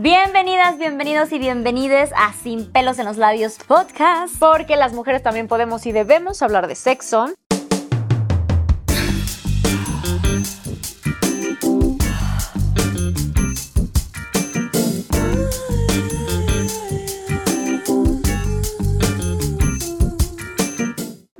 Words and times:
Bienvenidas, 0.00 0.78
bienvenidos 0.78 1.32
y 1.32 1.40
bienvenides 1.40 2.12
a 2.16 2.32
Sin 2.32 2.70
pelos 2.70 3.00
en 3.00 3.06
los 3.06 3.16
labios 3.16 3.58
podcast. 3.58 4.38
Porque 4.38 4.76
las 4.76 4.92
mujeres 4.92 5.24
también 5.24 5.48
podemos 5.48 5.86
y 5.86 5.90
debemos 5.90 6.40
hablar 6.40 6.68
de 6.68 6.76
sexo. 6.76 7.26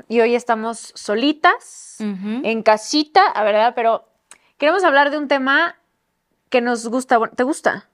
Y 0.08 0.20
hoy 0.20 0.34
estamos 0.34 0.90
solitas, 0.96 1.98
en 2.00 2.64
casita, 2.64 3.24
a 3.24 3.44
verdad, 3.44 3.74
pero 3.76 4.08
queremos 4.56 4.82
hablar 4.82 5.12
de 5.12 5.18
un 5.18 5.28
tema 5.28 5.76
que 6.48 6.60
nos 6.60 6.88
gusta. 6.88 7.20
¿Te 7.36 7.44
gusta? 7.44 7.88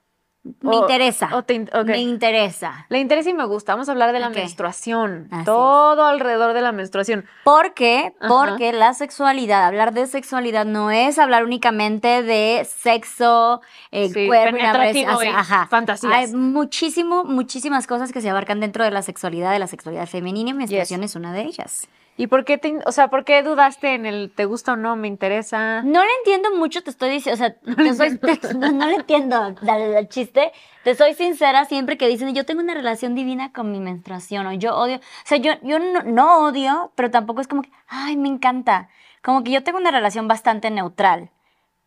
Me 0.61 0.77
O- 0.77 0.81
interesa. 0.83 1.31
o 1.33 1.43
te. 1.43 1.59
Me 1.87 1.99
interesa. 2.03 2.85
Le 2.91 2.99
interesa 2.99 3.31
y 3.31 3.35
me 3.35 3.47
gusta. 3.47 3.73
Vamos 3.73 3.89
a 3.89 3.93
hablar 3.93 4.13
de 4.13 4.21
la 4.21 4.29
menstruación. 4.29 5.29
Así 5.31 5.45
todo 5.47 6.05
alrededor 6.05 6.53
de 6.53 6.61
la 6.61 6.71
menstruación. 6.71 7.25
¿Por 7.45 7.73
qué? 7.73 8.13
Ajá. 8.21 8.29
Porque 8.29 8.73
la 8.75 8.93
sexualidad, 8.93 9.65
hablar 9.65 9.95
de 9.95 10.07
sexualidad 10.07 10.67
no 10.67 10.91
es 10.91 11.19
hablar 11.19 11.45
únicamente 11.45 12.23
de 12.23 12.67
sexo, 12.69 13.63
el 13.91 14.13
Sí, 14.13 14.27
cuerpo 14.27 14.57
penetrativo 14.59 15.23
y 15.23 15.29
ajá. 15.29 15.67
fantasías. 15.71 16.13
Hay 16.13 16.33
muchísimo, 16.35 17.25
muchísimas 17.25 17.87
cosas 17.87 18.13
que 18.13 18.21
se 18.21 18.29
abarcan 18.29 18.61
dentro 18.61 18.85
de 18.85 18.91
la 18.91 19.01
sexualidad, 19.01 19.51
de 19.51 19.59
la 19.59 19.67
sexualidad 19.67 20.07
femenina 20.07 20.51
y 20.51 20.55
menstruación 20.55 21.03
es 21.05 21.17
una 21.17 21.33
de 21.33 21.41
ellas. 21.43 21.89
¿Y 22.17 22.29
por 22.29 22.45
qué, 22.45 22.59
te, 22.59 22.79
o 22.87 22.93
sea, 22.93 23.09
por 23.09 23.25
qué 23.25 23.43
dudaste 23.43 23.95
en 23.95 24.07
el 24.07 24.33
te 24.33 24.45
gusta 24.45 24.75
o 24.75 24.77
no? 24.77 24.95
Me 24.95 25.09
interesa. 25.09 25.83
No 25.83 26.01
le 26.03 26.11
entiendo 26.19 26.55
mucho, 26.57 26.83
te 26.83 26.91
estoy 26.91 27.11
diciendo, 27.11 27.35
o 27.35 27.47
sea, 27.47 27.57
te 27.77 27.95
soy- 27.95 28.19
te- 28.19 28.55
no, 28.55 28.71
no 28.71 28.87
le 28.87 28.95
entiendo 28.97 29.53
dale, 29.63 29.99
el 29.99 30.09
chiste. 30.09 30.53
Te 30.85 30.95
soy 30.95 31.15
sincera 31.15 31.65
siempre 31.65 31.97
que 31.99 32.07
dicen, 32.07 32.33
yo 32.35 32.45
tengo 32.47 32.61
una 32.61 32.75
relación 32.75 33.15
divina 33.15 33.53
con 33.53 33.73
mi 33.73 33.81
menstruación, 33.81 34.47
o 34.47 34.53
yo 34.53 34.77
odio, 34.77 34.97
o 34.99 35.01
sea, 35.25 35.39
yo, 35.39 35.53
yo 35.63 35.79
no, 35.79 36.03
no 36.03 36.45
odio, 36.47 36.93
pero 36.95 37.11
tampoco 37.11 37.41
es 37.41 37.49
como 37.49 37.63
que, 37.63 37.71
ay, 37.89 38.17
me 38.17 38.29
encanta. 38.29 38.89
Como 39.23 39.43
que 39.43 39.51
yo 39.51 39.65
tengo 39.65 39.79
una 39.79 39.91
relación 39.91 40.29
bastante 40.29 40.71
neutral 40.71 41.31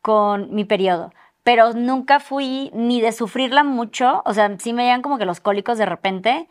con 0.02 0.54
mi 0.54 0.66
periodo, 0.66 1.14
pero 1.44 1.74
nunca 1.74 2.20
fui 2.20 2.72
ni 2.74 3.00
de 3.00 3.12
sufrirla 3.12 3.64
mucho, 3.64 4.24
o 4.26 4.34
sea, 4.34 4.58
sí 4.60 4.74
me 4.74 4.84
llegan 4.84 5.02
como 5.04 5.18
que 5.18 5.26
los 5.26 5.40
cólicos 5.40 5.78
de 5.78 5.86
repente, 5.86 6.48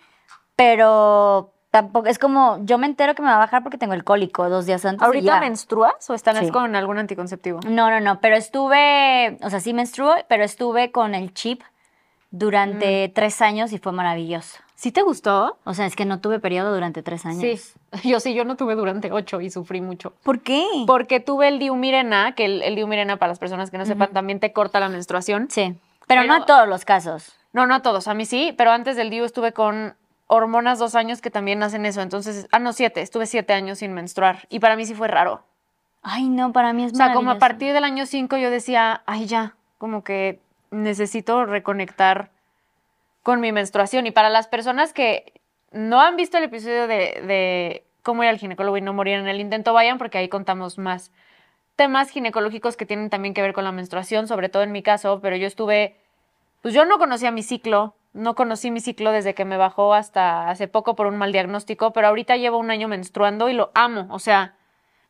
pero 0.54 1.52
tampoco, 1.82 2.08
es 2.08 2.18
como, 2.18 2.58
yo 2.62 2.78
me 2.78 2.86
entero 2.86 3.14
que 3.14 3.22
me 3.22 3.28
va 3.28 3.34
a 3.34 3.38
bajar 3.38 3.62
porque 3.62 3.76
tengo 3.78 3.92
el 3.94 4.02
cólico 4.04 4.48
dos 4.48 4.64
días 4.66 4.84
antes. 4.84 5.02
¿Ahorita 5.02 5.40
menstruas 5.40 6.08
o 6.08 6.14
estás 6.14 6.38
Sí. 6.38 6.50
con 6.50 6.74
algún 6.74 6.98
anticonceptivo? 6.98 7.60
No, 7.68 7.90
no, 7.90 8.00
no, 8.00 8.20
pero 8.20 8.36
estuve, 8.36 9.36
o 9.42 9.50
sea, 9.50 9.60
sí 9.60 9.72
menstruo, 9.74 10.14
pero 10.28 10.44
estuve 10.44 10.90
con 10.92 11.14
el 11.14 11.34
chip 11.34 11.62
Mm. 12.32 12.38
durante 12.38 13.08
tres 13.14 13.40
años 13.42 13.72
y 13.72 13.78
fue 13.78 13.92
maravilloso. 13.92 14.58
¿Sí 14.74 14.92
te 14.92 15.02
gustó? 15.02 15.56
O 15.64 15.74
sea, 15.74 15.86
es 15.86 15.96
que 15.96 16.04
no 16.04 16.20
tuve 16.20 16.38
periodo 16.38 16.74
durante 16.74 17.02
tres 17.02 17.24
años. 17.24 17.40
Sí. 17.40 17.60
Yo 18.10 18.20
sí, 18.20 18.34
yo 18.34 18.44
no 18.44 18.56
tuve 18.56 18.74
durante 18.74 19.10
ocho 19.12 19.40
y 19.40 19.48
sufrí 19.50 19.80
mucho. 19.80 20.12
¿Por 20.22 20.40
qué? 20.40 20.66
Porque 20.86 21.18
tuve 21.20 21.48
el 21.48 21.58
diumirena, 21.58 22.34
que 22.34 22.44
el, 22.44 22.62
el 22.62 22.74
diumirena, 22.74 23.16
para 23.16 23.30
las 23.30 23.38
personas 23.38 23.70
que 23.70 23.78
no 23.78 23.86
sepan, 23.86 24.10
también 24.12 24.38
te 24.40 24.52
corta 24.52 24.80
la 24.80 24.88
menstruación. 24.88 25.48
Sí, 25.50 25.74
pero, 26.06 26.24
no 26.24 26.34
a 26.34 26.44
todos 26.46 26.68
los 26.68 26.84
casos. 26.84 27.32
No, 27.52 27.66
no 27.66 27.74
a 27.76 27.80
todos, 27.80 28.06
a 28.06 28.12
mí 28.14 28.26
sí, 28.26 28.54
pero 28.58 28.70
antes 28.70 28.96
del 28.96 29.08
DIU 29.08 29.24
estuve 29.24 29.52
con 29.52 29.94
hormonas 30.26 30.78
dos 30.78 30.94
años 30.94 31.20
que 31.20 31.30
también 31.30 31.62
hacen 31.62 31.86
eso. 31.86 32.00
Entonces, 32.00 32.48
ah, 32.52 32.58
no, 32.58 32.72
siete, 32.72 33.00
estuve 33.02 33.26
siete 33.26 33.52
años 33.52 33.78
sin 33.78 33.92
menstruar. 33.92 34.46
Y 34.48 34.58
para 34.60 34.76
mí 34.76 34.84
sí 34.86 34.94
fue 34.94 35.08
raro. 35.08 35.42
Ay, 36.02 36.28
no, 36.28 36.52
para 36.52 36.72
mí 36.72 36.84
es 36.84 36.92
O 36.92 36.96
sea, 36.96 37.12
como 37.12 37.30
a 37.30 37.38
partir 37.38 37.72
del 37.72 37.82
año 37.82 38.06
5 38.06 38.36
yo 38.36 38.48
decía, 38.50 39.02
ay, 39.06 39.26
ya, 39.26 39.56
como 39.78 40.04
que 40.04 40.40
necesito 40.70 41.46
reconectar 41.46 42.30
con 43.22 43.40
mi 43.40 43.50
menstruación. 43.50 44.06
Y 44.06 44.12
para 44.12 44.30
las 44.30 44.46
personas 44.46 44.92
que 44.92 45.32
no 45.72 46.00
han 46.00 46.14
visto 46.14 46.38
el 46.38 46.44
episodio 46.44 46.86
de, 46.86 47.22
de 47.26 47.84
cómo 48.02 48.22
ir 48.22 48.28
al 48.28 48.38
ginecólogo 48.38 48.76
y 48.76 48.82
no 48.82 48.92
morir 48.92 49.14
en 49.14 49.26
el 49.26 49.40
intento, 49.40 49.72
vayan 49.72 49.98
porque 49.98 50.18
ahí 50.18 50.28
contamos 50.28 50.78
más 50.78 51.10
temas 51.76 52.10
ginecológicos 52.10 52.76
que 52.76 52.86
tienen 52.86 53.10
también 53.10 53.34
que 53.34 53.42
ver 53.42 53.52
con 53.52 53.64
la 53.64 53.72
menstruación, 53.72 54.26
sobre 54.26 54.48
todo 54.48 54.62
en 54.62 54.72
mi 54.72 54.82
caso, 54.82 55.20
pero 55.20 55.36
yo 55.36 55.46
estuve, 55.46 55.96
pues 56.62 56.74
yo 56.74 56.84
no 56.86 56.98
conocía 56.98 57.30
mi 57.30 57.42
ciclo, 57.42 57.94
no 58.16 58.34
conocí 58.34 58.70
mi 58.70 58.80
ciclo 58.80 59.12
desde 59.12 59.34
que 59.34 59.44
me 59.44 59.56
bajó 59.56 59.94
hasta 59.94 60.48
hace 60.50 60.68
poco 60.68 60.96
por 60.96 61.06
un 61.06 61.16
mal 61.16 61.32
diagnóstico, 61.32 61.92
pero 61.92 62.08
ahorita 62.08 62.36
llevo 62.36 62.58
un 62.58 62.70
año 62.70 62.88
menstruando 62.88 63.48
y 63.48 63.52
lo 63.52 63.70
amo, 63.74 64.06
o 64.10 64.18
sea, 64.18 64.54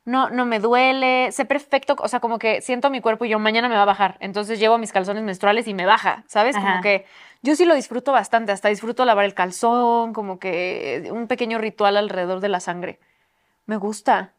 no, 0.05 0.31
no 0.31 0.47
me 0.47 0.61
duele, 0.61 1.33
sé 1.33 1.45
perfecto, 1.45 1.97
o 1.99 2.09
sea, 2.09 2.21
como 2.21 2.39
que 2.39 2.61
siento 2.61 2.91
mi 2.91 3.01
cuerpo 3.01 3.25
y 3.25 3.29
yo 3.31 3.39
mañana 3.39 3.69
me 3.69 3.77
va 3.77 3.83
a 3.83 3.87
bajar, 3.87 4.17
entonces 4.21 4.59
llevo 4.59 4.79
mis 4.79 4.93
calzones 4.93 5.23
menstruales 5.23 5.67
y 5.67 5.75
me 5.75 5.87
baja, 5.87 6.25
¿sabes? 6.27 6.57
Ajá. 6.57 6.69
Como 6.69 6.83
que 6.83 7.07
yo 7.43 7.55
sí 7.57 7.65
lo 7.65 7.75
disfruto 7.75 8.13
bastante, 8.13 8.53
hasta 8.53 8.69
disfruto 8.69 9.05
lavar 9.05 9.25
el 9.25 9.35
calzón, 9.35 10.13
como 10.13 10.39
que 10.39 11.09
un 11.13 11.27
pequeño 11.29 11.59
ritual 11.59 11.97
alrededor 11.97 12.41
de 12.41 12.49
la 12.49 12.61
sangre. 12.61 12.99
Me 13.67 13.77
gusta. 13.77 14.33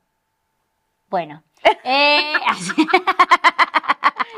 Bueno. 1.09 1.43
Eh, 1.89 2.33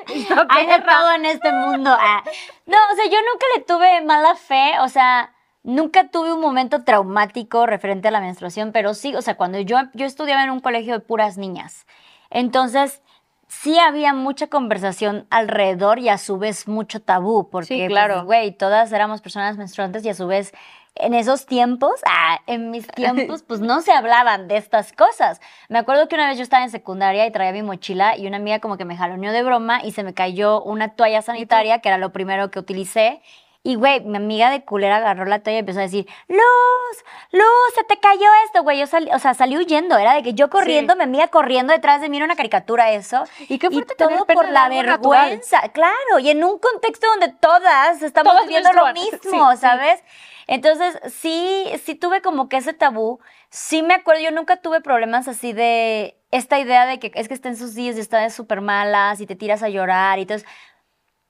hay 0.50 0.66
de 0.68 0.80
todo 0.81 1.12
en 1.14 1.25
este 1.25 1.52
mundo. 1.52 1.96
Ah. 1.97 2.24
No, 2.66 2.78
o 2.92 2.96
sea, 2.96 3.06
yo 3.06 3.18
nunca 3.31 3.46
le 3.56 3.64
tuve 3.64 4.02
mala 4.02 4.36
fe, 4.36 4.74
o 4.81 4.90
sea, 4.90 5.34
nunca 5.64 6.09
tuve 6.09 6.34
un 6.34 6.42
momento 6.42 6.84
traumático 6.84 7.66
referente 7.66 8.08
a 8.08 8.12
la 8.12 8.22
menstruación, 8.22 8.72
pero 8.72 8.94
sí, 8.94 9.16
o 9.16 9.22
sea, 9.22 9.36
cuando 9.36 9.59
yo, 9.59 9.78
yo 9.94 10.06
estudiaba 10.06 10.44
en 10.44 10.50
un 10.52 10.59
colegio 10.59 10.94
de 10.94 11.00
puras 11.00 11.38
niñas, 11.38 11.86
entonces 12.30 13.02
sí 13.47 13.80
había 13.80 14.14
mucha 14.14 14.47
conversación 14.47 15.25
alrededor 15.31 15.97
y 16.00 16.09
a 16.09 16.18
su 16.20 16.38
vez 16.38 16.68
mucho 16.68 17.02
tabú, 17.02 17.50
porque, 17.50 17.68
Sí, 17.68 17.78
pues, 17.80 17.90
claro. 17.90 18.24
güey, 18.24 18.52
todas 18.52 18.91
éramos 18.91 19.22
personas 19.22 19.58
menstruantes 19.58 20.06
y 20.06 20.09
a 20.09 20.14
su 20.14 20.28
vez 20.28 20.53
en 20.99 21.13
esos 21.13 21.45
tiempos, 21.45 21.91
ah, 22.05 22.39
en 22.47 22.71
mis 22.71 22.87
tiempos, 22.95 23.43
pues 23.43 23.61
no 23.61 23.81
se 23.81 23.91
hablaban 23.91 24.47
de 24.47 24.57
estas 24.57 24.93
cosas. 24.93 25.41
Me 25.69 25.79
acuerdo 25.79 26.07
que 26.07 26.15
una 26.15 26.27
vez 26.27 26.37
yo 26.37 26.43
estaba 26.43 26.63
en 26.63 26.69
secundaria 26.69 27.25
y 27.25 27.31
traía 27.31 27.51
mi 27.51 27.63
mochila 27.63 28.17
y 28.17 28.27
una 28.27 28.37
amiga 28.37 28.59
como 28.59 28.77
que 28.77 28.85
me 28.85 28.97
jaloneó 28.97 29.31
de 29.31 29.43
broma 29.43 29.83
y 29.83 29.91
se 29.91 30.03
me 30.03 30.13
cayó 30.13 30.61
una 30.61 30.95
toalla 30.95 31.21
sanitaria, 31.21 31.79
que 31.79 31.89
era 31.89 31.97
lo 31.97 32.11
primero 32.11 32.51
que 32.51 32.59
utilicé. 32.59 33.21
Y, 33.62 33.75
güey, 33.75 34.00
mi 34.02 34.16
amiga 34.18 34.50
de 34.50 34.64
culera 34.64 34.96
agarró 34.97 35.25
la 35.25 35.40
toalla 35.44 35.58
y 35.58 35.59
empezó 35.59 35.80
a 35.80 35.84
decir, 35.84 36.08
Luz, 36.30 37.03
Luz, 37.31 37.44
se 37.75 37.84
te 37.84 38.00
cayó 38.00 38.25
esto, 38.46 38.64
güey. 38.64 38.80
Yo 38.80 38.88
salí, 38.88 39.12
o 39.12 39.20
sea, 39.20 39.34
salí 39.34 39.58
huyendo. 39.58 39.97
Era 39.97 40.14
de 40.14 40.24
que 40.24 40.34
yo 40.34 40.50
corriendo, 40.50 40.96
mi 40.96 41.03
amiga 41.03 41.28
corriendo 41.28 41.74
detrás 41.74 42.00
de 42.00 42.08
mí, 42.08 42.16
era 42.18 42.25
una 42.25 42.38
caricatura 42.38 42.92
eso. 42.92 43.25
Y 43.50 43.59
qué 43.59 43.70
fuerte 43.70 43.96
tener 43.96 44.16
todo 44.16 44.25
por 44.28 44.47
la 44.50 44.70
natural. 44.70 45.00
vergüenza. 45.30 45.62
Claro, 45.74 46.20
y 46.22 46.30
en 46.30 46.44
un 46.44 46.58
contexto 46.58 47.08
donde 47.08 47.34
todas 47.34 48.02
estamos 48.02 48.31
Todas 48.31 48.47
viviendo 48.47 48.72
lo 48.72 48.94
mismo, 48.94 49.52
Sí, 49.52 49.58
sí. 49.58 49.62
¿sabes? 49.62 50.03
Entonces, 50.47 50.97
sí, 51.14 51.66
sí 51.84 51.96
tuve 51.96 52.22
como 52.22 52.50
que 52.50 52.58
ese 52.58 52.74
tabú. 52.74 53.20
Sí 53.50 53.84
me 53.84 53.94
acuerdo, 53.94 54.22
yo 54.22 54.31
nunca 54.31 54.58
tuve 54.58 54.80
problemas 54.81 55.28
así 55.28 55.53
de 55.53 56.18
esta 56.31 56.59
idea 56.59 56.86
de 56.86 57.00
que 57.00 57.12
es 57.14 57.28
que 57.28 57.34
está 57.34 57.50
en 57.50 57.58
sus 57.58 57.76
días 57.76 57.97
y 57.97 58.00
está 58.00 58.28
súper 58.30 58.62
malas 58.62 59.20
y 59.22 59.28
te 59.28 59.36
tiras 59.36 59.64
a 59.64 59.70
llorar 59.70 60.18
y 60.18 60.22
entonces... 60.22 60.47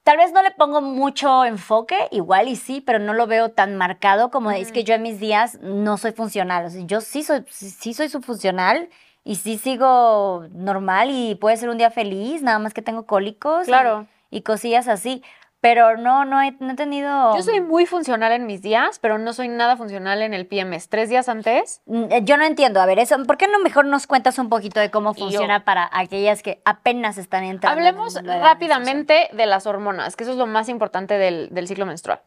Tal 0.04 0.18
vez 0.18 0.32
no 0.32 0.42
le 0.42 0.52
pongo 0.52 0.82
mucho 0.82 1.46
enfoque, 1.46 1.96
igual 2.12 2.48
y 2.48 2.56
sí, 2.56 2.82
pero 2.82 2.98
no 3.00 3.14
lo 3.14 3.28
veo 3.28 3.50
tan 3.50 3.76
marcado 3.78 4.32
como 4.32 4.50
es 4.52 4.72
que 4.72 4.84
yo 4.84 4.96
en 4.96 5.04
mis 5.04 5.20
días 5.20 5.60
no 5.62 5.98
soy 5.98 6.14
funcional. 6.14 6.66
O 6.66 6.70
sea, 6.70 6.82
yo 6.86 7.02
sí 7.02 7.22
soy, 7.22 7.44
sí, 7.50 7.94
soy 7.94 8.10
su 8.10 8.22
funcional 8.22 8.90
y 9.24 9.36
sí 9.36 9.58
sigo 9.58 10.46
normal 10.52 11.10
y 11.12 11.36
puede 11.36 11.58
ser 11.58 11.70
un 11.70 11.78
día 11.78 11.92
feliz, 11.92 12.42
nada 12.42 12.58
más 12.60 12.74
que 12.74 12.82
tengo 12.82 13.06
cólicos. 13.06 13.64
y- 13.68 13.72
Claro. 13.72 14.08
Y, 14.32 14.42
cosillas 14.42 14.88
así. 14.88 15.24
Pero 15.62 15.98
no, 15.98 16.24
no 16.24 16.42
he, 16.42 16.52
no 16.60 16.72
he 16.72 16.76
tenido. 16.76 17.36
Yo 17.36 17.44
soy 17.44 17.60
muy 17.60 17.86
funcional 17.86 18.32
en 18.32 18.46
mis 18.46 18.62
días, 18.62 18.98
pero 19.00 19.18
no 19.18 19.34
soy 19.34 19.50
nada 19.50 19.76
funcional 19.76 20.22
en 20.22 20.34
el 20.34 20.48
PMS. 20.48 20.88
Tres 20.88 21.10
días 21.10 21.28
antes, 21.28 21.82
Mm, 21.86 22.04
eh, 22.12 22.22
Yo 22.24 22.38
no 22.38 22.46
entiendo. 22.46 22.80
A 22.80 22.86
ver, 22.86 22.98
eso, 23.00 23.22
¿por 23.26 23.36
qué 23.38 23.48
no 23.50 23.60
mejor 23.60 23.84
nos 23.86 24.08
cuentas 24.08 24.38
un 24.40 24.48
poquito 24.48 24.80
de 24.80 24.90
cómo 24.90 25.14
yo- 25.14 25.20
funciona 25.26 25.66
para 25.66 25.90
aquellas 25.92 26.42
que 26.44 26.62
apenas 26.64 27.18
están 27.18 27.44
entrando? 27.44 27.78
hablemos 27.78 28.14
de 28.14 28.40
rápidamente 28.40 29.30
de 29.34 29.46
las 29.46 29.68
hormonas, 29.68 30.16
que 30.16 30.24
eso 30.24 30.32
es 30.32 30.38
lo 30.38 30.48
más 30.48 30.70
importante 30.70 31.18
del, 31.18 31.50
del 31.52 31.68
ciclo 31.68 31.86
menstrual. 31.86 32.22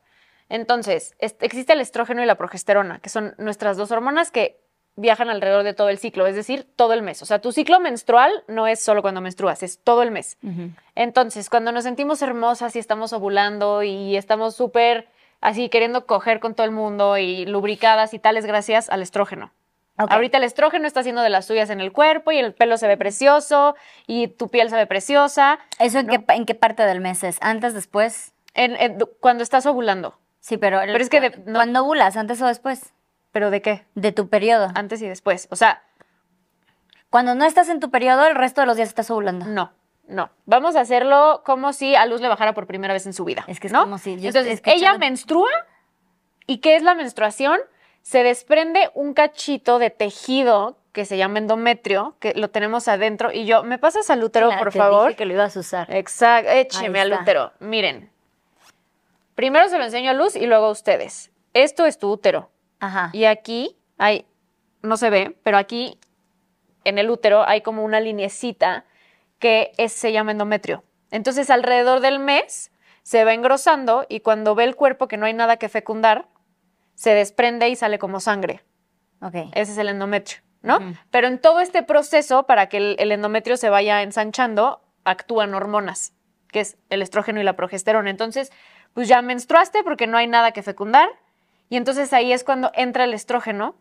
Entonces, 0.50 1.15
es- 1.18 1.36
existe 1.41 1.72
el 1.72 1.80
estrógeno 1.80 2.22
y 2.22 2.27
la 2.27 2.34
progesterona, 2.34 2.98
que 2.98 3.09
son 3.09 3.34
nuestras 3.39 3.78
dos 3.78 3.91
hormonas 3.91 4.30
que 4.30 4.61
viajan 4.97 5.30
alrededor 5.30 5.62
de 5.65 5.72
todo 5.74 5.89
el 5.89 5.98
ciclo, 5.98 6.27
es 6.27 6.34
decir, 6.36 6.66
todo 6.77 6.92
el 6.92 7.03
mes. 7.03 7.22
O 7.22 7.27
sea, 7.27 7.41
tu 7.41 7.50
ciclo 7.53 7.80
menstrual 7.80 8.30
no 8.48 8.66
es 8.66 8.80
solo 8.83 9.00
cuando 9.03 9.21
menstruas, 9.21 9.62
es 9.62 9.78
todo 9.78 10.03
el 10.03 10.10
mes. 10.10 10.36
Entonces, 10.94 11.48
cuando 11.48 11.72
nos 11.72 11.84
sentimos 11.84 12.21
hermosas 12.22 12.77
y 12.77 12.78
estamos 12.78 13.12
ovulando 13.12 13.83
y 13.83 14.16
estamos 14.16 14.54
súper 14.56 15.09
así 15.41 15.68
queriendo 15.68 16.06
coger 16.06 16.41
con 16.41 16.54
todo 16.54 16.65
el 16.66 16.71
mundo 16.72 17.16
y 17.18 17.47
lubricadas 17.47 18.15
y 18.15 18.18
tal, 18.18 18.36
es 18.36 18.47
gracias 18.47 18.91
al 18.91 19.03
estrógeno. 19.03 19.53
Ahorita 19.97 20.39
el 20.39 20.44
estrógeno 20.44 20.86
está 20.86 21.00
haciendo 21.00 21.21
de 21.22 21.28
las 21.30 21.47
suyas 21.47 21.68
en 21.71 21.80
el 21.80 21.92
cuerpo 21.92 22.33
y 22.33 22.38
el 22.38 22.54
pelo 22.54 22.77
se 22.77 22.88
ve 22.88 22.97
precioso 22.97 23.77
y 24.06 24.28
tu 24.28 24.48
piel 24.48 24.68
se 24.71 24.77
ve 24.77 24.86
preciosa 24.86 25.59
¿Eso 25.78 25.98
en, 25.98 26.09
qué, 26.09 26.18
pa- 26.18 26.34
en 26.34 26.47
qué 26.47 26.54
parte 26.54 26.83
del 26.84 27.00
mes 27.00 27.22
es? 27.22 27.36
¿Antes, 27.41 27.74
después? 27.74 28.33
en- 28.54 28.74
en- 28.77 28.98
cuando 29.21 29.42
estás 29.42 29.65
ovulando. 29.66 30.18
Sí, 30.41 30.56
pero, 30.56 30.80
Pero 30.80 30.97
es 30.98 31.09
que 31.10 31.21
de- 31.21 31.30
no- 31.47 31.54
¿cuándo 31.54 31.83
ovulas? 31.83 32.16
¿Antes 32.16 32.41
o 32.42 32.47
después? 32.47 32.92
¿Pero 33.33 33.51
de 33.51 33.63
qué? 33.63 33.84
De 33.95 34.13
tu 34.13 34.29
periodo. 34.29 34.69
Antes 34.75 35.01
y 35.03 35.09
después. 35.09 35.49
O 35.51 35.57
sea, 35.57 35.83
Cuando 37.11 37.34
no 37.34 37.45
estás 37.45 37.69
en 37.69 37.81
tu 37.81 37.91
periodo, 37.91 38.27
el 38.27 38.34
resto 38.37 38.61
de 38.63 38.67
los 38.67 38.77
días 38.77 38.89
estás 38.89 39.11
ovulando. 39.11 39.47
no. 39.47 39.73
No, 40.09 40.31
vamos 40.47 40.75
a 40.77 40.81
hacerlo 40.81 41.43
como 41.47 41.73
si 41.73 41.95
a 41.95 42.05
Luz 42.07 42.21
le 42.21 42.29
bajara 42.29 42.53
por 42.55 42.67
primera 42.67 42.93
vez 42.93 43.07
en 43.07 43.13
su 43.13 43.25
vida. 43.25 43.45
Es 43.47 43.61
que 43.61 43.69
es 43.69 43.73
¿no? 43.73 43.83
como 43.83 43.99
si 43.99 44.21
yo 44.21 44.29
Entonces, 44.29 44.61
ella 44.65 44.99
menstrua. 44.99 45.49
¿Y 46.47 46.59
qué 46.59 46.75
es 46.75 46.83
la 46.83 46.95
menstruación? 46.95 47.59
Se 48.03 48.25
desprende 48.25 48.91
un 48.95 49.15
cachito 49.15 49.79
de 49.79 49.91
tejido 49.91 50.77
que 50.91 51.05
se 51.05 51.17
llama 51.17 51.39
endometrio, 51.39 52.17
que 52.19 52.34
lo 52.34 52.51
tenemos 52.51 52.89
adentro. 52.89 53.31
Y 53.33 53.47
yo, 53.47 53.63
¿me 53.63 53.79
pasas 53.79 54.11
al 54.11 54.23
útero, 54.25 54.49
Claro, 54.49 54.63
por 54.65 54.73
te 54.73 54.79
favor? 54.79 55.07
dije 55.07 55.17
que 55.19 55.25
lo 55.25 55.34
ibas 55.34 55.57
a 55.57 55.61
usar. 55.61 55.87
Exacto, 55.95 56.51
écheme 56.51 57.01
al 57.01 57.13
útero. 57.13 57.53
Miren. 57.61 58.11
Primero 59.37 59.69
se 59.69 59.79
lo 59.79 59.84
enseño 59.84 60.11
a 60.11 60.15
Luz 60.15 60.34
y 60.37 60.47
luego 60.47 60.67
a 60.67 60.71
ustedes. 60.71 61.31
Esto 61.55 61.87
es 61.87 61.97
tu 61.99 62.11
útero. 62.11 62.51
Ajá. 62.83 63.11
Y 63.13 63.25
aquí 63.27 63.77
hay, 63.97 64.27
no 64.83 64.97
se 64.97 65.09
ve, 65.09 65.39
pero 65.45 65.57
aquí 65.57 65.99
en 66.84 66.99
el 66.99 67.09
útero 67.11 67.47
hay 67.47 67.61
como 67.61 67.84
una 67.84 68.01
linecita 68.01 68.84
que 69.39 69.73
es- 69.79 69.93
se 69.93 70.13
llama 70.13 70.33
endometrio. 70.33 70.83
Entonces, 71.13 71.49
alrededor 71.49 72.01
del 72.01 72.19
mes 72.19 72.73
se 73.05 73.25
va 73.25 73.34
engrosando 73.34 74.05
y 74.09 74.21
cuando 74.21 74.55
ve 74.57 74.65
el 74.65 74.75
cuerpo 74.75 75.07
que 75.07 75.17
no 75.17 75.27
hay 75.27 75.33
nada 75.33 75.59
que 75.59 75.69
fecundar, 75.69 76.27
se 76.95 77.15
desprende 77.15 77.69
y 77.69 77.77
sale 77.77 77.99
como 78.01 78.19
sangre. 78.19 78.63
Ok. 79.21 79.34
Ese 79.55 79.73
es 79.73 79.79
el 79.79 79.89
endometrio, 79.89 80.41
¿no? 80.63 80.79
Pero 81.11 81.29
en 81.29 81.41
todo 81.41 81.61
este 81.61 81.83
proceso, 81.84 82.45
para 82.45 82.69
que 82.69 82.79
el, 82.79 82.97
el 82.99 83.13
endometrio 83.13 83.57
se 83.57 83.71
vaya 83.71 84.03
ensanchando, 84.03 84.83
actúan 85.05 85.55
hormonas, 85.55 86.15
que 86.49 86.61
es 86.61 86.77
el 86.91 87.01
estrógeno 87.03 87.41
y 87.41 87.45
la 87.45 87.55
progesterona. 87.55 88.11
Entonces, 88.11 88.51
pues 88.93 89.07
ya 89.07 89.23
menstruaste 89.23 89.84
porque 89.84 90.07
no 90.09 90.17
hay 90.19 90.27
nada 90.27 90.51
que 90.53 90.63
fecundar. 90.63 91.09
Y 91.72 91.78
entonces 91.78 92.13
ahí 92.13 92.34
es 92.34 92.45
cuando 92.45 92.71
entra 92.74 93.04
el 93.04 93.15
estrógeno 93.15 93.77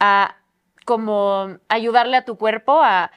a 0.00 0.34
como 0.84 1.58
ayudarle 1.68 2.16
a 2.16 2.24
tu 2.24 2.36
cuerpo 2.36 2.82
a... 2.82 3.12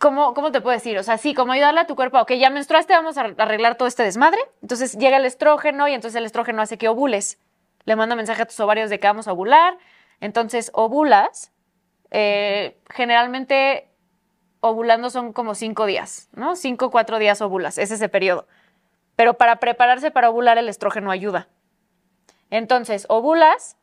¿Cómo, 0.00 0.34
¿Cómo 0.34 0.50
te 0.50 0.60
puedo 0.60 0.74
decir? 0.74 0.98
O 0.98 1.04
sea, 1.04 1.16
sí, 1.16 1.32
como 1.32 1.52
ayudarle 1.52 1.78
a 1.78 1.86
tu 1.86 1.94
cuerpo. 1.94 2.18
Ok, 2.18 2.32
ya 2.32 2.50
menstruaste, 2.50 2.92
vamos 2.92 3.18
a 3.18 3.20
arreglar 3.20 3.76
todo 3.76 3.86
este 3.86 4.02
desmadre. 4.02 4.40
Entonces 4.62 4.98
llega 4.98 5.18
el 5.18 5.26
estrógeno 5.26 5.86
y 5.86 5.94
entonces 5.94 6.18
el 6.18 6.24
estrógeno 6.24 6.60
hace 6.60 6.76
que 6.76 6.88
ovules. 6.88 7.38
Le 7.84 7.94
manda 7.94 8.16
mensaje 8.16 8.42
a 8.42 8.46
tus 8.46 8.58
ovarios 8.58 8.90
de 8.90 8.98
que 8.98 9.06
vamos 9.06 9.28
a 9.28 9.32
ovular. 9.32 9.78
Entonces 10.18 10.72
ovulas. 10.74 11.52
eh, 12.10 12.80
generalmente 12.90 13.92
ovulando 14.58 15.10
son 15.10 15.32
como 15.32 15.54
cinco 15.54 15.86
días, 15.86 16.30
¿no? 16.32 16.56
Cinco 16.56 16.90
cuatro 16.90 17.20
días 17.20 17.40
ovulas. 17.42 17.78
Es 17.78 17.92
ese 17.92 18.08
periodo. 18.08 18.48
Pero 19.14 19.34
para 19.34 19.60
prepararse 19.60 20.10
para 20.10 20.30
ovular, 20.30 20.58
el 20.58 20.68
estrógeno 20.68 21.12
ayuda. 21.12 21.46
Entonces, 22.50 23.06
ovulas, 23.08 23.76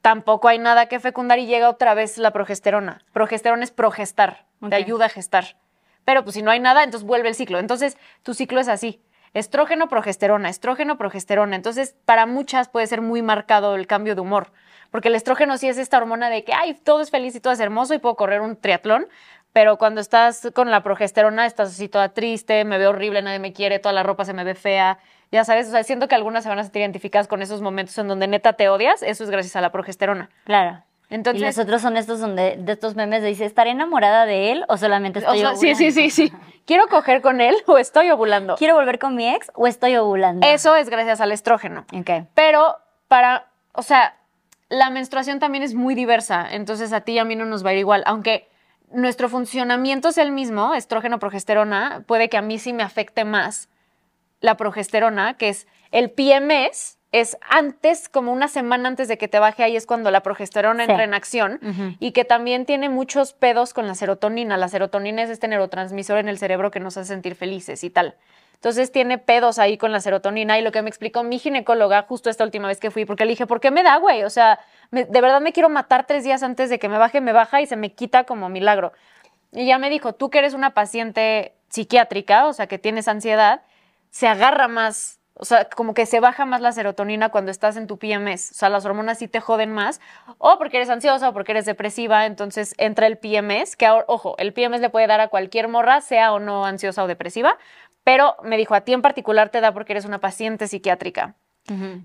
tampoco 0.00 0.48
hay 0.48 0.58
nada 0.58 0.86
que 0.86 1.00
fecundar 1.00 1.38
y 1.38 1.46
llega 1.46 1.68
otra 1.68 1.94
vez 1.94 2.18
la 2.18 2.32
progesterona. 2.32 3.04
Progesterona 3.12 3.64
es 3.64 3.70
progestar, 3.70 4.46
te 4.68 4.74
ayuda 4.74 5.06
a 5.06 5.08
gestar. 5.08 5.56
Pero 6.04 6.24
pues 6.24 6.34
si 6.34 6.42
no 6.42 6.50
hay 6.50 6.60
nada, 6.60 6.82
entonces 6.82 7.06
vuelve 7.06 7.28
el 7.28 7.34
ciclo. 7.34 7.58
Entonces, 7.58 7.96
tu 8.22 8.34
ciclo 8.34 8.60
es 8.60 8.68
así. 8.68 9.02
Estrógeno, 9.34 9.88
progesterona, 9.88 10.50
estrógeno, 10.50 10.98
progesterona. 10.98 11.56
Entonces, 11.56 11.94
para 12.04 12.26
muchas 12.26 12.68
puede 12.68 12.86
ser 12.86 13.00
muy 13.00 13.22
marcado 13.22 13.76
el 13.76 13.86
cambio 13.86 14.14
de 14.14 14.20
humor. 14.20 14.52
Porque 14.90 15.08
el 15.08 15.14
estrógeno 15.14 15.56
sí 15.56 15.68
es 15.68 15.78
esta 15.78 15.96
hormona 15.96 16.28
de 16.28 16.44
que, 16.44 16.52
ay, 16.52 16.74
todo 16.74 17.00
es 17.00 17.10
feliz 17.10 17.34
y 17.34 17.40
todo 17.40 17.52
es 17.52 17.60
hermoso 17.60 17.94
y 17.94 17.98
puedo 17.98 18.16
correr 18.16 18.42
un 18.42 18.56
triatlón. 18.56 19.06
Pero 19.52 19.78
cuando 19.78 20.00
estás 20.00 20.50
con 20.54 20.70
la 20.70 20.82
progesterona, 20.82 21.46
estás 21.46 21.70
así 21.70 21.88
toda 21.88 22.10
triste, 22.10 22.64
me 22.64 22.78
veo 22.78 22.90
horrible, 22.90 23.22
nadie 23.22 23.38
me 23.38 23.52
quiere, 23.52 23.78
toda 23.78 23.92
la 23.92 24.02
ropa 24.02 24.24
se 24.24 24.32
me 24.32 24.44
ve 24.44 24.54
fea. 24.54 24.98
Ya 25.32 25.44
sabes, 25.44 25.66
o 25.68 25.70
sea, 25.70 25.82
siento 25.82 26.08
que 26.08 26.14
algunas 26.14 26.44
se 26.44 26.50
van 26.50 26.58
a 26.58 26.62
sentir 26.62 26.82
identificadas 26.82 27.26
con 27.26 27.40
esos 27.40 27.62
momentos 27.62 27.96
en 27.96 28.06
donde 28.06 28.28
neta 28.28 28.52
te 28.52 28.68
odias. 28.68 29.02
Eso 29.02 29.24
es 29.24 29.30
gracias 29.30 29.56
a 29.56 29.62
la 29.62 29.72
progesterona. 29.72 30.28
Claro. 30.44 30.82
Entonces, 31.08 31.42
y 31.42 31.44
los 31.44 31.58
otros 31.58 31.82
son 31.82 31.96
estos 31.96 32.20
donde, 32.20 32.56
de 32.58 32.72
estos 32.72 32.96
memes 32.96 33.22
de 33.22 33.28
dice, 33.28 33.46
¿estaré 33.46 33.70
enamorada 33.70 34.24
de 34.26 34.52
él 34.52 34.64
o 34.68 34.76
solamente 34.76 35.18
o 35.18 35.22
estoy 35.22 35.40
sea, 35.40 35.56
sí, 35.56 35.74
sí, 35.74 35.88
ovulando?" 35.88 35.94
sí, 35.94 36.10
sí. 36.10 36.32
¿Quiero 36.66 36.86
coger 36.88 37.22
con 37.22 37.40
él 37.40 37.54
o 37.66 37.78
estoy 37.78 38.10
ovulando? 38.10 38.56
¿Quiero 38.56 38.74
volver 38.74 38.98
con 38.98 39.14
mi 39.14 39.28
ex 39.28 39.50
o 39.54 39.66
estoy 39.66 39.96
ovulando? 39.96 40.46
Eso 40.46 40.76
es 40.76 40.88
gracias 40.88 41.20
al 41.20 41.32
estrógeno. 41.32 41.86
Ok. 41.94 42.26
Pero 42.34 42.76
para, 43.08 43.46
o 43.72 43.82
sea, 43.82 44.16
la 44.68 44.90
menstruación 44.90 45.38
también 45.38 45.64
es 45.64 45.74
muy 45.74 45.94
diversa, 45.94 46.46
entonces 46.50 46.92
a 46.92 47.02
ti 47.02 47.12
y 47.12 47.18
a 47.18 47.24
mí 47.24 47.36
no 47.36 47.44
nos 47.44 47.64
va 47.64 47.70
a 47.70 47.72
ir 47.72 47.78
igual, 47.78 48.02
aunque 48.06 48.48
nuestro 48.90 49.28
funcionamiento 49.28 50.08
es 50.08 50.18
el 50.18 50.32
mismo, 50.32 50.74
estrógeno, 50.74 51.18
progesterona, 51.18 52.04
puede 52.06 52.28
que 52.28 52.38
a 52.38 52.42
mí 52.42 52.58
sí 52.58 52.72
me 52.72 52.82
afecte 52.82 53.24
más 53.24 53.68
la 54.42 54.56
progesterona, 54.58 55.38
que 55.38 55.48
es 55.48 55.66
el 55.90 56.10
PMS, 56.10 56.98
es 57.12 57.36
antes, 57.48 58.08
como 58.08 58.32
una 58.32 58.48
semana 58.48 58.88
antes 58.88 59.06
de 59.08 59.18
que 59.18 59.28
te 59.28 59.38
baje, 59.38 59.62
ahí 59.64 59.76
es 59.76 59.84
cuando 59.86 60.10
la 60.10 60.22
progesterona 60.22 60.84
Sí. 60.84 60.90
entra 60.90 61.04
en 61.04 61.14
acción 61.14 61.60
y 62.00 62.12
que 62.12 62.24
también 62.24 62.64
tiene 62.66 62.88
muchos 62.88 63.32
pedos 63.34 63.74
con 63.74 63.86
la 63.86 63.94
serotonina. 63.94 64.56
La 64.56 64.68
serotonina 64.68 65.22
es 65.22 65.28
este 65.30 65.46
neurotransmisor 65.48 66.18
en 66.18 66.28
el 66.28 66.38
cerebro 66.38 66.70
que 66.70 66.80
nos 66.80 66.96
hace 66.96 67.08
sentir 67.08 67.34
felices 67.34 67.84
y 67.84 67.90
tal. 67.90 68.14
Entonces 68.54 68.92
tiene 68.92 69.18
pedos 69.18 69.58
ahí 69.58 69.76
con 69.76 69.92
la 69.92 70.00
serotonina 70.00 70.58
y 70.58 70.62
lo 70.62 70.72
que 70.72 70.80
me 70.82 70.88
explicó 70.88 71.22
mi 71.22 71.38
ginecóloga 71.38 72.02
justo 72.02 72.30
esta 72.30 72.44
última 72.44 72.68
vez 72.68 72.78
que 72.80 72.90
fui, 72.90 73.04
porque 73.04 73.24
le 73.26 73.30
dije, 73.30 73.46
¿por 73.46 73.60
qué 73.60 73.70
me 73.70 73.82
da, 73.82 73.96
güey? 73.98 74.22
O 74.24 74.30
sea, 74.30 74.58
me- 74.90 75.04
de 75.04 75.20
verdad 75.20 75.40
me 75.42 75.52
quiero 75.52 75.68
matar 75.68 76.06
tres 76.06 76.24
días 76.24 76.42
antes 76.42 76.70
de 76.70 76.78
que 76.78 76.88
me 76.88 76.96
baje, 76.96 77.20
me 77.20 77.32
baja 77.32 77.60
y 77.60 77.66
se 77.66 77.76
me 77.76 77.92
quita 77.92 78.24
como 78.24 78.48
milagro. 78.48 78.92
Y 79.52 79.66
ya 79.66 79.78
me 79.78 79.90
dijo, 79.90 80.14
tú 80.14 80.30
que 80.30 80.38
eres 80.38 80.54
una 80.54 80.70
paciente 80.74 81.52
psiquiátrica, 81.68 82.46
o 82.46 82.52
sea, 82.54 82.68
que 82.68 82.78
tienes 82.78 83.06
ansiedad, 83.08 83.60
se 84.12 84.28
agarra 84.28 84.68
más, 84.68 85.18
o 85.34 85.44
sea, 85.46 85.64
como 85.70 85.94
que 85.94 86.04
se 86.06 86.20
baja 86.20 86.44
más 86.44 86.60
la 86.60 86.70
serotonina 86.70 87.30
cuando 87.30 87.50
estás 87.50 87.76
en 87.76 87.86
tu 87.86 87.98
PMS, 87.98 88.52
o 88.52 88.54
sea, 88.54 88.68
las 88.68 88.84
hormonas 88.84 89.18
sí 89.18 89.26
te 89.26 89.40
joden 89.40 89.72
más, 89.72 90.00
o 90.38 90.58
porque 90.58 90.76
eres 90.76 90.90
ansiosa 90.90 91.30
o 91.30 91.32
porque 91.32 91.52
eres 91.52 91.64
depresiva, 91.64 92.26
entonces 92.26 92.74
entra 92.76 93.06
el 93.06 93.16
PMS, 93.16 93.74
que 93.74 93.86
ahora, 93.86 94.04
ojo, 94.06 94.36
el 94.38 94.52
PMS 94.52 94.80
le 94.80 94.90
puede 94.90 95.06
dar 95.06 95.20
a 95.20 95.28
cualquier 95.28 95.66
morra, 95.66 96.02
sea 96.02 96.32
o 96.32 96.38
no 96.38 96.66
ansiosa 96.66 97.02
o 97.02 97.06
depresiva, 97.06 97.56
pero 98.04 98.36
me 98.44 98.58
dijo, 98.58 98.74
a 98.74 98.82
ti 98.82 98.92
en 98.92 99.00
particular 99.00 99.48
te 99.48 99.62
da 99.62 99.72
porque 99.72 99.94
eres 99.94 100.04
una 100.04 100.18
paciente 100.18 100.68
psiquiátrica. 100.68 101.34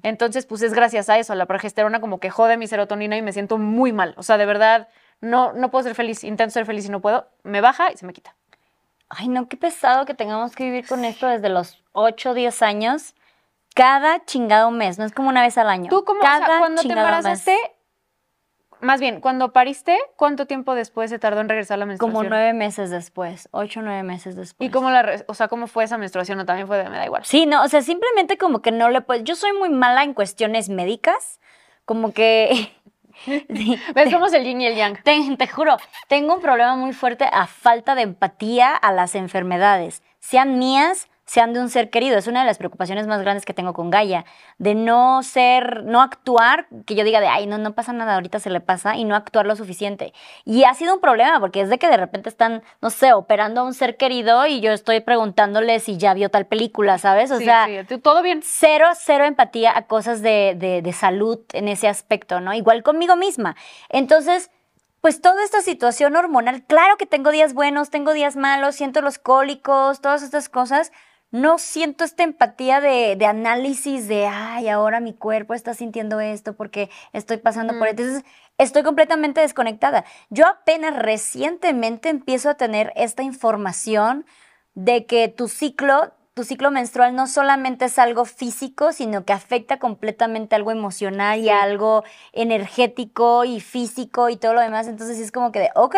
Entonces, 0.04 0.46
pues 0.46 0.62
es 0.62 0.74
gracias 0.74 1.10
a 1.10 1.18
eso, 1.18 1.36
la 1.36 1.46
progesterona 1.46 2.00
como 2.00 2.20
que 2.20 2.30
jode 2.30 2.56
mi 2.58 2.68
serotonina 2.68 3.18
y 3.18 3.22
me 3.22 3.34
siento 3.34 3.58
muy 3.58 3.92
mal. 3.92 4.14
O 4.16 4.24
sea, 4.24 4.38
de 4.38 4.46
verdad, 4.46 4.88
no, 5.20 5.52
no 5.52 5.72
puedo 5.72 5.84
ser 5.84 5.96
feliz, 5.96 6.24
intento 6.24 6.54
ser 6.54 6.66
feliz 6.66 6.86
y 6.86 6.90
no 6.90 7.02
puedo, 7.02 7.28
me 7.44 7.60
baja 7.60 7.92
y 7.92 7.98
se 7.98 8.06
me 8.06 8.14
quita. 8.14 8.36
Ay, 9.10 9.28
no, 9.30 9.48
qué 9.48 9.58
pesado 9.58 10.06
que 10.06 10.14
tengamos 10.14 10.56
que 10.56 10.66
vivir 10.66 10.88
con 10.88 11.06
esto 11.06 11.28
desde 11.28 11.50
los 11.50 11.84
8 11.94 12.32
o 12.32 12.34
10 12.34 12.62
años. 12.62 13.16
Cada 13.74 14.26
chingado 14.26 14.72
mes, 14.72 14.98
no 14.98 15.06
es 15.06 15.14
como 15.14 15.30
una 15.30 15.42
vez 15.42 15.58
al 15.58 15.70
año. 15.70 15.90
Tú 15.90 16.04
como, 16.04 16.20
o 16.20 16.24
sea, 16.24 16.40
Cada 16.40 16.60
cuando 16.60 16.82
te 16.82 16.88
chingado 16.88 17.08
mes. 17.08 17.18
embarazaste, 17.18 17.58
más 18.80 19.00
bien, 19.00 19.22
cuando 19.22 19.54
pariste, 19.54 19.98
¿cuánto 20.16 20.46
tiempo 20.46 20.76
después 20.76 21.10
se 21.10 21.18
tardó 21.18 21.42
en 21.42 21.50
regresar 21.50 21.80
la 21.80 21.86
menstruación? 21.86 22.24
Como 22.24 22.30
nueve 22.30 22.54
meses 22.54 22.90
después, 22.90 23.50
ocho 23.52 23.82
nueve 23.82 24.04
meses 24.04 24.36
después. 24.36 24.68
¿Y 24.68 24.72
cómo 24.72 24.92
la, 24.92 25.24
o 25.28 25.34
sea, 25.34 25.48
cómo 25.48 25.68
fue 25.68 25.84
esa 25.84 25.98
menstruación? 25.98 26.40
¿O 26.40 26.46
también 26.46 26.68
fue 26.68 26.78
de, 26.78 26.90
me 26.90 26.98
da 26.98 27.06
igual? 27.06 27.26
Sí, 27.26 27.46
no, 27.46 27.64
o 27.64 27.68
sea, 27.68 27.82
simplemente 27.82 28.38
como 28.38 28.62
que 28.62 28.72
no 28.72 28.90
le 28.90 29.02
puedes. 29.02 29.24
Yo 29.24 29.36
soy 29.36 29.54
muy 29.54 29.70
mala 29.70 30.04
en 30.04 30.14
cuestiones 30.14 30.70
médicas, 30.70 31.40
como 31.86 32.14
que. 32.14 32.72
Sí, 33.56 33.80
¿Ves? 33.96 34.12
Somos 34.12 34.34
el 34.34 34.44
yin 34.44 34.62
y 34.62 34.68
el 34.68 34.76
yang. 34.76 35.02
te, 35.04 35.36
te 35.38 35.48
juro, 35.48 35.78
tengo 36.08 36.36
un 36.36 36.42
problema 36.42 36.76
muy 36.76 36.94
fuerte 36.94 37.26
a 37.32 37.48
falta 37.48 37.96
de 37.96 38.04
empatía 38.04 38.76
a 38.76 38.92
las 38.92 39.16
enfermedades, 39.16 40.02
sean 40.20 40.60
mías, 40.60 41.08
sean 41.28 41.54
de 41.54 41.60
un 41.60 41.70
ser 41.70 41.92
querido. 41.92 42.18
Es 42.18 42.26
una 42.26 42.40
de 42.40 42.48
las 42.48 42.58
preocupaciones 42.58 43.06
más 43.06 43.22
grandes 43.22 43.46
que 43.46 43.54
tengo 43.54 43.74
con 43.74 43.92
Gaia, 43.92 44.26
de 44.58 44.74
no 44.74 45.22
ser, 45.22 45.84
no 45.84 46.02
actuar, 46.02 46.68
que 46.88 46.96
yo 46.96 47.04
diga 47.04 47.20
de, 47.20 47.28
ay, 47.28 47.46
no, 47.46 47.58
no 47.60 47.74
pasa 47.74 47.94
nada, 47.94 48.16
ahorita 48.16 48.40
se 48.40 48.50
le 48.50 48.62
pasa, 48.62 48.96
y 48.96 49.04
no 49.04 49.14
actuar 49.16 49.46
lo 49.46 49.56
suficiente. 49.56 50.14
Y 50.46 50.64
ha 50.64 50.74
sido 50.74 50.96
un 50.96 51.02
problema, 51.02 51.40
porque 51.40 51.62
es 51.62 51.70
de 51.70 51.78
que 51.78 51.90
de 51.90 51.98
repente 51.98 52.30
están, 52.30 52.64
no 52.82 52.90
sé, 52.90 53.14
operando 53.14 53.62
a 53.62 53.64
un 53.66 53.74
ser 53.76 53.98
querido 53.98 54.48
y 54.48 54.62
yo 54.62 54.72
estoy 54.72 55.02
preguntándole 55.02 55.80
si 55.82 55.98
ya 55.98 56.14
vio 56.14 56.30
tal 56.30 56.48
película, 56.48 56.98
¿sabes? 56.98 57.30
O 57.30 57.38
Sí, 57.38 57.44
sea, 57.46 57.68
sí, 57.88 57.98
todo 58.00 58.24
bien. 58.24 58.40
cero, 58.42 58.88
cero 58.96 59.26
empatía 59.26 59.78
a 59.78 59.86
cosas 59.86 60.22
de, 60.22 60.56
de- 60.58 60.82
de 60.82 60.94
salud 60.94 61.40
en 61.54 61.68
ese 61.68 61.88
aspecto, 61.90 62.40
¿no? 62.40 62.54
Igual 62.54 62.84
conmigo 62.84 63.18
misma. 63.18 63.56
Entonces, 63.90 64.50
pues 65.02 65.22
toda 65.22 65.44
esta 65.44 65.62
situación 65.62 66.16
hormonal, 66.16 66.64
claro 66.66 66.98
que 66.98 67.06
tengo 67.06 67.32
días 67.32 67.54
buenos, 67.54 67.90
tengo 67.90 68.14
días 68.14 68.36
malos, 68.36 68.76
siento 68.76 69.02
los 69.02 69.20
cólicos, 69.20 70.02
todas 70.02 70.24
estas 70.24 70.50
cosas. 70.50 70.92
No 71.32 71.58
siento 71.58 72.04
esta 72.06 72.24
empatía 72.24 72.80
de, 72.80 73.16
de 73.18 73.26
análisis 73.26 74.08
de, 74.08 74.28
ay, 74.28 74.70
ahora 74.70 75.00
mi 75.02 75.14
cuerpo 75.14 75.54
está 75.54 75.74
sintiendo 75.74 76.20
esto 76.22 76.54
porque 76.54 76.90
estoy 77.12 77.38
pasando 77.38 77.74
por 77.74 77.84
Mm. 77.88 77.90
esto. 77.90 78.02
Entonces, 78.04 78.32
estoy 78.58 78.84
completamente 78.84 79.42
desconectada. 79.42 80.06
Yo 80.30 80.48
apenas 80.48 80.96
recientemente 80.96 82.10
empiezo 82.10 82.50
a 82.50 82.54
tener 82.56 82.94
esta 82.96 83.24
información 83.24 84.26
de 84.74 85.06
que 85.06 85.28
tu 85.28 85.48
ciclo, 85.50 86.14
tu 86.34 86.44
ciclo 86.46 86.72
menstrual 86.72 87.14
no 87.16 87.28
solamente 87.28 87.86
es 87.86 88.00
algo 88.00 88.24
físico, 88.26 88.94
sino 88.94 89.26
que 89.26 89.34
afecta 89.34 89.80
completamente 89.80 90.56
algo 90.56 90.72
emocional 90.72 91.40
y 91.40 91.50
algo 91.50 92.04
energético 92.32 93.44
y 93.44 93.60
físico 93.60 94.30
y 94.30 94.38
todo 94.38 94.54
lo 94.54 94.62
demás. 94.62 94.88
Entonces 94.88 95.20
es 95.20 95.32
como 95.32 95.52
que 95.52 95.60
de, 95.60 95.70
ok, 95.76 95.96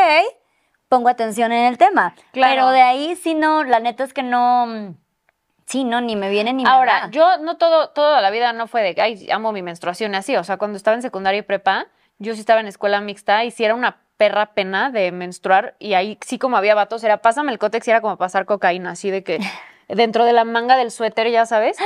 pongo 0.87 1.09
atención 1.09 1.51
en 1.51 1.65
el 1.65 1.77
tema. 1.77 2.15
Claro. 2.31 2.53
Pero 2.53 2.69
de 2.71 2.81
ahí 2.81 3.15
sí 3.15 3.35
no, 3.35 3.63
la 3.63 3.79
neta 3.79 4.03
es 4.03 4.13
que 4.13 4.23
no, 4.23 4.65
mm, 4.65 4.95
sí, 5.69 5.83
no, 5.83 6.01
ni 6.01 6.15
me 6.15 6.29
viene 6.29 6.51
ni 6.53 6.63
me 6.63 6.69
Ahora, 6.69 7.01
va. 7.03 7.09
yo 7.11 7.37
no 7.37 7.57
todo, 7.57 7.89
toda 7.89 8.21
la 8.21 8.31
vida 8.31 8.51
no 8.53 8.67
fue 8.67 8.81
de, 8.81 9.01
ay, 9.01 9.29
amo 9.31 9.51
mi 9.51 9.61
menstruación 9.61 10.15
así. 10.15 10.35
O 10.35 10.43
sea, 10.43 10.57
cuando 10.57 10.77
estaba 10.77 10.95
en 10.95 11.01
secundaria 11.01 11.39
y 11.39 11.43
prepa, 11.43 11.87
yo 12.17 12.33
sí 12.33 12.39
estaba 12.39 12.59
en 12.59 12.67
escuela 12.67 12.99
mixta 13.01 13.43
y 13.45 13.51
sí 13.51 13.63
era 13.63 13.75
una 13.75 14.01
perra 14.17 14.47
pena 14.53 14.89
de 14.91 15.13
menstruar 15.13 15.75
y 15.79 15.93
ahí 15.93 16.17
sí 16.25 16.37
como 16.37 16.57
había 16.57 16.75
vatos, 16.75 17.03
era 17.05 17.17
pásame 17.17 17.53
el 17.53 17.57
cótex 17.59 17.87
y 17.87 17.91
era 17.91 18.01
como 18.01 18.17
pasar 18.17 18.45
cocaína, 18.45 18.91
así 18.91 19.09
de 19.09 19.23
que 19.23 19.39
dentro 19.87 20.25
de 20.25 20.33
la 20.33 20.43
manga 20.43 20.75
del 20.75 20.91
suéter, 20.91 21.29
ya 21.31 21.45
sabes. 21.45 21.77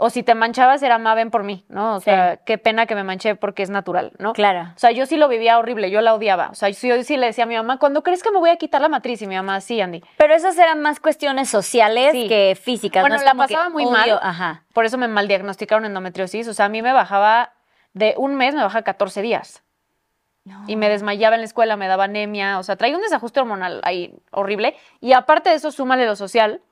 O 0.00 0.10
si 0.10 0.22
te 0.22 0.34
manchabas 0.36 0.80
era 0.82 0.96
ma, 0.98 1.14
ven 1.16 1.30
por 1.30 1.42
mí, 1.42 1.64
¿no? 1.68 1.96
O 1.96 2.00
Sí. 2.00 2.04
sea, 2.04 2.36
qué 2.36 2.56
pena 2.56 2.86
que 2.86 2.94
me 2.94 3.02
manché 3.02 3.34
porque 3.34 3.64
es 3.64 3.70
natural, 3.70 4.12
¿no? 4.18 4.32
Claro. 4.32 4.70
O 4.76 4.78
sea, 4.78 4.92
yo 4.92 5.06
sí 5.06 5.16
lo 5.16 5.26
vivía 5.28 5.58
horrible, 5.58 5.90
yo 5.90 6.00
la 6.00 6.14
odiaba. 6.14 6.50
O 6.50 6.54
sea, 6.54 6.68
yo 6.68 7.02
sí 7.02 7.16
le 7.16 7.26
decía 7.26 7.44
a 7.44 7.46
mi 7.48 7.56
mamá, 7.56 7.78
¿cuándo 7.78 8.02
crees 8.04 8.22
que 8.22 8.30
me 8.30 8.38
voy 8.38 8.50
a 8.50 8.56
quitar 8.56 8.80
la 8.80 8.88
matriz? 8.88 9.20
Y 9.22 9.26
mi 9.26 9.34
mamá, 9.34 9.60
sí, 9.60 9.80
Andy. 9.80 10.02
Pero 10.16 10.34
esas 10.34 10.56
eran 10.56 10.80
más 10.80 11.00
cuestiones 11.00 11.48
sociales 11.48 12.12
Sí. 12.12 12.28
que 12.28 12.56
físicas. 12.60 13.02
Bueno, 13.02 13.16
no 13.16 13.22
la 13.24 13.34
pasaba 13.34 13.70
muy 13.70 13.84
odio- 13.84 13.90
mal. 13.92 14.20
Ajá. 14.22 14.64
Por 14.72 14.84
eso 14.84 14.98
me 14.98 15.08
maldiagnosticaron 15.08 15.84
endometriosis. 15.84 16.46
O 16.46 16.54
sea, 16.54 16.66
a 16.66 16.68
mí 16.68 16.80
me 16.80 16.92
bajaba 16.92 17.52
de 17.92 18.14
un 18.18 18.36
mes, 18.36 18.54
me 18.54 18.62
bajaba 18.62 18.82
14 18.82 19.20
días. 19.20 19.64
Y 20.66 20.76
me 20.76 20.88
desmayaba 20.88 21.34
en 21.34 21.42
la 21.42 21.44
escuela, 21.46 21.76
me 21.76 21.88
daba 21.88 22.04
anemia. 22.04 22.58
O 22.58 22.62
sea, 22.62 22.76
traía 22.76 22.96
un 22.96 23.02
desajuste 23.02 23.38
hormonal 23.40 23.80
ahí 23.84 24.14
horrible. 24.30 24.76
Y 25.00 25.12
aparte 25.12 25.50
de 25.50 25.56
eso, 25.56 25.70
súmale 25.70 26.06
lo 26.06 26.16
social. 26.16 26.62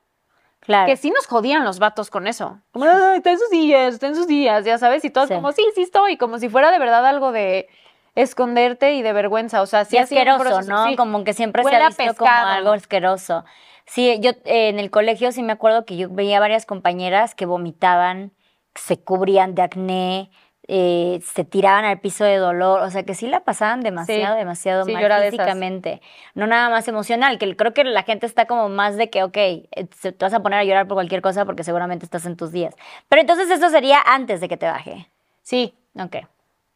Claro. 0.60 0.86
Que 0.86 0.96
sí 0.96 1.10
nos 1.10 1.26
jodían 1.26 1.64
los 1.64 1.78
vatos 1.78 2.10
con 2.10 2.26
eso. 2.26 2.60
Como, 2.72 2.86
"Ay, 2.86 3.18
está 3.18 3.30
en 3.30 3.38
sus 3.38 3.50
días, 3.50 3.94
está 3.94 4.08
en 4.08 4.16
sus 4.16 4.26
días, 4.26 4.64
ya 4.64 4.78
sabes. 4.78 5.04
Y 5.04 5.10
todos 5.10 5.28
Sí. 5.28 5.34
como, 5.34 5.52
sí, 5.52 5.64
sí 5.74 5.82
estoy. 5.82 6.16
Como 6.16 6.38
si 6.38 6.48
fuera 6.48 6.72
de 6.72 6.78
verdad 6.78 7.06
algo 7.06 7.30
de 7.32 7.68
esconderte 8.16 8.94
y 8.94 9.02
de 9.02 9.12
vergüenza. 9.12 9.62
O 9.62 9.66
sea, 9.66 9.84
sí 9.84 9.96
un 9.96 10.02
asqueroso, 10.04 10.38
proceso, 10.40 10.70
¿no? 10.72 10.86
sí. 10.88 10.96
Como 10.96 11.22
que 11.22 11.34
siempre 11.34 11.62
Huele 11.62 11.76
se 11.78 11.84
ha 11.84 11.88
visto 11.88 12.14
como 12.16 12.30
algo 12.30 12.72
asqueroso. 12.72 13.44
Sí, 13.84 14.18
yo 14.20 14.30
eh, 14.44 14.68
en 14.68 14.80
el 14.80 14.90
colegio 14.90 15.30
sí 15.30 15.42
me 15.42 15.52
acuerdo 15.52 15.84
que 15.84 15.96
yo 15.96 16.08
veía 16.10 16.40
varias 16.40 16.66
compañeras 16.66 17.34
que 17.36 17.46
vomitaban, 17.46 18.32
se 18.74 18.98
cubrían 19.02 19.54
de 19.54 19.62
acné, 19.62 20.30
eh, 20.68 21.20
se 21.24 21.44
tiraban 21.44 21.84
al 21.84 22.00
piso 22.00 22.24
de 22.24 22.36
dolor, 22.36 22.80
o 22.80 22.90
sea 22.90 23.04
que 23.04 23.14
sí 23.14 23.26
la 23.28 23.40
pasaban 23.40 23.80
demasiado, 23.82 24.34
demasiado 24.36 24.84
Sí, 24.84 24.92
mal 24.92 25.22
físicamente, 25.30 26.02
no 26.34 26.46
nada 26.46 26.68
más 26.70 26.88
emocional, 26.88 27.38
que 27.38 27.54
creo 27.56 27.72
que 27.72 27.84
la 27.84 28.02
gente 28.02 28.26
está 28.26 28.46
como 28.46 28.68
más 28.68 28.96
de 28.96 29.08
que, 29.08 29.22
ok, 29.22 29.36
eh, 29.36 29.66
te 30.00 30.10
vas 30.18 30.34
a 30.34 30.40
poner 30.42 30.58
a 30.58 30.64
llorar 30.64 30.88
por 30.88 30.96
cualquier 30.96 31.22
cosa 31.22 31.44
porque 31.44 31.62
seguramente 31.64 32.04
estás 32.04 32.26
en 32.26 32.36
tus 32.36 32.50
días. 32.52 32.74
Pero 33.08 33.20
entonces 33.22 33.48
eso 33.50 33.70
sería 33.70 34.00
antes 34.04 34.40
de 34.40 34.48
que 34.48 34.56
te 34.56 34.66
baje. 34.66 35.08
Sí. 35.42 35.74
Ok. 35.98 36.16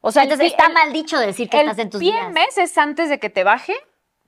O 0.02 0.12
sea, 0.12 0.22
entonces 0.22 0.46
está 0.52 0.66
el- 0.68 0.72
mal 0.72 0.92
dicho 0.92 1.18
decir 1.18 1.48
que 1.50 1.60
el 1.60 1.66
estás 1.68 1.78
en 1.78 1.90
tus 1.90 2.00
días. 2.00 2.30
mes 2.32 2.56
es 2.58 2.78
antes 2.78 3.08
de 3.10 3.18
que 3.18 3.28
te 3.28 3.44
baje, 3.44 3.74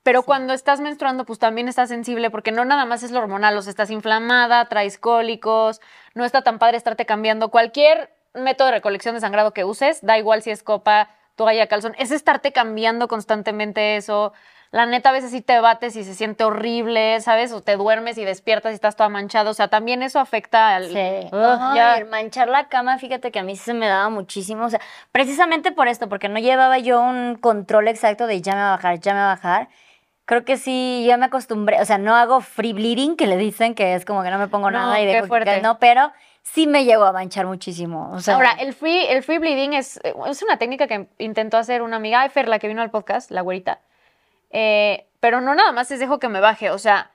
pero 0.02 0.24
cuando 0.24 0.52
estás 0.52 0.80
menstruando, 0.80 1.24
pues 1.24 1.38
también 1.38 1.68
estás 1.68 1.88
sensible, 1.88 2.28
porque 2.30 2.50
no 2.50 2.64
nada 2.64 2.84
más 2.84 3.04
es 3.04 3.12
lo 3.12 3.20
hormonal, 3.20 3.56
o 3.56 3.62
sea, 3.62 3.70
estás 3.70 3.90
inflamada, 3.90 4.68
traes 4.68 4.98
cólicos, 4.98 5.80
no 6.14 6.24
está 6.24 6.42
tan 6.42 6.58
padre 6.58 6.76
estarte 6.76 7.06
cambiando. 7.06 7.50
Cualquier 7.50 8.10
método 8.34 8.68
de 8.68 8.74
recolección 8.74 9.14
de 9.14 9.20
sangrado 9.20 9.52
que 9.52 9.64
uses, 9.64 10.00
da 10.02 10.18
igual 10.18 10.42
si 10.42 10.50
es 10.50 10.62
copa, 10.62 11.10
toalla, 11.36 11.66
calzón, 11.66 11.94
es 11.98 12.10
estarte 12.10 12.52
cambiando 12.52 13.08
constantemente 13.08 13.96
eso. 13.96 14.32
La 14.70 14.86
neta, 14.86 15.10
a 15.10 15.12
veces 15.12 15.30
sí 15.30 15.42
te 15.42 15.60
bates 15.60 15.96
y 15.96 16.04
se 16.04 16.14
siente 16.14 16.44
horrible, 16.44 17.20
¿sabes? 17.20 17.52
O 17.52 17.60
te 17.60 17.76
duermes 17.76 18.16
y 18.16 18.24
despiertas 18.24 18.72
y 18.72 18.74
estás 18.74 18.96
toda 18.96 19.10
manchada. 19.10 19.50
O 19.50 19.54
sea, 19.54 19.68
también 19.68 20.02
eso 20.02 20.18
afecta 20.18 20.74
al. 20.74 20.88
Sí. 20.88 21.28
Ya. 21.30 21.96
el 21.98 22.06
manchar 22.06 22.48
la 22.48 22.68
cama, 22.68 22.96
fíjate 22.96 23.30
que 23.30 23.38
a 23.38 23.42
mí 23.42 23.54
sí 23.54 23.64
se 23.64 23.74
me 23.74 23.86
daba 23.86 24.08
muchísimo. 24.08 24.64
O 24.64 24.70
sea, 24.70 24.80
precisamente 25.12 25.72
por 25.72 25.88
esto, 25.88 26.08
porque 26.08 26.30
no 26.30 26.38
llevaba 26.38 26.78
yo 26.78 27.02
un 27.02 27.36
control 27.36 27.86
exacto 27.86 28.26
de 28.26 28.40
ya 28.40 28.54
me 28.54 28.62
va 28.62 28.68
a 28.68 28.76
bajar, 28.76 28.98
ya 28.98 29.12
me 29.12 29.20
va 29.20 29.32
a 29.32 29.34
bajar. 29.34 29.68
Creo 30.24 30.46
que 30.46 30.56
sí, 30.56 31.04
ya 31.06 31.18
me 31.18 31.26
acostumbré. 31.26 31.78
O 31.82 31.84
sea, 31.84 31.98
no 31.98 32.16
hago 32.16 32.40
free 32.40 32.72
bleeding, 32.72 33.16
que 33.16 33.26
le 33.26 33.36
dicen 33.36 33.74
que 33.74 33.94
es 33.94 34.06
como 34.06 34.22
que 34.22 34.30
no 34.30 34.38
me 34.38 34.48
pongo 34.48 34.70
No, 34.70 34.78
nada 34.78 34.98
y 35.02 35.04
dejo 35.04 35.28
que 35.28 35.60
no, 35.60 35.78
pero 35.80 36.12
sí 36.42 36.66
me 36.66 36.84
llegó 36.84 37.04
a 37.04 37.12
manchar 37.12 37.46
muchísimo. 37.46 38.16
Ahora, 38.26 38.52
el 38.52 38.74
free, 38.74 39.06
el 39.06 39.22
free 39.22 39.38
bleeding 39.38 39.72
es, 39.74 40.00
es 40.02 40.42
una 40.42 40.58
técnica 40.58 40.86
que 40.86 41.08
intentó 41.18 41.56
hacer 41.56 41.82
una 41.82 41.96
amiga, 41.96 42.28
Fer, 42.28 42.48
la 42.48 42.58
que 42.58 42.68
vino 42.68 42.82
al 42.82 42.90
podcast, 42.90 43.30
la 43.30 43.40
güerita. 43.40 43.80
Eh, 44.50 45.06
pero 45.20 45.40
no 45.40 45.54
nada 45.54 45.72
más 45.72 45.90
es 45.90 46.00
dejo 46.00 46.18
que 46.18 46.28
me 46.28 46.40
baje. 46.40 46.70
O 46.70 46.78
sea, 46.78 47.10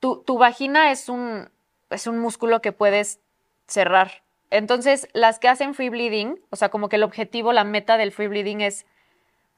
tu, 0.00 0.22
tu 0.22 0.38
vagina 0.38 0.90
es 0.90 1.08
un, 1.08 1.50
es 1.90 2.06
un 2.06 2.18
músculo 2.18 2.60
que 2.60 2.72
puedes 2.72 3.20
cerrar. 3.66 4.22
Entonces, 4.50 5.08
las 5.12 5.38
que 5.38 5.48
hacen 5.48 5.74
free 5.74 5.88
bleeding, 5.88 6.40
o 6.50 6.56
sea, 6.56 6.68
como 6.68 6.88
que 6.88 6.96
el 6.96 7.04
objetivo, 7.04 7.52
la 7.52 7.64
meta 7.64 7.96
del 7.96 8.12
free 8.12 8.28
bleeding 8.28 8.60
es, 8.60 8.84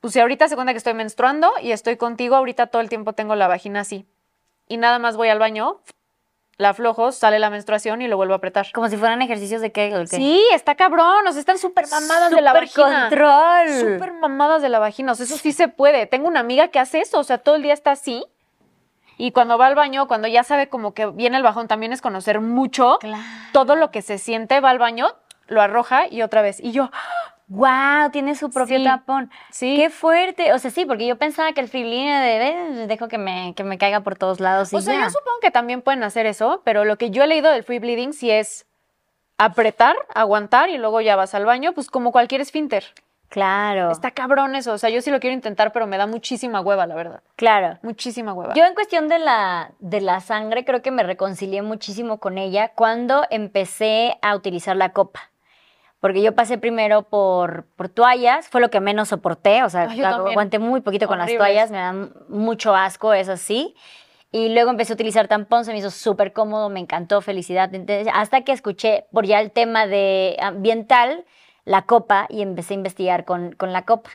pues 0.01 0.13
si 0.13 0.21
ahorita 0.21 0.49
se 0.49 0.55
cuenta 0.55 0.73
que 0.73 0.79
estoy 0.79 0.95
menstruando 0.95 1.53
y 1.61 1.73
estoy 1.73 1.97
contigo, 1.97 2.37
ahorita 2.37 2.69
todo 2.69 2.83
el 2.83 2.89
tiempo 2.89 3.13
tengo 3.13 3.35
la 3.35 3.49
vagina 3.49 3.81
así. 3.81 4.07
Y 4.69 4.77
nada 4.77 4.99
más 4.99 5.17
voy 5.17 5.29
al 5.29 5.39
baño, 5.39 5.81
la 6.57 6.71
aflojo, 6.71 7.13
sale 7.13 7.39
la 7.39 7.51
menstruación 7.51 8.03
y 8.03 8.09
lo 8.09 8.17
vuelvo 8.17 8.35
a 8.35 8.37
apretar. 8.37 8.67
como 8.73 8.89
si 8.89 8.97
fueran 8.97 9.23
ejercicios 9.23 9.61
de 9.61 9.73
Kegel. 9.73 10.09
¿qué? 10.09 10.17
Sí, 10.17 10.43
está 10.53 10.75
cabrón, 10.75 11.27
o 11.27 11.33
sea, 11.33 11.41
están 11.41 11.59
súper 11.59 11.87
mamadas 11.89 12.31
de 12.31 12.41
la 12.41 12.51
Súper 12.53 12.65
vagina. 12.65 13.01
control. 13.09 13.69
Súper 13.81 14.13
mamadas 14.15 14.63
de 14.63 14.69
la 14.69 14.79
vagina, 14.79 15.13
o 15.13 15.15
sea, 15.15 15.25
eso 15.25 15.37
sí 15.37 15.53
se 15.53 15.69
puede. 15.69 16.07
Tengo 16.07 16.29
una 16.29 16.41
amiga 16.41 16.69
que 16.69 16.79
hace 16.79 17.01
eso, 17.01 17.19
o 17.19 17.25
sea, 17.25 17.39
todo 17.39 17.57
el 17.57 17.63
día 17.63 17.73
está 17.75 17.91
así. 17.93 18.25
Y 19.17 19.31
cuando 19.33 19.59
va 19.59 19.67
al 19.67 19.75
baño, 19.77 20.09
cuando 20.09 20.27
ya 20.29 20.43
sabe 20.43 20.69
como 20.69 20.93
que 20.93 21.07
viene 21.07 21.37
el 21.37 21.43
bajón, 21.43 21.69
también 21.69 21.93
es 21.93 22.03
conocer 22.03 22.41
mucho. 22.41 22.99
Claro. 23.01 23.23
Todo 23.53 23.77
lo 23.77 23.91
que 23.91 24.03
se 24.03 24.19
siente, 24.19 24.59
va 24.61 24.71
al 24.71 24.79
baño, 24.79 25.07
lo 25.47 25.61
arroja 25.63 26.09
y 26.09 26.23
otra 26.23 26.43
vez. 26.43 26.59
Y 26.61 26.73
yo, 26.73 26.91
Wow, 27.49 28.11
tiene 28.11 28.35
su 28.35 28.51
propio 28.51 28.79
Sí. 28.79 28.85
tapón. 28.85 29.31
sí. 29.51 29.77
Qué 29.77 29.91
fuerte. 29.91 30.53
O 30.55 30.59
sea, 30.59 30.71
sí, 30.71 30.85
porque 30.87 31.07
yo 31.07 31.17
pensaba 31.17 31.53
que 31.53 31.61
el 31.61 31.69
free 31.69 31.83
bleeding 31.83 32.07
de 32.09 32.49
"Eh, 32.49 32.87
dejo 32.87 33.09
que 33.09 33.19
me, 33.19 33.53
que 33.55 33.65
me 33.65 33.77
caiga 33.79 34.01
por 34.01 34.17
todos 34.17 34.41
lados 34.41 34.73
y 34.73 34.77
O 34.77 34.81
sea, 34.81 34.95
ya. 34.95 35.01
yo 35.05 35.11
supongo 35.11 35.39
que 35.43 35.51
también 35.51 35.83
pueden 35.83 36.03
hacer 36.05 36.25
eso, 36.27 36.63
pero 36.65 36.85
lo 36.85 36.97
que 36.97 37.11
yo 37.11 37.23
he 37.23 37.27
leído 37.27 37.51
del 37.51 37.63
free 37.63 37.79
bleeding 37.81 38.13
sí 38.15 38.31
es 38.31 38.67
apretar, 39.37 39.97
aguantar 40.15 40.71
y 40.71 40.79
luego 40.79 41.01
ya 41.01 41.17
vas 41.17 41.35
al 41.35 41.45
baño, 41.45 41.73
pues 41.75 41.91
como 41.91 42.13
cualquier 42.13 42.41
esfínter. 42.41 42.85
Claro. 43.29 43.91
Está 43.91 44.13
cabrón 44.13 44.55
eso, 44.55 44.73
o 44.73 44.79
sea, 44.79 44.91
yo 44.91 45.03
sí 45.03 45.11
lo 45.11 45.19
quiero 45.19 45.35
intentar, 45.35 45.73
pero 45.73 45.89
me 45.89 45.99
da 45.99 46.07
muchísima 46.07 46.61
hueva, 46.61 46.87
la 46.87 46.95
verdad. 46.95 47.21
Claro. 47.35 47.79
Muchísima 47.83 48.33
hueva. 48.33 48.55
Yo 48.55 48.65
en 48.65 48.75
cuestión 48.75 49.09
de 49.09 49.19
la, 49.19 49.73
de 49.81 50.01
la 50.01 50.21
sangre 50.21 50.65
creo 50.65 50.83
que 50.83 50.93
me 50.93 51.03
reconcilié 51.03 51.61
muchísimo 51.61 52.19
con 52.19 52.39
ella 52.39 52.69
cuando 52.77 53.25
empecé 53.31 54.17
a 54.23 54.37
utilizar 54.37 54.77
la 54.77 54.91
copa. 54.93 55.31
Porque 56.05 56.21
yo 56.21 56.35
pasé 56.35 56.59
primero 56.59 57.05
por, 57.05 57.65
por 57.77 57.89
toallas, 57.89 58.51
fue 58.51 58.61
lo 58.61 58.69
que 58.69 58.79
menos 58.79 59.09
soporté, 59.09 59.63
o 59.63 59.71
sea, 59.71 59.87
también. 59.87 60.05
aguanté 60.05 60.59
muy 60.59 60.83
poquito 60.83 61.07
con 61.07 61.17
las 61.17 61.35
toallas, 61.35 61.71
me 61.71 61.79
dan 61.79 62.13
mucho 62.29 62.75
asco, 62.75 63.15
es 63.15 63.31
así. 63.31 63.75
Y 64.31 64.51
luego 64.51 64.71
empecé 64.71 64.93
a 64.93 64.97
utilizar 64.97 65.29
tampón, 65.29 65.65
se 65.65 65.73
me 65.73 65.79
hizo 65.79 65.91
súper 65.91 66.35
cómodo, 66.35 66.69
me 66.69 66.79
encantó, 66.79 67.23
felicidad. 67.23 67.75
Entonces, 67.75 68.13
hasta 68.13 68.43
que 68.43 68.53
escuché 68.53 69.07
por 69.13 69.25
ya 69.25 69.41
el 69.41 69.51
tema 69.51 69.87
de 69.87 70.37
ambiental, 70.43 71.25
la 71.65 71.87
copa, 71.87 72.27
y 72.29 72.43
empecé 72.43 72.75
a 72.75 72.77
investigar 72.77 73.25
con, 73.25 73.53
con 73.53 73.73
la 73.73 73.87
copa. 73.87 74.11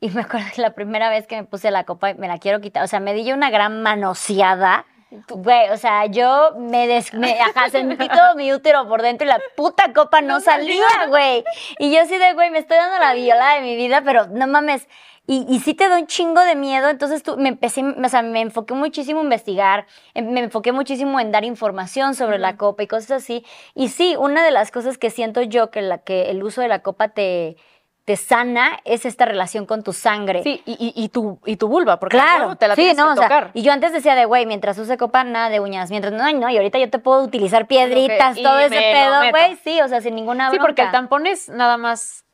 Y 0.00 0.08
me 0.12 0.22
acuerdo 0.22 0.46
que 0.54 0.62
la 0.62 0.74
primera 0.74 1.10
vez 1.10 1.26
que 1.26 1.36
me 1.36 1.44
puse 1.44 1.70
la 1.70 1.84
copa, 1.84 2.14
me 2.14 2.26
la 2.26 2.38
quiero 2.38 2.62
quitar, 2.62 2.82
o 2.82 2.86
sea, 2.86 3.00
me 3.00 3.12
di 3.12 3.22
yo 3.22 3.34
una 3.34 3.50
gran 3.50 3.82
manoseada. 3.82 4.86
Güey, 5.28 5.70
o 5.70 5.76
sea, 5.76 6.06
yo 6.06 6.54
me, 6.58 6.86
des, 6.86 7.12
me 7.14 7.38
ajá, 7.40 7.68
sentí 7.68 8.08
todo 8.08 8.34
mi 8.34 8.52
útero 8.52 8.88
por 8.88 9.02
dentro 9.02 9.26
y 9.26 9.30
la 9.30 9.40
puta 9.56 9.92
copa 9.92 10.20
no, 10.20 10.40
salía, 10.40 11.06
güey. 11.08 11.44
Y 11.78 11.92
yo 11.92 12.02
así 12.02 12.16
de, 12.18 12.32
güey, 12.34 12.50
me 12.50 12.58
estoy 12.58 12.76
dando 12.76 12.98
la 12.98 13.14
viola 13.14 13.54
de 13.54 13.60
mi 13.62 13.76
vida, 13.76 14.02
pero 14.04 14.26
no 14.28 14.46
mames. 14.46 14.88
Y, 15.26 15.46
y 15.48 15.60
sí 15.60 15.72
te 15.72 15.88
da 15.88 15.98
un 15.98 16.06
chingo 16.06 16.42
de 16.42 16.54
miedo, 16.54 16.90
entonces 16.90 17.22
tú, 17.22 17.38
me 17.38 17.48
empecé, 17.48 17.82
o 17.82 18.08
sea, 18.10 18.20
me 18.20 18.42
enfoqué 18.42 18.74
muchísimo 18.74 19.20
en 19.20 19.26
investigar, 19.26 19.86
em- 20.12 20.30
me 20.30 20.40
enfoqué 20.40 20.70
muchísimo 20.72 21.18
en 21.18 21.32
dar 21.32 21.46
información 21.46 22.14
sobre 22.14 22.38
la 22.38 22.58
copa 22.58 22.82
y 22.82 22.86
cosas 22.86 23.22
así. 23.22 23.42
Y 23.74 23.88
sí, 23.88 24.16
una 24.18 24.44
de 24.44 24.50
las 24.50 24.70
cosas 24.70 24.98
que 24.98 25.08
siento 25.08 25.40
yo 25.40 25.70
que, 25.70 25.80
la, 25.80 25.98
que 25.98 26.30
el 26.30 26.42
uso 26.42 26.60
de 26.60 26.68
la 26.68 26.82
copa 26.82 27.08
te, 27.08 27.56
te 28.04 28.16
sana 28.16 28.80
es 28.84 29.06
esta 29.06 29.24
relación 29.24 29.64
con 29.64 29.82
tu 29.82 29.92
sangre. 29.94 30.42
Sí, 30.42 30.62
y, 30.66 30.72
y, 30.72 30.92
y 31.04 31.08
tu, 31.08 31.38
y 31.46 31.56
tu 31.56 31.68
vulva, 31.68 31.98
porque 31.98 32.16
Claro, 32.18 32.54
te 32.56 32.68
la 32.68 32.74
sí, 32.74 32.82
tienes 32.82 32.98
no, 32.98 33.06
que 33.06 33.12
o 33.12 33.16
sea, 33.16 33.22
tocar. 33.28 33.50
y 33.54 33.62
yo 33.62 33.72
antes 33.72 33.92
decía 33.94 34.14
de, 34.14 34.26
güey, 34.26 34.44
mientras 34.44 34.76
use 34.78 34.98
copa, 34.98 35.24
nada 35.24 35.48
de 35.48 35.60
uñas, 35.60 35.88
mientras, 35.90 36.12
no, 36.12 36.30
no, 36.32 36.50
y 36.50 36.56
ahorita 36.58 36.78
yo 36.78 36.90
te 36.90 36.98
puedo 36.98 37.22
utilizar 37.22 37.66
piedritas, 37.66 38.36
todo 38.42 38.58
ese 38.58 38.78
pedo, 38.78 39.30
güey, 39.30 39.56
sí, 39.64 39.80
o 39.80 39.88
sea, 39.88 40.02
sin 40.02 40.14
ninguna 40.14 40.50
Sí, 40.50 40.56
bronca. 40.56 40.66
porque 40.66 40.82
el 40.82 40.90
tampón 40.90 41.26
es 41.26 41.48
nada 41.48 41.78
más, 41.78 42.24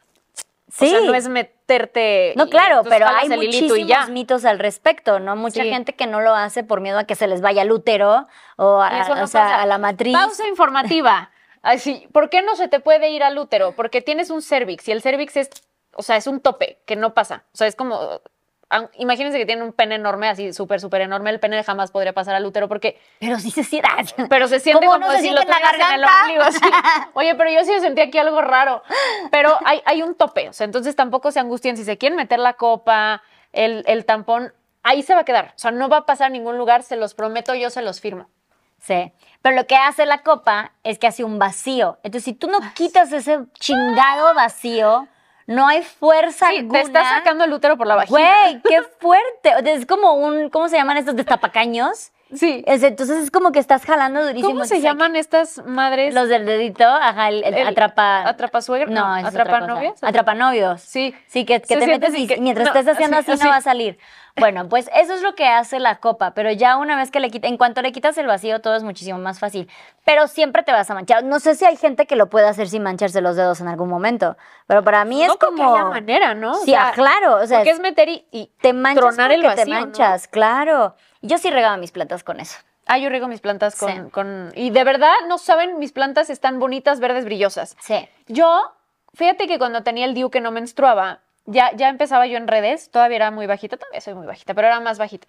Sí. 0.73 0.87
o 0.87 0.89
sea, 0.89 1.01
no 1.03 1.15
es 1.15 1.29
meterte. 1.29 2.33
No, 2.37 2.49
claro, 2.49 2.83
pero 2.89 3.07
hay 3.07 3.29
muchísimos 3.29 3.79
y 3.79 3.87
ya. 3.87 4.07
mitos 4.07 4.45
al 4.45 4.59
respecto, 4.59 5.19
¿no? 5.21 5.35
Mucha 5.37 5.63
Sí. 5.63 5.69
gente 5.71 5.95
que 5.95 6.07
no 6.07 6.21
lo 6.21 6.35
hace 6.35 6.63
por 6.65 6.81
miedo 6.81 6.99
a 6.99 7.05
que 7.05 7.15
se 7.17 7.27
les 7.27 7.41
vaya 7.41 7.63
el 7.63 7.73
útero 7.73 8.27
o, 8.57 8.81
a, 8.81 8.97
Y 8.99 9.01
eso 9.03 9.15
no 9.17 9.25
o 9.25 9.27
sea, 9.27 9.43
pasa. 9.43 9.63
a 9.63 9.67
la 9.67 9.79
matriz. 9.79 10.17
Pausa 10.17 10.47
informativa. 10.49 11.31
Así, 11.63 12.07
¿por 12.13 12.31
qué 12.31 12.43
no 12.43 12.57
se 12.57 12.69
te 12.69 12.81
puede 12.81 13.11
ir 13.11 13.23
al 13.23 13.39
útero? 13.39 13.73
Porque 13.73 14.01
tienes 14.01 14.31
un 14.31 14.43
cervix 14.43 14.89
y 14.89 14.93
el 14.93 15.03
cervix 15.03 15.37
es, 15.37 15.51
o 15.95 16.03
sea, 16.03 16.17
es 16.17 16.27
un 16.27 16.41
tope 16.41 16.79
que 16.87 16.97
no 16.97 17.13
pasa. 17.15 17.45
O 17.53 17.57
sea, 17.57 17.67
es 17.67 17.77
como, 17.77 18.21
imagínense 18.95 19.37
que 19.39 19.47
tiene 19.47 19.63
un 19.63 19.73
pene 19.73 19.97
enorme, 19.97 20.29
así 20.29 20.53
súper, 20.53 20.81
súper 20.81 21.03
enorme. 21.03 21.31
El 21.31 21.41
pene 21.41 21.63
jamás 21.65 21.91
podría 21.91 22.13
pasar 22.13 22.35
al 22.35 22.47
útero 22.47 22.69
porque, 22.69 22.99
Pero 23.19 23.39
sí 23.39 23.51
se 23.51 23.65
siente. 23.65 23.89
pero 24.31 24.49
se 24.49 24.61
siente 24.61 24.87
¿Cómo 24.87 24.99
como 24.99 25.07
no 25.07 25.13
se 25.13 25.19
si 25.19 25.23
siente 25.25 25.41
lo 25.41 25.43
en 25.43 25.49
la 25.49 25.57
tuvieras 25.57 25.75
en 25.75 25.95
el 25.95 26.01
garganta? 26.01 26.23
ombligo. 26.23 26.43
así. 26.45 27.11
Oye, 27.15 27.35
pero 27.35 27.51
yo 27.51 27.65
sí 27.65 27.79
sentí 27.81 28.01
aquí 28.01 28.19
algo 28.19 28.41
raro. 28.41 28.83
Pero 29.31 29.59
hay, 29.65 29.83
hay 29.85 30.03
un 30.03 30.15
tope, 30.15 30.49
o 30.49 30.53
sea, 30.53 30.65
entonces 30.65 30.95
tampoco 30.97 31.31
se 31.33 31.41
angustien. 31.41 31.77
Si 31.77 31.85
se 31.85 31.99
quieren 31.99 32.17
meter 32.17 32.39
la 32.39 32.55
copa, 32.55 33.23
el, 33.53 33.85
el 33.87 34.05
tampón, 34.07 34.55
ahí 34.83 35.03
se 35.03 35.15
va 35.15 35.21
a 35.21 35.25
quedar. 35.25 35.47
O 35.57 35.59
sea, 35.59 35.73
no 35.73 35.89
va 35.89 35.99
a 35.99 36.07
pasar 36.07 36.29
a 36.29 36.31
ningún 36.31 36.57
lugar, 36.57 36.83
se 36.85 36.97
los 36.97 37.15
prometo, 37.15 37.55
yo 37.55 37.69
se 37.71 37.83
los 37.83 38.01
firmo. 38.01 38.29
Sí. 38.81 39.13
Pero 39.43 39.57
lo 39.57 39.67
que 39.67 39.77
hace 39.77 40.07
la 40.07 40.19
copa 40.19 40.73
es 40.83 40.99
que 40.99 41.07
hace 41.07 41.25
un 41.25 41.39
vacío. 41.39 41.99
Entonces, 42.03 42.25
si 42.25 42.33
tú 42.35 42.49
no 42.49 42.59
quitas 42.75 43.13
ese 43.13 43.41
chingado 43.59 44.35
vacío, 44.35 45.07
no 45.47 45.67
hay 45.67 45.83
fuerza 45.83 46.49
Sí, 46.49 46.59
alguna. 46.59 46.81
te 46.81 46.87
está 46.87 47.03
sacando 47.19 47.45
el 47.45 47.53
útero 47.53 47.77
por 47.77 47.87
la 47.87 47.97
vagina. 47.97 48.19
Güey, 48.19 48.63
qué 48.63 48.83
fuerte. 49.01 49.53
Es 49.73 49.87
como 49.87 50.15
un, 50.15 50.51
¿cómo 50.51 50.69
se 50.69 50.77
llaman 50.77 50.97
estos 50.97 51.17
destapacaños? 51.17 52.13
Sí. 52.35 52.63
Es- 52.67 52.83
entonces 52.83 53.25
es 53.25 53.31
como 53.31 53.53
que 53.53 53.59
estás 53.59 53.85
jalando 53.85 54.21
durísimo. 54.25 54.51
¿Cómo 54.51 54.65
se 54.65 54.81
llaman 54.81 55.17
estas 55.17 55.63
madres? 55.67 56.15
Los 56.15 56.29
del 56.29 56.47
dedito, 56.47 56.85
ajá, 56.85 57.29
el, 57.29 57.43
el 57.45 57.55
El 57.55 57.67
atrapa. 57.69 58.29
¿Atrapasuegra? 58.29 58.91
No, 58.91 59.09
No, 59.09 59.17
es 59.17 59.27
otra 59.27 59.45
cosa. 59.45 59.57
¿atrapanovias? 59.57 60.03
Atrapanovios. 60.05 60.81
Sí. 60.83 61.15
Sí, 61.27 61.45
que, 61.45 61.61
que 61.61 61.77
te 61.77 61.87
metes 61.87 62.15
y 62.15 62.27
que- 62.27 62.37
mientras 62.39 62.67
no, 62.73 62.79
estés 62.79 62.93
haciendo 62.95 63.17
así, 63.19 63.33
así, 63.33 63.45
no 63.45 63.51
va 63.51 63.57
a 63.57 63.61
salir. 63.61 63.99
Bueno, 64.39 64.69
pues 64.69 64.89
eso 64.95 65.13
es 65.13 65.23
lo 65.23 65.35
que 65.35 65.47
hace 65.49 65.81
la 65.81 65.97
copa, 65.99 66.33
pero 66.35 66.51
ya 66.53 66.77
una 66.77 66.97
vez 66.97 67.11
que 67.11 67.19
le 67.21 67.31
quitas, 67.31 67.51
en 67.51 67.59
cuanto 67.59 67.83
le 67.83 67.91
quitas 67.93 68.17
el 68.17 68.27
vacío, 68.29 68.61
todo 68.61 68.77
es 68.77 68.85
muchísimo 68.85 69.19
más 69.19 69.41
fácil. 69.41 69.69
Pero 70.05 70.29
siempre 70.29 70.63
te 70.63 70.71
vas 70.73 70.89
a 70.89 70.95
manchar. 70.95 71.25
No 71.25 71.41
sé 71.41 71.57
si 71.57 71.65
hay 71.65 71.77
gente 71.77 72.07
que 72.07 72.15
lo 72.17 72.31
puede 72.31 72.47
hacer 72.47 72.69
sin 72.69 72.83
mancharse 72.85 73.21
los 73.21 73.35
dedos 73.37 73.61
en 73.61 73.67
algún 73.69 73.89
momento, 73.89 74.37
pero 74.69 74.85
para 74.85 75.05
mí 75.05 75.21
es 75.23 75.29
no 75.29 75.37
como... 75.37 75.75
haya 75.75 75.85
manera, 75.87 76.35
¿no? 76.35 76.53
O 76.53 76.61
Sí, 76.65 76.71
sea, 76.71 76.89
ah, 76.89 76.93
claro, 76.93 77.37
o 77.43 77.47
sea, 77.47 77.59
porque 77.59 77.71
es- 77.71 77.81
meter 77.81 78.09
y, 78.09 78.25
y 78.31 78.51
te 78.63 78.73
manchas 78.73 79.05
tronar 79.05 79.33
el 79.33 79.43
vacío, 79.43 79.65
te 79.65 79.71
¿no? 79.71 79.81
manchas, 79.81 80.29
claro. 80.29 80.95
Yo 81.23 81.39
sí 81.39 81.51
regaba 81.51 81.77
mis 81.77 81.91
plantas 81.93 82.25
con 82.25 82.41
eso. 82.41 82.59
Ah, 82.87 82.99
yo 82.99 83.09
riego 83.09 83.29
mis 83.29 83.41
plantas 83.41 83.77
con, 83.77 83.91
Sí. 83.93 84.11
con... 84.11 84.53
Y 84.55 84.71
de 84.71 84.85
verdad, 84.85 85.13
no 85.29 85.39
saben, 85.39 85.79
mis 85.79 85.93
plantas 85.93 86.31
están 86.31 86.59
bonitas, 86.59 86.99
verdes, 86.99 87.25
brillosas. 87.25 87.77
Sí. 87.81 88.09
Yo, 88.27 88.73
fíjate 89.15 89.47
que 89.47 89.59
cuando 89.59 89.83
tenía 89.83 90.07
el 90.07 90.15
DIU 90.15 90.31
que 90.31 90.41
no 90.41 90.51
menstruaba, 90.51 91.21
ya, 91.45 91.73
ya 91.77 91.89
empezaba 91.89 92.27
yo 92.27 92.37
en 92.37 92.49
redes, 92.49 92.91
todavía 92.91 93.17
era 93.17 93.31
muy 93.31 93.47
bajita, 93.47 93.77
todavía 93.77 94.01
soy 94.01 94.15
muy 94.15 94.27
bajita, 94.27 94.55
pero 94.55 94.67
era 94.69 94.81
más 94.81 94.99
bajita 94.99 95.29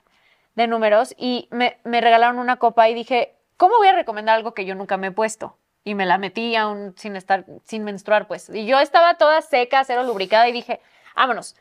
de 0.55 0.67
números, 0.67 1.13
y 1.17 1.47
me, 1.51 1.77
me 1.83 2.01
regalaron 2.01 2.37
una 2.39 2.57
copa 2.57 2.89
y 2.89 2.93
dije, 2.93 3.35
¿cómo 3.57 3.77
voy 3.77 3.87
a 3.87 3.93
recomendar 3.93 4.35
algo 4.35 4.53
que 4.53 4.65
yo 4.65 4.75
nunca 4.75 4.97
me 4.97 5.07
he 5.07 5.11
puesto? 5.11 5.55
Y 5.83 5.95
me 5.95 6.05
la 6.05 6.17
metí 6.17 6.55
aún 6.55 6.93
sin 6.97 7.15
estar, 7.15 7.45
sin 7.63 7.83
menstruar, 7.83 8.27
pues. 8.27 8.49
Y 8.49 8.65
yo 8.65 8.79
estaba 8.79 9.15
toda 9.15 9.41
seca, 9.41 9.83
cero 9.83 10.03
lubricada, 10.03 10.47
y 10.49 10.51
dije, 10.51 10.81
vámonos. 11.15 11.55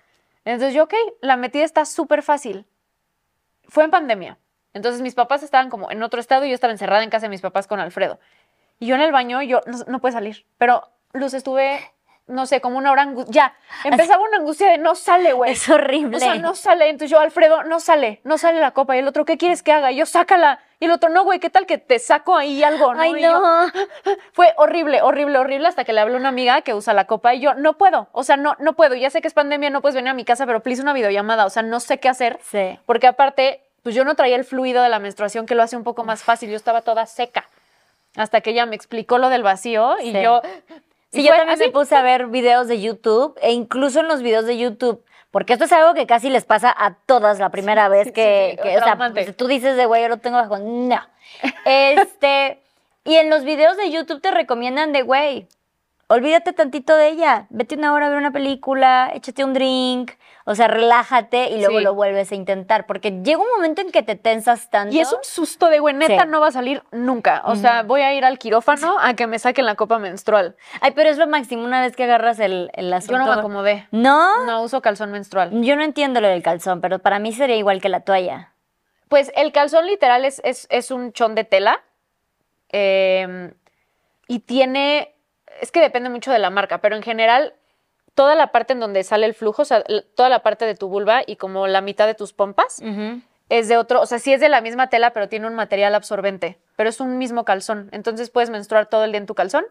Entonces 0.44 0.74
yo, 0.74 0.84
ok, 0.84 0.94
la 1.20 1.36
metida 1.36 1.64
está 1.64 1.84
súper 1.84 2.22
fácil. 2.22 2.66
Fue 3.70 3.84
en 3.84 3.90
pandemia. 3.90 4.38
Entonces 4.74 5.00
mis 5.02 5.14
papás 5.14 5.42
estaban 5.42 5.70
como 5.70 5.90
en 5.90 6.02
otro 6.02 6.20
estado 6.20 6.44
y 6.44 6.48
yo 6.48 6.54
estaba 6.54 6.72
encerrada 6.72 7.02
en 7.02 7.10
casa 7.10 7.26
de 7.26 7.30
mis 7.30 7.40
papás 7.40 7.66
con 7.66 7.80
Alfredo. 7.80 8.20
Y 8.78 8.86
yo 8.86 8.94
en 8.94 9.00
el 9.00 9.12
baño, 9.12 9.42
yo 9.42 9.60
no, 9.66 9.78
no 9.86 10.12
salir. 10.12 10.46
Pero 10.58 10.88
Luz 11.12 11.34
estuve, 11.34 11.80
no 12.26 12.46
sé, 12.46 12.60
como 12.60 12.78
una 12.78 12.92
hora 12.92 13.12
Ya, 13.28 13.54
empezaba 13.84 14.22
una 14.22 14.38
angustia 14.38 14.70
de 14.70 14.78
no 14.78 14.94
sale, 14.94 15.32
güey. 15.32 15.52
Es 15.52 15.68
horrible. 15.68 16.16
O 16.16 16.20
sea, 16.20 16.34
no 16.36 16.54
sale. 16.54 16.88
Entonces 16.88 17.10
yo, 17.10 17.20
Alfredo, 17.20 17.64
no 17.64 17.80
sale, 17.80 18.20
no 18.24 18.38
sale 18.38 18.60
la 18.60 18.70
copa. 18.70 18.96
Y 18.96 19.00
el 19.00 19.08
otro, 19.08 19.24
¿qué 19.24 19.36
quieres 19.36 19.62
que 19.62 19.72
haga? 19.72 19.92
Y 19.92 19.96
yo, 19.96 20.06
sácala. 20.06 20.60
Y 20.82 20.86
el 20.86 20.92
otro, 20.92 21.10
no, 21.10 21.24
güey, 21.24 21.38
¿qué 21.40 21.50
tal 21.50 21.66
que 21.66 21.76
te 21.76 21.98
saco 21.98 22.34
ahí 22.36 22.62
algo? 22.64 22.94
¿no? 22.94 23.02
Ay, 23.02 23.12
Y 23.16 23.20
yo, 23.22 23.38
no. 23.38 23.70
fue 24.32 24.54
horrible, 24.56 25.02
horrible, 25.02 25.38
horrible 25.38 25.68
hasta 25.68 25.84
que 25.84 25.92
le 25.92 26.00
habló 26.00 26.16
una 26.16 26.30
amiga 26.30 26.62
que 26.62 26.72
usa 26.72 26.94
la 26.94 27.06
copa 27.06 27.34
y 27.34 27.40
yo 27.40 27.52
no 27.54 27.74
puedo, 27.76 28.08
o 28.12 28.24
sea, 28.24 28.36
no, 28.38 28.56
no 28.60 28.72
puedo. 28.72 28.94
Ya 28.94 29.10
sé 29.10 29.20
que 29.20 29.28
es 29.28 29.34
pandemia, 29.34 29.68
no 29.68 29.82
puedes 29.82 29.94
venir 29.94 30.08
a 30.10 30.14
mi 30.14 30.24
casa, 30.24 30.46
pero 30.46 30.60
please 30.60 30.80
una 30.80 30.94
videollamada, 30.94 31.44
o 31.44 31.50
sea, 31.50 31.62
no 31.62 31.80
sé 31.80 31.98
qué 32.00 32.08
hacer. 32.08 32.38
Sí. 32.42 32.78
Porque 32.86 33.06
aparte, 33.06 33.62
pues 33.82 33.94
yo 33.94 34.04
no 34.04 34.14
traía 34.14 34.36
el 34.36 34.44
fluido 34.44 34.82
de 34.82 34.88
la 34.88 34.98
menstruación 34.98 35.44
que 35.44 35.54
lo 35.54 35.62
hace 35.62 35.76
un 35.76 35.84
poco 35.84 36.02
más 36.02 36.22
fácil, 36.22 36.48
yo 36.48 36.56
estaba 36.56 36.80
toda 36.80 37.04
seca. 37.04 37.46
Hasta 38.16 38.40
que 38.40 38.50
ella 38.50 38.64
me 38.64 38.74
explicó 38.74 39.18
lo 39.18 39.28
del 39.28 39.42
vacío 39.42 39.96
y 40.00 40.12
Sí. 40.12 40.22
yo... 40.22 40.40
Sí, 41.12 41.20
y 41.20 41.24
yo 41.24 41.30
fue 41.30 41.38
también 41.38 41.58
me 41.58 41.68
puse 41.70 41.96
a 41.96 42.02
ver 42.02 42.28
videos 42.28 42.68
de 42.68 42.80
YouTube 42.80 43.36
e 43.42 43.50
incluso 43.52 43.98
en 44.00 44.06
los 44.08 44.22
videos 44.22 44.46
de 44.46 44.56
YouTube, 44.56 45.04
porque 45.30 45.52
esto 45.52 45.64
es 45.64 45.72
algo 45.72 45.94
que 45.94 46.06
casi 46.06 46.28
les 46.28 46.44
pasa 46.44 46.74
a 46.76 46.94
todas 47.06 47.38
la 47.38 47.50
primera 47.50 47.88
vez 47.88 48.10
que, 48.12 48.56
sí, 48.56 48.62
que, 48.62 48.78
o 48.78 48.82
sea, 48.82 48.96
pues, 48.96 49.36
tú 49.36 49.46
dices 49.46 49.76
de 49.76 49.86
güey, 49.86 50.02
yo 50.02 50.08
lo 50.08 50.18
tengo 50.18 50.36
bajo. 50.38 50.58
No. 50.58 51.00
Este, 51.64 52.60
y 53.04 53.16
en 53.16 53.30
los 53.30 53.44
videos 53.44 53.76
de 53.76 53.90
YouTube 53.90 54.20
te 54.20 54.30
recomiendan 54.30 54.92
de 54.92 55.02
güey, 55.02 55.46
olvídate 56.10 56.52
tantito 56.52 56.96
de 56.96 57.08
ella, 57.08 57.46
vete 57.50 57.76
una 57.76 57.92
hora 57.94 58.06
a 58.06 58.08
ver 58.08 58.18
una 58.18 58.32
película, 58.32 59.10
échate 59.14 59.44
un 59.44 59.52
drink, 59.54 60.10
o 60.44 60.54
sea, 60.56 60.66
relájate 60.66 61.50
y 61.50 61.58
luego 61.60 61.78
Sí. 61.78 61.84
lo 61.84 61.94
vuelves 61.94 62.32
a 62.32 62.34
intentar, 62.34 62.86
porque 62.86 63.12
llega 63.22 63.38
un 63.40 63.48
momento 63.54 63.80
en 63.80 63.92
que 63.92 64.02
te 64.02 64.16
tensas 64.16 64.70
tanto. 64.70 64.94
Y 64.94 64.98
es 64.98 65.12
un 65.12 65.22
susto 65.22 65.68
de, 65.68 65.78
güey, 65.78 65.94
neta 65.94 66.22
Sí. 66.24 66.28
no 66.28 66.40
va 66.40 66.48
a 66.48 66.52
salir 66.52 66.82
nunca. 66.90 67.42
O 67.44 67.54
sea, 67.54 67.84
voy 67.84 68.00
a 68.00 68.12
ir 68.12 68.24
al 68.24 68.38
quirófano 68.40 68.96
a 69.00 69.14
que 69.14 69.28
me 69.28 69.38
saquen 69.38 69.66
la 69.66 69.76
copa 69.76 69.98
menstrual. 70.00 70.56
Ay, 70.80 70.90
pero 70.96 71.08
es 71.10 71.18
lo 71.18 71.28
máximo 71.28 71.62
una 71.64 71.80
vez 71.80 71.94
que 71.94 72.04
agarras 72.04 72.40
el, 72.40 72.70
el 72.74 72.92
asunto. 72.92 73.12
Yo 73.12 73.18
no 73.26 73.26
me 73.34 73.38
acomodé. 73.38 73.86
¿No? 73.92 74.44
No 74.46 74.62
uso 74.62 74.82
calzón 74.82 75.12
menstrual. 75.12 75.50
Yo 75.62 75.76
no 75.76 75.84
entiendo 75.84 76.20
lo 76.20 76.26
del 76.28 76.42
calzón, 76.42 76.80
pero 76.80 76.98
para 76.98 77.20
mí 77.20 77.32
sería 77.32 77.56
igual 77.56 77.80
que 77.80 77.88
la 77.88 78.00
toalla. 78.00 78.52
Pues 79.08 79.30
el 79.36 79.52
calzón 79.52 79.86
literal 79.86 80.24
es, 80.24 80.40
es, 80.44 80.66
es 80.70 80.90
un 80.90 81.12
chón 81.12 81.34
de 81.36 81.44
tela 81.44 81.80
eh, 82.72 83.52
y 84.28 84.40
tiene, 84.40 85.14
es 85.60 85.70
que 85.72 85.80
depende 85.80 86.10
mucho 86.10 86.30
de 86.32 86.38
la 86.38 86.50
marca, 86.50 86.78
pero 86.78 86.96
en 86.96 87.02
general 87.02 87.54
toda 88.14 88.34
la 88.34 88.52
parte 88.52 88.72
en 88.72 88.80
donde 88.80 89.04
sale 89.04 89.26
el 89.26 89.34
flujo, 89.34 89.62
o 89.62 89.64
sea, 89.64 89.84
toda 90.14 90.28
la 90.28 90.42
parte 90.42 90.64
de 90.64 90.74
tu 90.74 90.88
vulva 90.88 91.22
y 91.26 91.36
como 91.36 91.66
la 91.66 91.80
mitad 91.80 92.06
de 92.06 92.14
tus 92.14 92.32
pompas 92.32 92.82
es 93.48 93.68
de 93.68 93.76
otro, 93.76 94.00
o 94.00 94.06
sea, 94.06 94.18
sí 94.18 94.32
es 94.32 94.40
de 94.40 94.48
la 94.48 94.60
misma 94.60 94.88
tela, 94.88 95.12
pero 95.12 95.28
tiene 95.28 95.46
un 95.46 95.54
material 95.54 95.94
absorbente, 95.94 96.58
pero 96.76 96.88
es 96.88 97.00
un 97.00 97.18
mismo 97.18 97.44
calzón, 97.44 97.88
entonces 97.92 98.30
puedes 98.30 98.50
menstruar 98.50 98.86
todo 98.86 99.04
el 99.04 99.12
día 99.12 99.20
en 99.20 99.26
tu 99.26 99.34
calzón, 99.34 99.64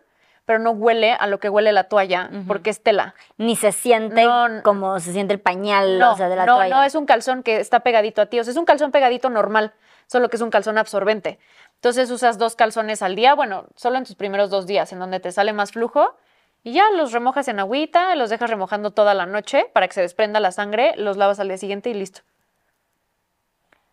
pero 0.50 0.58
no 0.58 0.72
huele 0.72 1.12
a 1.14 1.28
lo 1.28 1.40
que 1.40 1.48
huele 1.48 1.72
la 1.72 1.84
toalla, 1.84 2.32
porque 2.48 2.72
es 2.72 2.82
tela. 2.82 3.14
Ni 3.38 3.56
se 3.56 3.72
siente 3.72 4.24
No, 4.24 4.48
como 4.64 5.00
se 5.00 5.14
siente 5.14 5.32
el 5.32 5.40
pañal, 5.40 6.00
No, 6.00 6.14
o 6.14 6.18
sea, 6.18 6.28
de 6.28 6.36
la 6.36 6.48
no, 6.48 6.56
toalla. 6.56 6.76
no 6.76 6.82
es 6.84 6.96
un 6.96 7.06
calzón 7.06 7.44
que 7.44 7.60
está 7.60 7.82
pegadito 7.82 8.20
a 8.24 8.26
ti, 8.26 8.40
o 8.40 8.44
sea, 8.44 8.50
es 8.50 8.58
un 8.58 8.66
calzón 8.66 8.90
pegadito 8.90 9.30
normal, 9.30 9.74
solo 10.08 10.28
que 10.28 10.38
es 10.38 10.42
un 10.42 10.50
calzón 10.50 10.80
absorbente. 10.80 11.38
Entonces 11.76 12.10
usas 12.10 12.40
dos 12.40 12.56
calzones 12.56 13.04
al 13.04 13.16
día, 13.16 13.36
bueno, 13.36 13.68
solo 13.76 14.00
en 14.00 14.06
tus 14.06 14.16
primeros 14.16 14.50
dos 14.50 14.66
días, 14.66 14.92
en 14.92 14.98
donde 14.98 15.20
te 15.20 15.32
sale 15.32 15.54
más 15.54 15.72
flujo, 15.74 16.16
y 16.64 16.74
ya 16.74 16.90
los 16.98 17.12
remojas 17.12 17.48
en 17.48 17.60
agüita, 17.60 18.16
los 18.16 18.32
dejas 18.32 18.50
remojando 18.50 18.90
toda 18.90 19.14
la 19.14 19.28
noche 19.28 19.70
para 19.72 19.88
que 19.88 19.94
se 19.94 20.02
desprenda 20.02 20.40
la 20.40 20.52
sangre, 20.52 20.96
los 20.98 21.16
lavas 21.16 21.40
al 21.40 21.50
día 21.50 21.58
siguiente 21.60 21.92
y 21.92 21.94
listo. 21.94 22.22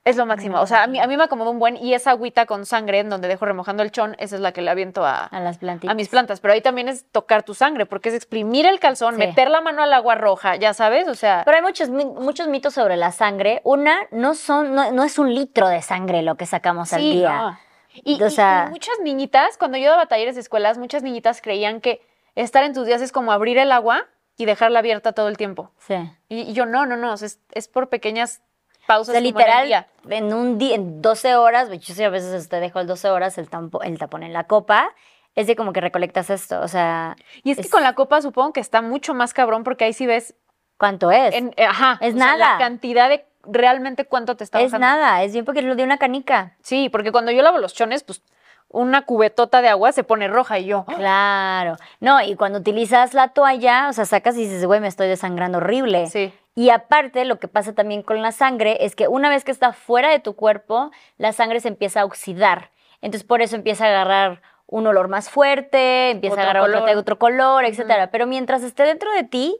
Es 0.06 0.16
lo 0.16 0.24
máximo. 0.24 0.60
O 0.60 0.66
sea, 0.66 0.84
a 0.84 0.86
mí, 0.86 1.00
a 1.00 1.06
mí 1.06 1.16
me 1.16 1.24
acomodó 1.24 1.50
un 1.50 1.58
buen 1.58 1.76
y 1.76 1.92
esa 1.92 2.12
agüita 2.12 2.46
con 2.46 2.64
sangre 2.64 3.00
en 3.00 3.10
donde 3.10 3.26
dejo 3.26 3.44
remojando 3.44 3.82
el 3.82 3.90
chón, 3.90 4.14
esa 4.20 4.36
es 4.36 4.40
la 4.40 4.52
que 4.52 4.62
le 4.62 4.70
aviento 4.70 5.04
a, 5.04 5.24
a 5.24 5.40
las 5.40 5.58
plantitas. 5.58 5.90
a 5.92 5.94
mis 5.96 6.08
plantas. 6.08 6.38
Pero 6.40 6.54
ahí 6.54 6.60
también 6.60 6.88
es 6.88 7.10
tocar 7.10 7.42
tu 7.42 7.54
sangre, 7.54 7.86
porque 7.86 8.10
es 8.10 8.14
exprimir 8.14 8.66
el 8.66 8.78
calzón, 8.78 9.14
Sí. 9.14 9.18
meter 9.18 9.50
la 9.50 9.60
mano 9.60 9.82
al 9.82 9.92
agua 9.92 10.14
roja, 10.14 10.54
ya 10.56 10.72
sabes, 10.74 11.08
o 11.08 11.14
sea... 11.14 11.42
Pero 11.44 11.56
hay 11.56 11.62
muchos, 11.62 11.90
muchos 11.90 12.46
mitos 12.46 12.72
sobre 12.74 12.96
la 12.96 13.10
sangre. 13.10 13.60
Una, 13.64 13.98
no 14.12 14.34
son, 14.34 14.74
no, 14.76 14.92
no 14.92 15.02
es 15.02 15.18
un 15.18 15.34
litro 15.34 15.66
de 15.68 15.82
sangre 15.82 16.22
lo 16.22 16.36
que 16.36 16.46
sacamos 16.46 16.92
al 16.92 17.00
día. 17.02 17.36
no. 17.36 17.58
Y, 18.04 18.22
O 18.22 18.26
y- 18.28 18.30
sea- 18.30 18.66
y 18.68 18.70
muchas 18.70 18.94
niñitas, 19.02 19.56
cuando 19.58 19.76
yo 19.78 19.90
daba 19.90 20.06
talleres 20.06 20.34
de 20.36 20.40
escuelas, 20.42 20.78
muchas 20.78 21.02
niñitas 21.02 21.40
creían 21.42 21.80
que 21.80 22.00
estar 22.36 22.62
en 22.62 22.74
tus 22.74 22.86
días 22.86 23.00
es 23.02 23.10
como 23.10 23.32
abrir 23.32 23.58
el 23.58 23.72
agua 23.72 24.04
y 24.36 24.44
dejarla 24.44 24.78
abierta 24.80 25.12
todo 25.12 25.28
el 25.28 25.36
tiempo. 25.36 25.72
Sí. 25.78 25.94
Y, 26.28 26.42
y 26.42 26.52
yo, 26.52 26.64
no, 26.66 26.86
no, 26.86 26.96
no, 26.96 27.12
o 27.12 27.16
sea, 27.16 27.26
es, 27.26 27.40
es 27.52 27.68
por 27.68 27.88
pequeñas 27.88 28.42
pausas. 28.86 29.08
O 29.10 29.12
sea, 29.12 29.20
literal, 29.20 29.86
en 30.08 30.32
un 30.32 30.58
día, 30.58 30.74
en 30.76 31.02
12 31.02 31.36
horas, 31.36 31.68
yo 31.70 32.06
a 32.06 32.08
veces 32.10 32.48
te 32.48 32.60
dejo 32.60 32.80
el 32.80 32.86
12 32.86 33.10
horas 33.10 33.38
el, 33.38 33.48
tampo- 33.50 33.82
el 33.82 33.98
tapón 33.98 34.22
en 34.22 34.32
la 34.32 34.44
copa, 34.44 34.90
es 35.34 35.46
de 35.46 35.54
como 35.56 35.72
que 35.72 35.80
recolectas 35.80 36.30
esto, 36.30 36.60
o 36.60 36.68
sea, 36.68 37.16
Y 37.44 37.50
es 37.50 37.56
que 37.56 37.62
es- 37.62 37.70
con 37.70 37.82
la 37.82 37.94
copa 37.94 38.22
supongo 38.22 38.52
que 38.52 38.60
está 38.60 38.80
mucho 38.82 39.12
más 39.14 39.34
cabrón 39.34 39.64
porque 39.64 39.84
ahí 39.84 39.92
sí 39.92 40.06
ves, 40.06 40.34
¿cuánto 40.78 41.10
es? 41.10 41.34
en, 41.34 41.52
eh, 41.56 41.64
ajá, 41.66 41.98
Es 42.00 42.14
o 42.14 42.16
sea, 42.18 42.26
nada. 42.36 42.52
la 42.54 42.58
cantidad 42.58 43.08
de 43.08 43.26
realmente 43.44 44.06
cuánto 44.06 44.36
te 44.36 44.44
está 44.44 44.60
es 44.60 44.72
bajando. 44.72 44.86
nada, 44.86 45.22
es 45.22 45.32
bien 45.32 45.44
porque 45.44 45.62
lo 45.62 45.76
de 45.76 45.84
una 45.84 45.98
canica. 45.98 46.56
Sí, 46.62 46.88
porque 46.88 47.12
cuando 47.12 47.30
yo 47.32 47.42
lavo 47.42 47.58
los 47.58 47.74
chones, 47.74 48.02
pues 48.02 48.22
una 48.68 49.02
cubetota 49.02 49.62
de 49.62 49.68
agua 49.68 49.92
se 49.92 50.02
pone 50.02 50.26
roja 50.26 50.58
y 50.58 50.64
yo, 50.66 50.84
¡ah! 50.88 50.94
Claro. 50.96 51.76
No, 52.00 52.20
y 52.20 52.34
cuando 52.34 52.58
utilizas 52.58 53.14
la 53.14 53.28
toalla, 53.28 53.88
o 53.88 53.92
sea, 53.92 54.04
sacas 54.06 54.34
y 54.36 54.40
dices, 54.40 54.64
güey, 54.66 54.80
me 54.80 54.88
estoy 54.88 55.06
desangrando 55.06 55.58
horrible. 55.58 56.08
sí. 56.08 56.32
Y 56.58 56.70
aparte, 56.70 57.24
lo 57.26 57.38
que 57.38 57.48
pasa 57.48 57.74
también 57.74 58.02
con 58.02 58.22
la 58.22 58.32
sangre 58.32 58.78
es 58.84 58.96
que 58.96 59.06
una 59.08 59.28
vez 59.28 59.44
que 59.44 59.50
está 59.52 59.72
fuera 59.74 60.08
de 60.10 60.18
tu 60.20 60.34
cuerpo, 60.34 60.90
la 61.18 61.32
sangre 61.32 61.60
se 61.60 61.68
empieza 61.68 62.00
a 62.00 62.04
oxidar. 62.06 62.70
Entonces, 63.02 63.24
por 63.28 63.42
eso 63.42 63.56
empieza 63.56 63.84
a 63.84 63.88
agarrar 63.88 64.40
un 64.66 64.86
olor 64.86 65.08
más 65.08 65.28
fuerte, 65.28 66.10
empieza 66.10 66.32
Otro 66.32 66.40
a 66.40 66.44
agarrar 66.44 66.62
otro, 66.96 67.18
color. 67.18 67.64
etcétera. 67.66 68.10
Pero 68.10 68.26
mientras 68.26 68.62
esté 68.62 68.84
dentro 68.84 69.12
de 69.12 69.22
ti, 69.22 69.54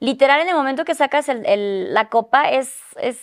literal, 0.00 0.40
en 0.40 0.48
el 0.48 0.56
momento 0.56 0.84
que 0.84 0.94
sacas 0.96 1.28
el- 1.28 1.46
el- 1.46 1.94
la 1.94 2.08
copa, 2.08 2.50
es, 2.50 2.74
es, 3.00 3.20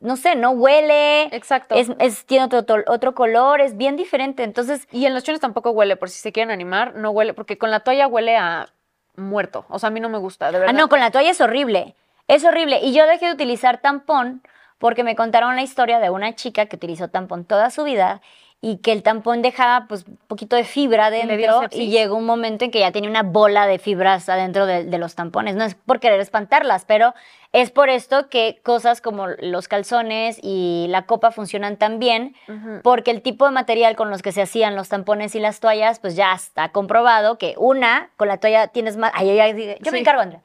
no 0.00 0.16
sé, 0.16 0.34
no 0.34 0.52
huele, 0.52 1.24
Exacto. 1.36 1.74
es, 1.74 1.90
es- 1.98 2.24
tiene 2.24 2.46
otro, 2.46 2.82
otro 2.86 3.14
color, 3.14 3.60
es 3.60 3.76
bien 3.76 3.96
diferente. 3.96 4.44
Entonces, 4.44 4.88
Y 4.92 5.04
en 5.04 5.12
los 5.12 5.24
chones 5.24 5.42
tampoco 5.42 5.72
huele, 5.72 5.96
por 5.96 6.08
si 6.08 6.18
se 6.20 6.32
quieren 6.32 6.50
animar, 6.50 6.94
no 6.94 7.10
huele, 7.10 7.34
porque 7.34 7.58
con 7.58 7.70
la 7.70 7.80
toalla 7.80 8.06
huele 8.06 8.36
a 8.38 8.70
muerto. 9.14 9.66
O 9.68 9.78
sea, 9.78 9.88
a 9.88 9.90
mí 9.90 10.00
no 10.00 10.08
me 10.08 10.18
gusta, 10.18 10.46
de 10.50 10.58
verdad. 10.58 10.74
Ah, 10.74 10.78
no, 10.78 10.88
con 10.88 11.00
la 11.00 11.10
toalla 11.10 11.30
es 11.30 11.40
horrible. 11.42 11.94
Es 12.28 12.44
horrible. 12.44 12.80
Y 12.82 12.92
yo 12.92 13.06
dejé 13.06 13.26
de 13.26 13.32
utilizar 13.32 13.80
tampón 13.80 14.42
porque 14.78 15.04
me 15.04 15.16
contaron 15.16 15.56
la 15.56 15.62
historia 15.62 15.98
de 16.00 16.10
una 16.10 16.34
chica 16.34 16.66
que 16.66 16.76
utilizó 16.76 17.08
tampón 17.08 17.44
toda 17.44 17.70
su 17.70 17.84
vida 17.84 18.20
y 18.68 18.78
que 18.78 18.90
el 18.90 19.04
tampón 19.04 19.42
dejaba 19.42 19.86
pues 19.88 20.04
un 20.08 20.16
poquito 20.26 20.56
de 20.56 20.64
fibra 20.64 21.10
dentro 21.10 21.68
y, 21.70 21.88
llegó 21.88 22.16
un 22.16 22.26
momento 22.26 22.64
en 22.64 22.72
que 22.72 22.80
ya 22.80 22.90
tenía 22.90 23.08
una 23.08 23.22
bola 23.22 23.66
de 23.68 23.78
fibras 23.78 24.28
adentro 24.28 24.66
de, 24.66 24.82
de 24.84 24.98
los 24.98 25.14
tampones. 25.14 25.54
No 25.54 25.62
es 25.62 25.76
por 25.76 26.00
querer 26.00 26.18
espantarlas, 26.18 26.84
pero 26.84 27.14
Es 27.52 27.70
por 27.70 27.88
esto 27.88 28.28
que 28.28 28.60
cosas 28.64 29.00
como 29.00 29.28
los 29.28 29.68
calzones 29.68 30.38
y 30.42 30.86
la 30.90 31.02
copa 31.06 31.30
funcionan 31.30 31.76
tan 31.76 31.98
bien, 32.00 32.34
Ujú. 32.48 32.80
porque 32.82 33.12
el 33.12 33.22
tipo 33.22 33.44
de 33.46 33.52
material 33.52 33.94
con 33.94 34.10
los 34.10 34.20
que 34.20 34.32
se 34.32 34.42
hacían 34.42 34.74
los 34.74 34.88
tampones 34.88 35.34
y 35.36 35.40
las 35.40 35.60
toallas, 35.60 36.00
pues 36.00 36.16
ya 36.16 36.34
está 36.34 36.70
comprobado 36.70 37.38
que 37.38 37.54
una, 37.56 38.10
con 38.16 38.26
la 38.28 38.36
toalla 38.38 38.66
tienes 38.68 38.96
más... 38.98 39.12
Ay, 39.14 39.30
ay, 39.30 39.38
ay, 39.40 39.52
dije, 39.54 39.78
yo 39.80 39.92
me 39.92 39.98
Sí. 39.98 40.02
encargo, 40.02 40.22
Andrea. 40.22 40.42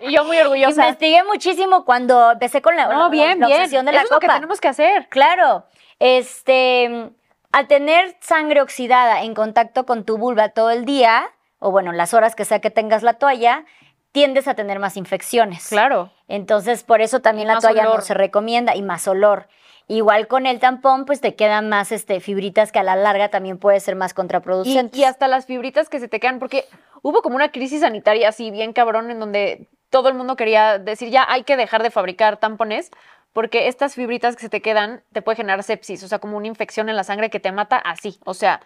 Y 0.00 0.12
yo 0.14 0.24
muy 0.24 0.38
orgullosa. 0.38 0.82
Investigué 0.82 1.22
muchísimo 1.24 1.84
cuando 1.84 2.32
empecé 2.32 2.60
con 2.60 2.76
la, 2.76 2.86
la- 2.88 2.94
No, 2.94 3.10
bien, 3.10 3.40
la 3.40 3.46
bien. 3.46 3.60
obsesión 3.60 3.84
de 3.86 3.92
Eso 3.92 3.98
la 3.98 4.04
es 4.04 4.10
lo 4.10 4.18
que 4.20 4.28
tenemos 4.28 4.60
que 4.60 4.68
hacer. 4.68 5.08
Claro, 5.08 5.64
este, 6.02 7.10
al 7.52 7.68
tener 7.68 8.16
sangre 8.20 8.60
oxidada 8.60 9.22
en 9.22 9.34
contacto 9.34 9.86
con 9.86 10.04
tu 10.04 10.18
vulva 10.18 10.48
todo 10.48 10.70
el 10.70 10.84
día, 10.84 11.30
o 11.60 11.70
bueno, 11.70 11.92
las 11.92 12.12
horas 12.12 12.34
que 12.34 12.44
sea 12.44 12.58
que 12.58 12.70
tengas 12.70 13.04
la 13.04 13.14
toalla, 13.14 13.64
tiendes 14.10 14.48
a 14.48 14.54
tener 14.54 14.80
más 14.80 14.96
infecciones. 14.96 15.68
Claro. 15.68 16.10
Entonces, 16.26 16.82
por 16.82 17.02
eso 17.02 17.20
también 17.20 17.48
Y 17.48 17.52
la 17.54 17.60
toalla 17.60 17.84
no 17.84 18.00
se 18.00 18.14
recomienda 18.14 18.74
y 18.74 18.82
más 18.82 19.06
olor. 19.06 19.46
Igual 19.86 20.26
con 20.26 20.46
el 20.46 20.58
tampón, 20.58 21.04
pues 21.04 21.20
te 21.20 21.36
quedan 21.36 21.68
más 21.68 21.92
este, 21.92 22.18
fibritas 22.18 22.72
que 22.72 22.80
a 22.80 22.82
la 22.82 22.96
larga 22.96 23.28
también 23.28 23.58
puede 23.58 23.78
ser 23.78 23.94
más 23.94 24.10
Y, 24.10 24.14
contraproducente. 24.14 24.98
y 24.98 25.04
hasta 25.04 25.28
las 25.28 25.46
fibritas 25.46 25.88
que 25.88 26.00
se 26.00 26.08
te 26.08 26.18
quedan, 26.18 26.40
porque 26.40 26.64
hubo 27.02 27.22
como 27.22 27.36
una 27.36 27.52
crisis 27.52 27.82
sanitaria 27.82 28.28
así 28.28 28.50
bien 28.50 28.72
cabrón 28.72 29.08
en 29.12 29.20
donde 29.20 29.68
todo 29.88 30.08
el 30.08 30.14
mundo 30.14 30.34
quería 30.34 30.78
decir 30.78 31.10
ya 31.10 31.24
hay 31.28 31.44
que 31.44 31.56
dejar 31.56 31.84
de 31.84 31.90
fabricar 31.90 32.38
tampones 32.38 32.90
porque 33.32 33.68
estas 33.68 33.94
fibritas 33.94 34.36
que 34.36 34.42
se 34.42 34.48
te 34.48 34.60
quedan 34.62 35.02
te 35.12 35.22
puede 35.22 35.36
generar 35.36 35.62
sepsis, 35.62 36.02
o 36.02 36.08
sea, 36.08 36.18
como 36.18 36.36
una 36.36 36.46
infección 36.48 36.88
en 36.88 36.96
la 36.96 37.04
sangre 37.04 37.30
que 37.30 37.40
te 37.40 37.52
mata 37.52 37.76
así. 37.78 38.18
O 38.24 38.34
sea, 38.34 38.60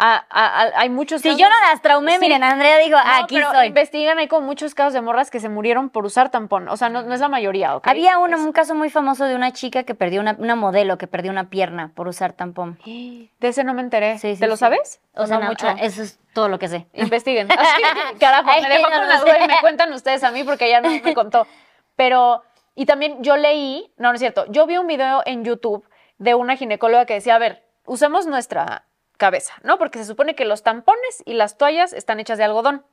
a- 0.00 0.24
a- 0.30 0.60
a- 0.62 0.72
hay 0.80 0.90
muchos 0.90 1.22
Si 1.22 1.28
casos- 1.28 1.40
yo 1.40 1.48
no 1.48 1.54
las 1.70 1.82
traumé, 1.82 2.12
Sí. 2.14 2.18
miren, 2.20 2.44
Andrea 2.44 2.78
dijo, 2.78 2.96
No, 2.96 3.02
aquí 3.24 3.34
pero 3.34 3.50
soy. 3.52 3.66
investigan, 3.66 4.18
hay 4.18 4.28
como 4.28 4.46
muchos 4.46 4.72
casos 4.74 4.92
de 4.92 5.00
morras 5.00 5.28
que 5.28 5.40
se 5.40 5.48
murieron 5.48 5.90
por 5.90 6.04
usar 6.04 6.30
tampón. 6.30 6.68
O 6.68 6.76
sea, 6.76 6.88
no, 6.88 7.02
no 7.02 7.14
es 7.14 7.20
la 7.20 7.28
mayoría, 7.28 7.74
¿ok? 7.74 7.88
Había 7.88 8.18
uno, 8.18 8.36
un 8.38 8.52
caso 8.52 8.76
muy 8.76 8.90
famoso 8.90 9.24
de 9.24 9.34
una 9.34 9.52
chica 9.52 9.82
que 9.82 9.96
perdió 9.96 10.20
una, 10.20 10.36
una 10.38 10.54
modelo 10.54 10.98
que 10.98 11.08
perdió 11.08 11.32
una 11.32 11.50
pierna 11.50 11.90
por 11.96 12.06
usar 12.06 12.32
tampón. 12.32 12.78
De 12.84 13.48
ese 13.48 13.64
no 13.64 13.74
me 13.74 13.82
enteré. 13.82 14.18
Sí, 14.18 14.34
sí, 14.34 14.40
¿Te 14.40 14.46
lo 14.46 14.56
sabes? 14.56 15.00
O 15.14 15.26
sea, 15.26 15.38
no 15.38 15.46
mucho. 15.46 15.66
ah, 15.68 15.74
eso 15.80 16.02
es 16.02 16.20
todo 16.32 16.48
lo 16.48 16.60
que 16.60 16.68
sé. 16.68 16.86
Investiguen. 16.92 17.48
Así, 17.58 17.82
carajo, 18.20 18.50
Ay, 18.50 18.62
me 18.62 18.68
dejó 18.68 18.84
con 18.90 19.08
la 19.08 19.18
duda 19.18 19.44
y 19.44 19.48
me 19.48 19.60
cuentan 19.60 19.92
ustedes 19.92 20.22
a 20.22 20.30
mí 20.30 20.44
porque 20.44 20.66
ella 20.66 20.80
no 20.80 20.90
me 20.90 21.12
contó. 21.14 21.46
Pero, 21.96 22.44
y 22.78 22.86
también 22.86 23.24
yo 23.24 23.36
leí, 23.36 23.92
no, 23.96 24.10
no 24.10 24.14
es 24.14 24.20
cierto, 24.20 24.46
yo 24.50 24.64
vi 24.64 24.76
un 24.76 24.86
video 24.86 25.20
en 25.26 25.44
YouTube 25.44 25.84
de 26.18 26.36
una 26.36 26.54
ginecóloga 26.54 27.06
que 27.06 27.14
decía, 27.14 27.34
a 27.34 27.38
ver, 27.40 27.64
usemos 27.86 28.28
nuestra 28.28 28.86
cabeza, 29.16 29.54
¿no? 29.64 29.78
Porque 29.78 29.98
se 29.98 30.04
supone 30.04 30.36
que 30.36 30.44
los 30.44 30.62
tampones 30.62 31.24
y 31.24 31.32
las 31.32 31.58
toallas 31.58 31.92
están 31.92 32.20
hechas 32.20 32.38
de 32.38 32.44
algodón. 32.44 32.86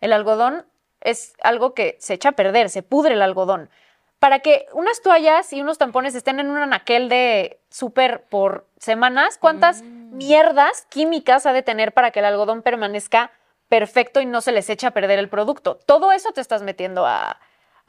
El 0.00 0.12
algodón 0.12 0.66
es 1.00 1.34
algo 1.40 1.72
que 1.72 1.98
se 2.00 2.14
echa 2.14 2.30
a 2.30 2.32
perder, 2.32 2.68
se 2.68 2.82
pudre 2.82 3.14
el 3.14 3.22
algodón. 3.22 3.70
Para 4.18 4.40
que 4.40 4.66
unas 4.72 5.00
toallas 5.02 5.52
y 5.52 5.60
unos 5.60 5.78
tampones 5.78 6.16
estén 6.16 6.40
en 6.40 6.50
un 6.50 6.58
anaquel 6.58 7.08
de 7.08 7.60
súper 7.68 8.24
por 8.24 8.66
semanas, 8.78 9.38
¿cuántas 9.38 9.82
mierdas 9.82 10.84
químicas 10.90 11.46
ha 11.46 11.52
de 11.52 11.62
tener 11.62 11.94
para 11.94 12.10
que 12.10 12.18
el 12.18 12.24
algodón 12.24 12.62
permanezca 12.62 13.30
perfecto 13.68 14.20
y 14.20 14.26
no 14.26 14.40
se 14.40 14.50
les 14.50 14.68
eche 14.68 14.88
a 14.88 14.90
perder 14.90 15.20
el 15.20 15.28
producto? 15.28 15.76
Todo 15.76 16.10
eso 16.10 16.32
te 16.32 16.40
estás 16.40 16.62
metiendo 16.62 17.06
a, 17.06 17.38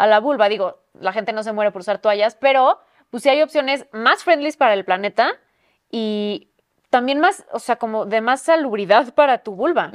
a 0.03 0.07
la 0.07 0.19
vulva. 0.19 0.49
Digo, 0.49 0.79
la 0.99 1.13
gente 1.13 1.33
no 1.33 1.43
se 1.43 1.51
muere 1.53 1.71
por 1.71 1.81
usar 1.81 1.99
toallas, 1.99 2.35
pero 2.35 2.79
pues 3.09 3.23
sí 3.23 3.29
hay 3.29 3.41
opciones 3.41 3.85
más 3.91 4.23
friendly 4.23 4.51
para 4.53 4.73
el 4.73 4.85
planeta 4.85 5.31
y 5.89 6.49
también 6.89 7.19
más, 7.19 7.45
o 7.51 7.59
sea, 7.59 7.77
como 7.77 8.05
de 8.05 8.19
más 8.21 8.41
salubridad 8.41 9.13
para 9.13 9.39
tu 9.39 9.55
vulva. 9.55 9.91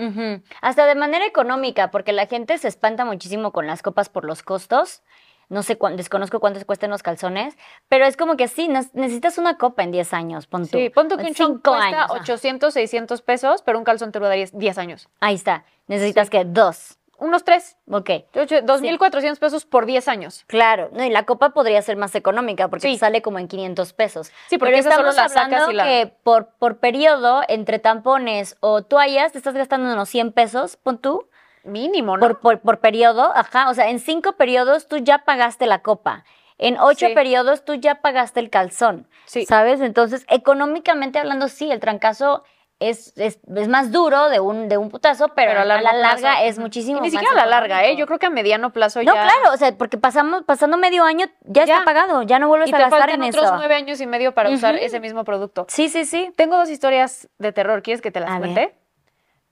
Hasta 0.62 0.86
de 0.86 0.94
manera 0.94 1.26
económica, 1.26 1.90
porque 1.90 2.12
la 2.12 2.26
gente 2.26 2.56
se 2.58 2.68
espanta 2.68 3.04
muchísimo 3.04 3.52
con 3.52 3.66
las 3.66 3.82
copas 3.82 4.08
por 4.08 4.24
los 4.24 4.42
costos. 4.42 5.02
No 5.48 5.62
sé, 5.62 5.78
cuán- 5.78 5.96
desconozco 5.96 6.40
cuántos 6.40 6.64
cuestan 6.64 6.90
los 6.90 7.04
calzones, 7.04 7.56
pero 7.88 8.04
es 8.04 8.16
como 8.16 8.36
que 8.36 8.48
sí, 8.48 8.66
necesitas 8.68 9.38
una 9.38 9.56
copa 9.58 9.84
en 9.84 9.92
10 9.92 10.12
años, 10.12 10.48
pon 10.48 10.62
tú. 10.66 10.76
Sí, 10.76 10.90
pon 10.90 11.06
tú 11.08 11.16
que 11.16 11.22
un 11.24 11.34
chon 11.34 11.58
cuesta 11.60 11.84
años, 11.84 12.06
ah. 12.10 12.18
800, 12.20 12.74
600 12.74 13.22
pesos, 13.22 13.62
pero 13.62 13.78
un 13.78 13.84
calzón 13.84 14.10
te 14.10 14.18
lo 14.18 14.26
daría 14.26 14.46
10 14.52 14.76
años. 14.78 15.08
Ahí 15.20 15.36
está. 15.36 15.64
Necesitas 15.86 16.30
que 16.30 16.44
dos. 16.44 16.98
Unos 17.18 17.44
tres. 17.44 17.76
Ok. 17.90 18.10
Ocho- 18.34 18.60
2.400 18.62 19.38
pesos 19.38 19.64
por 19.64 19.86
10 19.86 20.06
años. 20.08 20.44
Claro, 20.46 20.90
no, 20.92 21.02
y 21.04 21.10
la 21.10 21.24
copa 21.24 21.50
podría 21.50 21.80
ser 21.82 21.96
más 21.96 22.14
económica 22.14 22.68
porque 22.68 22.88
Sí. 22.88 22.94
te 22.94 22.98
sale 23.00 23.22
como 23.22 23.38
en 23.38 23.48
500 23.48 23.92
pesos. 23.94 24.30
Sí, 24.48 24.58
porque 24.58 24.72
Pero 24.74 24.82
solo 24.84 25.08
estamos 25.10 25.16
las 25.16 25.32
sacas 25.32 25.44
hablando 25.62 25.70
y 25.70 25.74
la- 25.74 25.84
que 25.84 26.14
por, 26.22 26.48
por 26.58 26.78
periodo, 26.78 27.42
entre 27.48 27.78
tampones 27.78 28.56
o 28.60 28.82
toallas, 28.82 29.32
te 29.32 29.38
estás 29.38 29.54
gastando 29.54 29.92
unos 29.92 30.08
100 30.08 30.32
pesos, 30.32 30.76
pon 30.76 30.98
tú, 30.98 31.28
Mínimo, 31.64 32.16
¿no? 32.16 32.20
por, 32.20 32.40
por, 32.40 32.60
por 32.60 32.78
periodo, 32.80 33.32
ajá, 33.34 33.70
o 33.70 33.74
sea, 33.74 33.88
en 33.90 33.98
cinco 33.98 34.34
periodos 34.34 34.86
tú 34.86 34.98
ya 34.98 35.24
pagaste 35.24 35.66
la 35.66 35.80
copa. 35.82 36.24
En 36.58 36.78
ocho 36.78 37.08
Sí. 37.08 37.14
periodos 37.14 37.64
tú 37.64 37.74
ya 37.74 37.96
pagaste 38.02 38.40
el 38.40 38.50
calzón, 38.50 39.08
Sí. 39.26 39.44
¿sabes? 39.46 39.80
Entonces, 39.80 40.24
económicamente 40.28 41.18
hablando, 41.18 41.48
sí, 41.48 41.70
el 41.70 41.80
trancazo 41.80 42.44
es, 42.78 43.16
es, 43.16 43.38
es 43.56 43.68
más 43.68 43.90
duro 43.90 44.28
de 44.28 44.38
un, 44.38 44.68
de 44.68 44.76
un 44.76 44.90
putazo, 44.90 45.28
pero, 45.28 45.52
a 45.60 45.64
la 45.64 45.80
larga 45.80 46.16
plazo, 46.18 46.44
es 46.44 46.58
muchísimo 46.58 46.98
Y 46.98 47.00
ni 47.00 47.10
más 47.10 47.22
siquiera 47.22 47.32
a 47.42 47.46
la 47.46 47.50
larga, 47.50 47.84
¿eh? 47.86 47.96
Yo 47.96 48.06
creo 48.06 48.18
que 48.18 48.26
a 48.26 48.30
mediano 48.30 48.70
plazo 48.72 48.98
No, 49.02 49.14
ya. 49.14 49.22
claro, 49.22 49.54
o 49.54 49.56
sea, 49.56 49.72
porque 49.78 49.96
pasamos, 49.96 50.42
pasando 50.44 50.76
medio 50.76 51.02
año 51.04 51.26
ya, 51.44 51.64
Ya. 51.64 51.74
está 51.74 51.84
pagado, 51.86 52.22
ya 52.22 52.38
no 52.38 52.48
vuelves 52.48 52.68
Y 52.70 52.74
a 52.74 52.78
gastar 52.78 53.00
faltan 53.00 53.22
en 53.22 53.30
otros 53.30 53.44
eso. 53.46 53.56
nueve 53.56 53.74
años 53.74 54.00
y 54.02 54.06
medio 54.06 54.34
para 54.34 54.50
usar 54.50 54.76
ese 54.76 55.00
mismo 55.00 55.24
producto. 55.24 55.64
Sí, 55.70 55.88
sí, 55.88 56.04
sí. 56.04 56.30
Tengo 56.36 56.56
dos 56.56 56.68
historias 56.68 57.28
de 57.38 57.52
terror. 57.52 57.82
¿Quieres 57.82 58.02
que 58.02 58.10
te 58.10 58.20
las 58.20 58.28
A 58.30 58.38
ver. 58.40 58.52
cuente? 58.52 58.74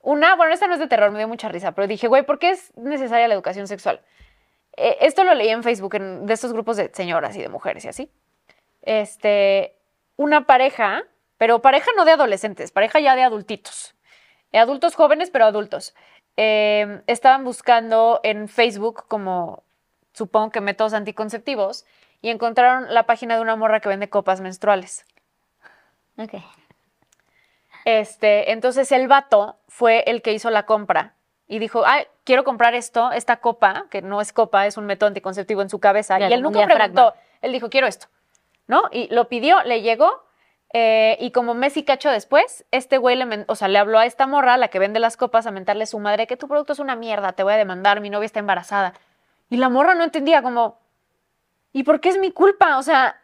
Una, 0.02 0.36
bueno, 0.36 0.52
esta 0.52 0.66
no 0.66 0.74
es 0.74 0.80
de 0.80 0.86
terror, 0.86 1.10
me 1.10 1.16
dio 1.18 1.26
mucha 1.28 1.48
risa, 1.48 1.72
pero 1.72 1.86
dije, 1.86 2.08
güey, 2.08 2.24
¿por 2.26 2.38
qué 2.38 2.50
es 2.50 2.76
necesaria 2.76 3.26
la 3.26 3.32
educación 3.32 3.66
sexual? 3.66 4.02
Eh, 4.76 4.98
esto 5.00 5.24
lo 5.24 5.32
leí 5.34 5.48
en 5.48 5.62
Facebook, 5.62 5.94
en- 5.94 6.26
de 6.26 6.34
estos 6.34 6.52
grupos 6.52 6.76
de 6.76 6.90
señoras 6.92 7.34
y 7.36 7.40
de 7.40 7.48
mujeres 7.48 7.86
y 7.86 7.88
así. 7.88 8.10
Este, 8.82 9.78
una 10.16 10.46
pareja, 10.46 11.04
pero 11.38 11.60
pareja 11.60 11.90
no 11.96 12.04
de 12.04 12.12
adolescentes, 12.12 12.70
pareja 12.72 13.00
ya 13.00 13.16
de 13.16 13.22
adultitos. 13.22 13.94
Eh, 14.52 14.58
adultos 14.58 14.94
jóvenes, 14.94 15.30
pero 15.30 15.44
adultos. 15.44 15.94
Eh, 16.36 17.02
estaban 17.06 17.44
buscando 17.44 18.20
en 18.22 18.48
Facebook 18.48 19.04
como, 19.08 19.62
supongo 20.12 20.50
que 20.50 20.60
métodos 20.60 20.94
anticonceptivos, 20.94 21.84
y 22.22 22.30
encontraron 22.30 22.92
la 22.92 23.04
página 23.04 23.36
de 23.36 23.42
una 23.42 23.54
morra 23.54 23.80
que 23.80 23.88
vende 23.88 24.08
copas 24.08 24.40
menstruales. 24.40 25.04
Ok. 26.16 26.34
Este, 27.84 28.52
entonces 28.52 28.90
el 28.92 29.08
vato 29.08 29.56
fue 29.68 30.04
el 30.06 30.22
que 30.22 30.32
hizo 30.32 30.48
la 30.48 30.64
compra 30.64 31.14
y 31.46 31.58
dijo, 31.58 31.84
ay, 31.84 32.06
quiero 32.24 32.42
comprar 32.42 32.74
esto, 32.74 33.12
esta 33.12 33.36
copa, 33.36 33.86
que 33.90 34.00
no 34.00 34.20
es 34.22 34.32
copa, 34.32 34.66
es 34.66 34.78
un 34.78 34.86
método 34.86 35.08
anticonceptivo 35.08 35.60
en 35.60 35.68
su 35.68 35.80
cabeza. 35.80 36.18
Y 36.18 36.32
él 36.32 36.40
nunca 36.40 36.66
preguntó, 36.66 37.14
él 37.42 37.52
dijo, 37.52 37.68
quiero 37.68 37.86
esto, 37.86 38.06
¿no? 38.66 38.84
Y 38.90 39.12
lo 39.14 39.28
pidió, 39.28 39.62
le 39.64 39.82
llegó, 39.82 40.23
eh, 40.76 41.16
y 41.20 41.30
como 41.30 41.54
mes 41.54 41.76
y 41.76 41.84
cacho 41.84 42.10
después, 42.10 42.64
este 42.72 42.98
güey 42.98 43.14
le, 43.14 43.44
o 43.46 43.54
sea, 43.54 43.68
le 43.68 43.78
habló 43.78 44.00
a 44.00 44.06
esta 44.06 44.26
morra, 44.26 44.56
la 44.56 44.66
que 44.68 44.80
vende 44.80 44.98
las 44.98 45.16
copas, 45.16 45.46
a 45.46 45.52
mentarle 45.52 45.84
a 45.84 45.86
su 45.86 46.00
madre 46.00 46.26
que 46.26 46.36
tu 46.36 46.48
producto 46.48 46.72
es 46.72 46.80
una 46.80 46.96
mierda, 46.96 47.32
te 47.32 47.44
voy 47.44 47.52
a 47.52 47.56
demandar, 47.56 48.00
mi 48.00 48.10
novia 48.10 48.26
está 48.26 48.40
embarazada. 48.40 48.92
Y 49.50 49.56
la 49.56 49.68
morra 49.68 49.94
no 49.94 50.02
entendía 50.02 50.42
como, 50.42 50.80
¿y 51.72 51.84
por 51.84 52.00
qué 52.00 52.08
es 52.08 52.18
mi 52.18 52.32
culpa? 52.32 52.76
O 52.78 52.82
sea, 52.82 53.20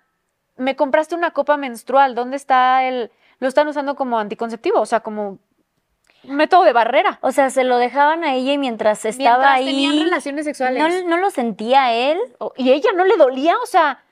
me 0.57 0.77
compraste 0.77 1.17
una 1.17 1.33
copa 1.33 1.57
menstrual, 1.57 2.15
¿dónde 2.15 2.37
está 2.37 2.85
el...? 2.85 3.11
Lo 3.41 3.49
están 3.49 3.67
usando 3.67 3.97
como 3.97 4.21
anticonceptivo, 4.21 4.79
o 4.81 4.87
sea, 4.87 5.01
como 5.01 5.39
un 6.23 6.37
método 6.37 6.63
de 6.63 6.73
barrera. 6.73 7.19
O 7.21 7.33
sea, 7.33 7.51
se 7.51 7.65
lo 7.65 7.79
dejaban 7.79 8.23
a 8.23 8.35
ella 8.35 8.53
y 8.53 8.59
mientras 8.59 9.05
estaba 9.05 9.39
Mientras 9.39 9.57
ahí. 9.57 9.65
tenían 9.65 10.05
relaciones 10.05 10.45
sexuales. 10.45 11.05
¿no, 11.05 11.09
¿No 11.09 11.17
lo 11.17 11.31
sentía 11.31 11.93
él? 11.93 12.19
Y 12.57 12.71
ella 12.71 12.91
no 12.95 13.05
le 13.05 13.17
dolía, 13.17 13.57
o 13.61 13.67
sea, 13.67 14.05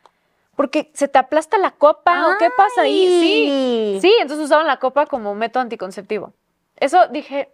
porque 0.59 0.90
se 0.92 1.07
te 1.07 1.21
aplasta 1.21 1.57
la 1.57 1.71
copa, 1.71 2.31
¿o 2.31 2.37
qué 2.37 2.51
pasa 2.51 2.83
ahí? 2.83 3.07
Sí, 3.07 3.99
sí, 4.01 4.12
entonces 4.21 4.47
usaban 4.47 4.66
la 4.66 4.79
copa 4.79 5.07
como 5.07 5.37
método 5.37 5.62
anticonceptivo. 5.62 6.33
Eso 6.75 7.07
dije, 7.07 7.53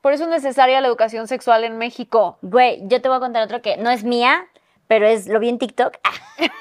por 0.00 0.14
eso 0.14 0.22
es 0.22 0.30
necesaria 0.30 0.80
la 0.80 0.88
educación 0.88 1.28
sexual 1.28 1.64
en 1.64 1.76
México. 1.76 2.38
Güey, 2.40 2.80
yo 2.88 3.02
te 3.02 3.10
voy 3.10 3.18
a 3.18 3.20
contar 3.20 3.42
otro 3.42 3.60
que 3.60 3.76
no 3.76 3.90
es 3.90 4.04
mía, 4.04 4.46
pero 4.86 5.06
es 5.06 5.28
lo 5.28 5.38
vi 5.38 5.50
en 5.50 5.58
TikTok 5.58 5.98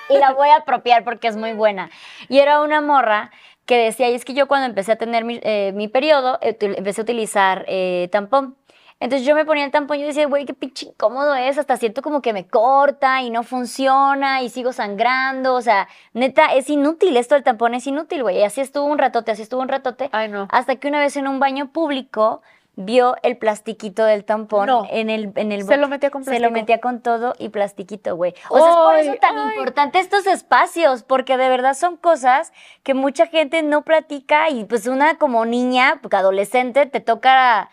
y 0.10 0.18
la 0.18 0.34
voy 0.34 0.50
a 0.50 0.58
apropiar 0.58 1.06
porque 1.06 1.30
es 1.30 1.38
muy 1.38 1.54
buena. 1.54 1.90
Y 2.28 2.40
era 2.40 2.60
una 2.60 2.82
morra 2.82 3.32
que 3.66 3.78
decía, 3.78 4.10
y 4.10 4.16
es 4.16 4.26
que 4.26 4.34
yo 4.34 4.50
cuando 4.50 4.68
empecé 4.68 4.92
a 4.92 4.98
tener 4.98 5.24
mi, 5.24 5.40
eh, 5.44 5.72
mi 5.74 5.88
periodo, 5.88 6.40
eh, 6.42 6.58
empecé 6.60 7.00
a 7.00 7.04
utilizar 7.04 7.64
eh, 7.70 8.10
tampón. 8.12 8.58
Entonces 9.02 9.28
yo 9.28 9.34
me 9.36 9.46
ponía 9.46 9.66
el 9.66 9.72
tampón 9.72 9.98
y 9.98 10.02
yo 10.02 10.08
decía, 10.08 10.28
güey, 10.28 10.46
qué 10.46 10.54
pinche 10.54 10.86
incómodo 10.86 11.34
es, 11.34 11.58
hasta 11.58 11.76
siento 11.76 12.04
como 12.04 12.22
que 12.22 12.34
me 12.34 12.46
corta 12.48 13.22
y 13.24 13.32
no 13.32 13.42
funciona 13.44 14.44
y 14.44 14.50
sigo 14.50 14.72
sangrando, 14.74 15.56
o 15.56 15.62
sea, 15.62 15.88
neta, 16.14 16.54
es 16.54 16.70
inútil, 16.70 17.18
esto 17.18 17.34
del 17.34 17.44
tampón 17.44 17.74
es 17.74 17.88
inútil, 17.88 18.22
güey. 18.22 18.38
Y 18.38 18.44
así 18.44 18.62
estuvo 18.62 18.86
un 18.86 19.00
ratote, 19.00 19.32
así 19.32 19.42
estuvo 19.42 19.60
un 19.62 19.70
ratote, 19.70 20.10
Ay, 20.12 20.28
no. 20.30 20.48
hasta 20.52 20.76
que 20.76 20.88
una 20.88 21.00
vez 21.00 21.18
en 21.18 21.28
un 21.28 21.40
baño 21.40 21.72
público 21.72 22.44
vio 22.76 23.16
el 23.24 23.38
plastiquito 23.38 24.06
del 24.06 24.24
tampón 24.24 24.68
No. 24.68 24.86
en 24.90 25.10
el, 25.10 25.34
en 25.36 25.52
el 25.52 25.64
Se 25.66 25.78
lo 25.78 25.88
metía 25.88 26.10
con 26.12 26.24
Se 26.24 26.32
lo 26.34 26.38
plástico. 26.38 26.54
metía 26.54 26.80
con 26.80 27.02
todo 27.02 27.34
y 27.40 27.50
plastiquito, 27.50 28.16
güey. 28.16 28.34
O 28.50 28.58
sea, 28.60 28.70
es 28.70 28.76
por 28.76 28.96
eso 28.98 29.14
tan 29.20 29.38
ay. 29.38 29.50
importante 29.58 30.00
estos 30.00 30.26
espacios, 30.28 31.04
porque 31.04 31.38
de 31.38 31.50
verdad 31.50 31.74
son 31.74 31.98
cosas 31.98 32.54
que 32.84 32.94
mucha 32.94 33.26
gente 33.26 33.64
no 33.64 33.82
platica 33.82 34.50
y 34.50 34.64
pues 34.64 34.86
una 34.86 35.16
como 35.18 35.44
niña, 35.46 36.00
adolescente, 36.12 36.86
te 36.86 37.00
toca 37.02 37.70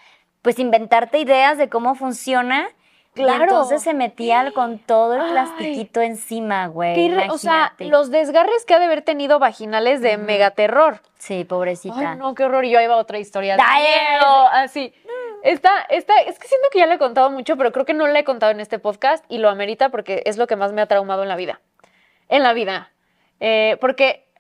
pues 0.48 0.58
inventarte 0.60 1.18
ideas 1.18 1.58
de 1.58 1.68
cómo 1.68 1.94
funciona 1.94 2.70
Y 3.14 3.20
Claro. 3.22 3.44
entonces 3.44 3.82
se 3.82 3.92
metía 3.92 4.50
con 4.52 4.78
todo 4.78 5.12
el 5.14 5.20
Ay. 5.20 5.30
plastiquito 5.32 6.00
encima, 6.00 6.68
güey. 6.68 7.12
O 7.28 7.36
sea, 7.36 7.74
los 7.80 8.10
desgarres 8.10 8.64
que 8.64 8.72
ha 8.72 8.78
de 8.78 8.86
haber 8.86 9.02
tenido 9.02 9.38
vaginales 9.38 10.00
de 10.00 10.16
Ujú. 10.16 10.24
megaterror. 10.24 11.02
Sí, 11.18 11.44
pobrecita. 11.44 12.12
Ay, 12.12 12.16
no, 12.16 12.34
qué 12.34 12.44
horror. 12.44 12.64
Y 12.64 12.70
yo 12.70 12.80
iba 12.80 12.94
a 12.94 12.96
otra 12.96 13.18
historia. 13.18 13.56
miedo, 13.58 14.46
así. 14.52 14.94
Esta, 15.42 15.82
esta, 15.90 16.18
es 16.22 16.38
que 16.38 16.48
siento 16.48 16.68
que 16.72 16.78
ya 16.78 16.86
le 16.86 16.94
he 16.94 16.98
contado 16.98 17.28
mucho, 17.30 17.58
pero 17.58 17.72
creo 17.72 17.84
que 17.84 17.92
no 17.92 18.06
le 18.06 18.20
he 18.20 18.24
contado 18.24 18.52
en 18.52 18.60
este 18.60 18.78
podcast 18.78 19.22
y 19.28 19.36
lo 19.36 19.50
amerita 19.50 19.90
porque 19.90 20.22
es 20.24 20.38
lo 20.38 20.46
que 20.46 20.56
más 20.56 20.72
me 20.72 20.80
ha 20.80 20.86
traumado 20.86 21.22
en 21.24 21.28
la 21.28 21.36
vida. 21.36 21.60
En 22.30 22.42
la 22.42 22.54
vida. 22.54 22.90
Eh, 23.40 23.76
porque, 23.82 24.30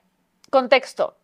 contexto, 0.50 1.17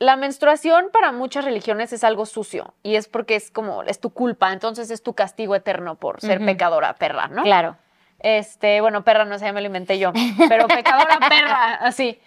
la 0.00 0.16
menstruación 0.16 0.88
para 0.90 1.12
muchas 1.12 1.44
religiones 1.44 1.92
es 1.92 2.04
algo 2.04 2.24
sucio 2.24 2.72
y 2.82 2.94
es 2.96 3.06
porque 3.06 3.36
es 3.36 3.50
como, 3.50 3.82
es 3.82 4.00
tu 4.00 4.08
culpa, 4.10 4.50
entonces 4.50 4.90
es 4.90 5.02
tu 5.02 5.12
castigo 5.12 5.54
eterno 5.54 5.96
por 5.96 6.22
ser 6.22 6.42
pecadora, 6.42 6.94
perra, 6.94 7.28
¿no? 7.28 7.42
Claro. 7.42 7.76
Este, 8.18 8.80
bueno, 8.80 9.04
perra 9.04 9.26
no 9.26 9.38
sé, 9.38 9.44
ya 9.44 9.52
me 9.52 9.60
lo 9.60 9.66
inventé 9.66 9.98
yo, 9.98 10.12
pero 10.48 10.66
pecadora 10.68 11.18
perra, 11.28 11.74
así. 11.74 12.18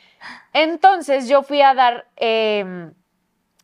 Entonces 0.53 1.27
yo 1.27 1.41
fui 1.41 1.63
a 1.63 1.73
dar 1.73 2.05
em, 2.15 2.93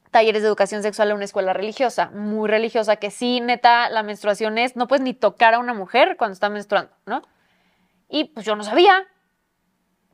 talleres 0.09 0.41
de 0.41 0.47
educación 0.47 0.81
sexual 0.81 1.11
a 1.11 1.13
una 1.13 1.25
escuela 1.25 1.53
religiosa, 1.53 2.09
muy 2.09 2.49
religiosa, 2.49 2.95
que 2.95 3.11
sí, 3.11 3.41
neta, 3.41 3.91
la 3.91 4.01
menstruación 4.01 4.57
es, 4.57 4.75
no 4.75 4.87
puedes 4.87 5.03
ni 5.03 5.13
tocar 5.13 5.53
a 5.53 5.59
una 5.59 5.75
mujer 5.75 6.17
cuando 6.17 6.33
está 6.33 6.49
menstruando, 6.49 6.91
¿no? 7.05 7.21
Y 8.09 8.23
pues 8.25 8.43
yo 8.43 8.55
no 8.55 8.63
sabía, 8.63 9.05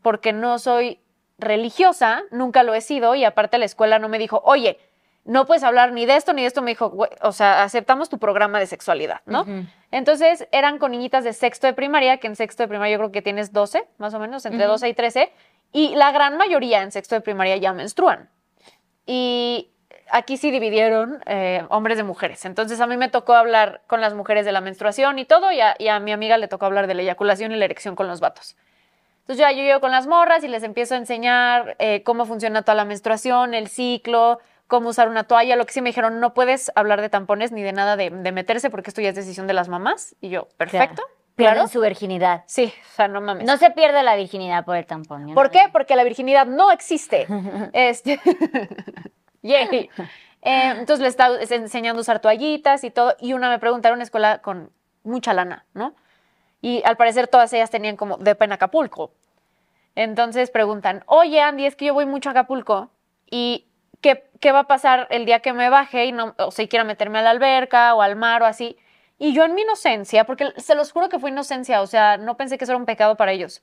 porque 0.01 0.33
no 0.33 0.59
soy 0.59 0.99
religiosa, 1.37 2.23
nunca 2.31 2.63
lo 2.63 2.73
he 2.73 2.81
sido, 2.81 3.15
y 3.15 3.23
aparte 3.25 3.57
la 3.57 3.65
escuela 3.65 3.99
no 3.99 4.09
me 4.09 4.17
dijo, 4.17 4.41
oye, 4.45 4.79
no 5.25 5.45
puedes 5.45 5.63
hablar 5.63 5.91
ni 5.91 6.05
de 6.05 6.15
esto 6.15 6.33
ni 6.33 6.43
de 6.43 6.47
esto, 6.47 6.61
me 6.61 6.71
dijo, 6.71 6.89
"Güey, 6.89 7.09
o 7.21 7.31
sea, 7.31 7.63
aceptamos 7.63 8.09
tu 8.09 8.19
programa 8.19 8.59
de 8.59 8.67
sexualidad, 8.67 9.21
¿no? 9.25 9.45
Entonces 9.89 10.47
eran 10.51 10.77
con 10.77 10.91
niñitas 10.91 11.23
de 11.23 11.33
sexto 11.33 11.65
de 11.65 11.73
primaria, 11.73 12.17
que 12.17 12.27
en 12.27 12.35
sexto 12.35 12.61
de 12.61 12.67
primaria 12.67 12.93
yo 12.93 12.99
creo 12.99 13.11
que 13.11 13.23
tienes 13.23 13.51
12, 13.51 13.87
más 13.97 14.13
o 14.13 14.19
menos, 14.19 14.45
entre 14.45 14.63
Ujú. 14.65 14.73
12 14.73 14.89
y 14.89 14.93
13, 14.93 15.33
y 15.71 15.95
la 15.95 16.11
gran 16.11 16.37
mayoría 16.37 16.83
en 16.83 16.91
sexto 16.91 17.15
de 17.15 17.21
primaria 17.21 17.57
ya 17.57 17.73
menstruan. 17.73 18.29
Y 19.07 19.71
aquí 20.11 20.37
sí 20.37 20.51
dividieron 20.51 21.23
eh, 21.25 21.65
hombres 21.69 21.97
de 21.97 22.03
mujeres. 22.03 22.45
Entonces 22.45 22.79
a 22.79 22.85
mí 22.85 22.95
me 22.95 23.09
tocó 23.09 23.33
hablar 23.33 23.81
con 23.87 24.01
las 24.01 24.13
mujeres 24.13 24.45
de 24.45 24.51
la 24.51 24.61
menstruación 24.61 25.17
y 25.17 25.25
todo, 25.25 25.51
y 25.51 25.59
a, 25.59 25.75
y 25.79 25.87
a 25.87 25.99
mi 25.99 26.11
amiga 26.11 26.37
le 26.37 26.47
tocó 26.47 26.67
hablar 26.67 26.85
de 26.85 26.93
la 26.93 27.01
eyaculación 27.01 27.51
y 27.51 27.55
la 27.55 27.65
erección 27.65 27.95
con 27.95 28.07
los 28.07 28.19
vatos. 28.19 28.55
Entonces 29.25 29.39
ya 29.39 29.51
yo 29.51 29.63
llego 29.63 29.79
con 29.81 29.89
las 29.89 30.05
morras 30.05 30.43
y 30.43 30.47
les 30.47 30.61
empiezo 30.61 30.93
a 30.93 30.97
enseñar 30.97 31.75
eh, 31.79 32.03
cómo 32.03 32.25
funciona 32.25 32.61
toda 32.61 32.75
la 32.75 32.85
menstruación, 32.85 33.55
el 33.55 33.69
ciclo, 33.69 34.39
cómo 34.67 34.89
usar 34.89 35.09
una 35.09 35.23
toalla. 35.23 35.55
Lo 35.55 35.65
que 35.65 35.73
sí 35.73 35.81
me 35.81 35.89
dijeron, 35.89 36.19
no 36.19 36.35
puedes 36.35 36.71
hablar 36.75 37.01
de 37.01 37.09
tampones 37.09 37.51
ni 37.51 37.63
de 37.63 37.73
nada 37.73 37.95
de, 37.97 38.11
de 38.11 38.31
meterse 38.31 38.69
porque 38.69 38.91
esto 38.91 39.01
ya 39.01 39.09
es 39.09 39.15
decisión 39.15 39.47
de 39.47 39.53
las 39.53 39.67
mamás. 39.67 40.15
Y 40.21 40.29
yo, 40.29 40.47
perfecto. 40.57 41.01
Pierden 41.35 41.55
Claro. 41.55 41.67
su 41.67 41.81
virginidad. 41.81 42.43
Sí, 42.45 42.71
o 42.93 42.95
sea, 42.95 43.07
no 43.07 43.19
mames. 43.19 43.45
No 43.45 43.57
se 43.57 43.71
pierde 43.71 44.03
la 44.03 44.15
virginidad 44.15 44.63
por 44.63 44.77
el 44.77 44.85
tampón. 44.85 45.27
yo 45.27 45.33
¿Por 45.33 45.47
no 45.47 45.51
qué? 45.51 45.69
Porque 45.73 45.95
la 45.95 46.03
virginidad 46.03 46.45
no 46.45 46.71
existe. 46.71 47.25
este. 47.73 48.19
Eh, 50.47 50.69
entonces 50.77 50.99
le 50.99 51.07
estaba 51.07 51.37
enseñando 51.39 51.99
a 51.99 52.01
usar 52.01 52.19
toallitas 52.19 52.83
y 52.83 52.91
todo. 52.91 53.15
Y 53.19 53.33
una 53.33 53.49
me 53.49 53.57
preguntaron, 53.57 53.97
una 53.97 54.03
escuela 54.03 54.39
con 54.43 54.71
mucha 55.03 55.33
lana, 55.33 55.65
¿no? 55.73 55.95
Y 56.65 56.81
al 56.83 56.97
parecer 56.97 57.27
todas 57.27 57.53
ellas 57.53 57.69
tenían 57.69 57.95
como 57.95 58.17
de 58.17 58.35
en 58.39 58.51
Acapulco. 58.51 59.11
Entonces 59.93 60.49
preguntan, 60.49 61.03
oye 61.05 61.39
Andy, 61.39 61.67
es 61.67 61.75
que 61.75 61.85
yo 61.85 61.93
voy 61.93 62.07
mucho 62.07 62.29
a 62.29 62.31
Acapulco 62.31 62.89
y 63.29 63.67
¿qué, 64.01 64.27
qué 64.39 64.51
va 64.51 64.61
a 64.61 64.67
pasar 64.67 65.05
el 65.11 65.27
día 65.27 65.41
que 65.41 65.53
me 65.53 65.69
baje 65.69 66.05
y 66.05 66.11
no, 66.11 66.33
o 66.39 66.49
sea, 66.49 66.65
y 66.65 66.67
quiera 66.67 66.83
meterme 66.83 67.19
a 67.19 67.21
la 67.21 67.29
alberca 67.29 67.93
o 67.93 68.01
al 68.01 68.15
mar 68.15 68.41
o 68.41 68.47
así? 68.47 68.77
Y 69.19 69.35
yo 69.35 69.43
en 69.45 69.53
mi 69.53 69.61
inocencia, 69.61 70.23
porque 70.23 70.53
se 70.57 70.73
los 70.73 70.91
juro 70.91 71.07
que 71.07 71.19
fue 71.19 71.29
inocencia, 71.29 71.81
o 71.83 71.85
sea, 71.85 72.17
no 72.17 72.35
pensé 72.35 72.57
que 72.57 72.63
eso 72.63 72.73
era 72.73 72.79
un 72.79 72.87
pecado 72.87 73.15
para 73.15 73.31
ellos. 73.31 73.61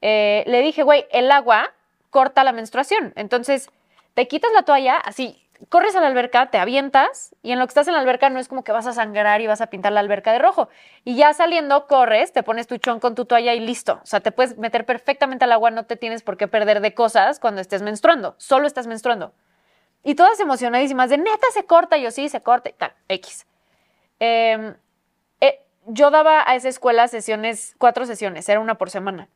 eh, 0.00 0.44
le 0.46 0.62
dije, 0.62 0.84
güey, 0.84 1.06
el 1.10 1.32
agua 1.32 1.72
corta 2.10 2.44
la 2.44 2.52
menstruación. 2.52 3.12
Entonces, 3.16 3.68
te 4.14 4.28
quitas 4.28 4.52
la 4.54 4.62
toalla, 4.62 4.98
así, 4.98 5.44
corres 5.68 5.96
a 5.96 6.00
la 6.00 6.06
alberca, 6.06 6.50
te 6.50 6.58
avientas, 6.58 7.34
y 7.42 7.52
en 7.52 7.58
lo 7.58 7.66
que 7.66 7.70
estás 7.70 7.88
en 7.88 7.94
la 7.94 8.00
alberca 8.00 8.30
no 8.30 8.38
es 8.38 8.48
como 8.48 8.64
que 8.64 8.72
vas 8.72 8.86
a 8.86 8.92
sangrar 8.92 9.40
y 9.40 9.46
vas 9.46 9.60
a 9.60 9.66
pintar 9.66 9.92
la 9.92 10.00
alberca 10.00 10.32
de 10.32 10.38
rojo. 10.38 10.68
Y 11.04 11.16
ya 11.16 11.32
saliendo, 11.34 11.86
corres, 11.86 12.32
te 12.32 12.42
pones 12.42 12.66
tu 12.66 12.78
chon 12.78 13.00
con 13.00 13.14
tu 13.14 13.24
toalla 13.24 13.54
y 13.54 13.60
listo. 13.60 14.00
O 14.02 14.06
sea, 14.06 14.20
te 14.20 14.32
puedes 14.32 14.56
meter 14.58 14.86
perfectamente 14.86 15.44
al 15.44 15.52
agua, 15.52 15.70
no 15.70 15.84
te 15.86 15.96
tienes 15.96 16.22
por 16.22 16.36
qué 16.36 16.48
perder 16.48 16.80
de 16.80 16.94
cosas 16.94 17.40
cuando 17.40 17.60
estés 17.60 17.82
menstruando. 17.82 18.34
Solo 18.38 18.66
estás 18.66 18.86
menstruando. 18.86 19.32
Y 20.04 20.14
todas 20.14 20.38
emocionadísimas 20.40 21.10
de 21.10 21.18
neta 21.18 21.46
se 21.52 21.64
corta, 21.64 21.98
y 21.98 22.02
yo 22.02 22.10
sí, 22.10 22.28
se 22.28 22.40
corta 22.40 22.70
y 22.70 22.72
tal, 22.72 22.92
X. 23.08 23.46
Eh, 24.20 24.74
eh, 25.40 25.60
yo 25.86 26.10
daba 26.10 26.48
a 26.48 26.54
esa 26.54 26.68
escuela 26.68 27.08
sesiones, 27.08 27.74
cuatro 27.78 28.06
sesiones, 28.06 28.48
era 28.48 28.60
una 28.60 28.76
por 28.76 28.90
semana. 28.90 29.28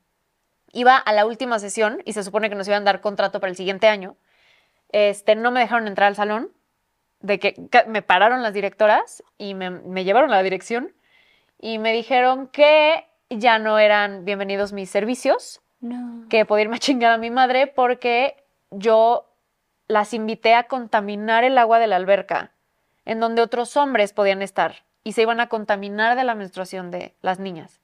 Iba 0.73 0.97
a 0.97 1.13
la 1.13 1.27
última 1.27 1.59
sesión 1.59 2.01
y 2.05 2.15
se 2.15 2.23
supone 2.23 2.49
que 2.49 2.55
nos 2.55 2.67
iban 2.69 2.83
a 2.83 2.85
dar 2.87 3.01
contrato 3.01 3.41
para 3.41 3.51
el 3.51 3.57
siguiente 3.57 3.89
año. 3.89 4.17
Este, 4.93 5.35
no 5.37 5.51
me 5.51 5.61
dejaron 5.61 5.89
entrar 5.89 6.09
al 6.09 6.17
salón, 6.17 6.53
de 7.21 7.39
que 7.39 7.55
me 7.87 8.03
pararon 8.03 8.43
las 8.43 8.53
directoras 8.53 9.23
y 9.39 9.55
me, 9.55 9.71
me 9.71 10.05
llevaron 10.05 10.33
a 10.33 10.37
la 10.37 10.43
dirección 10.43 10.93
y 11.59 11.79
me 11.79 11.93
dijeron 11.93 12.49
que 12.49 13.07
ya 13.31 13.59
no 13.59 13.79
eran 13.79 14.25
bienvenidos 14.25 14.73
mis 14.73 14.91
servicios, 14.91 15.61
No. 15.81 16.29
que 16.29 16.45
podía 16.45 16.65
irme 16.65 16.77
a 16.77 16.81
chingar 16.81 17.13
a 17.13 17.19
mi 17.19 17.31
madre 17.31 17.69
porque 17.69 18.45
yo 18.71 19.29
las 19.89 20.15
invité 20.15 20.55
a 20.55 20.65
contaminar 20.65 21.45
el 21.45 21.57
agua 21.59 21.79
de 21.79 21.87
la 21.87 21.97
alberca, 21.97 22.53
en 23.05 23.21
donde 23.21 23.43
otros 23.43 23.77
hombres 23.77 24.13
podían 24.13 24.43
estar 24.43 24.85
y 25.05 25.13
se 25.13 25.23
iban 25.23 25.41
a 25.41 25.49
contaminar 25.49 26.17
de 26.17 26.25
la 26.25 26.35
menstruación 26.35 26.91
de 26.91 27.15
las 27.23 27.39
niñas. 27.39 27.81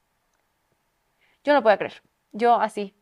Yo 1.45 1.53
no 1.55 1.63
puedo 1.63 1.77
creer. 1.79 2.03
Yo 2.33 2.55
así. 2.61 2.95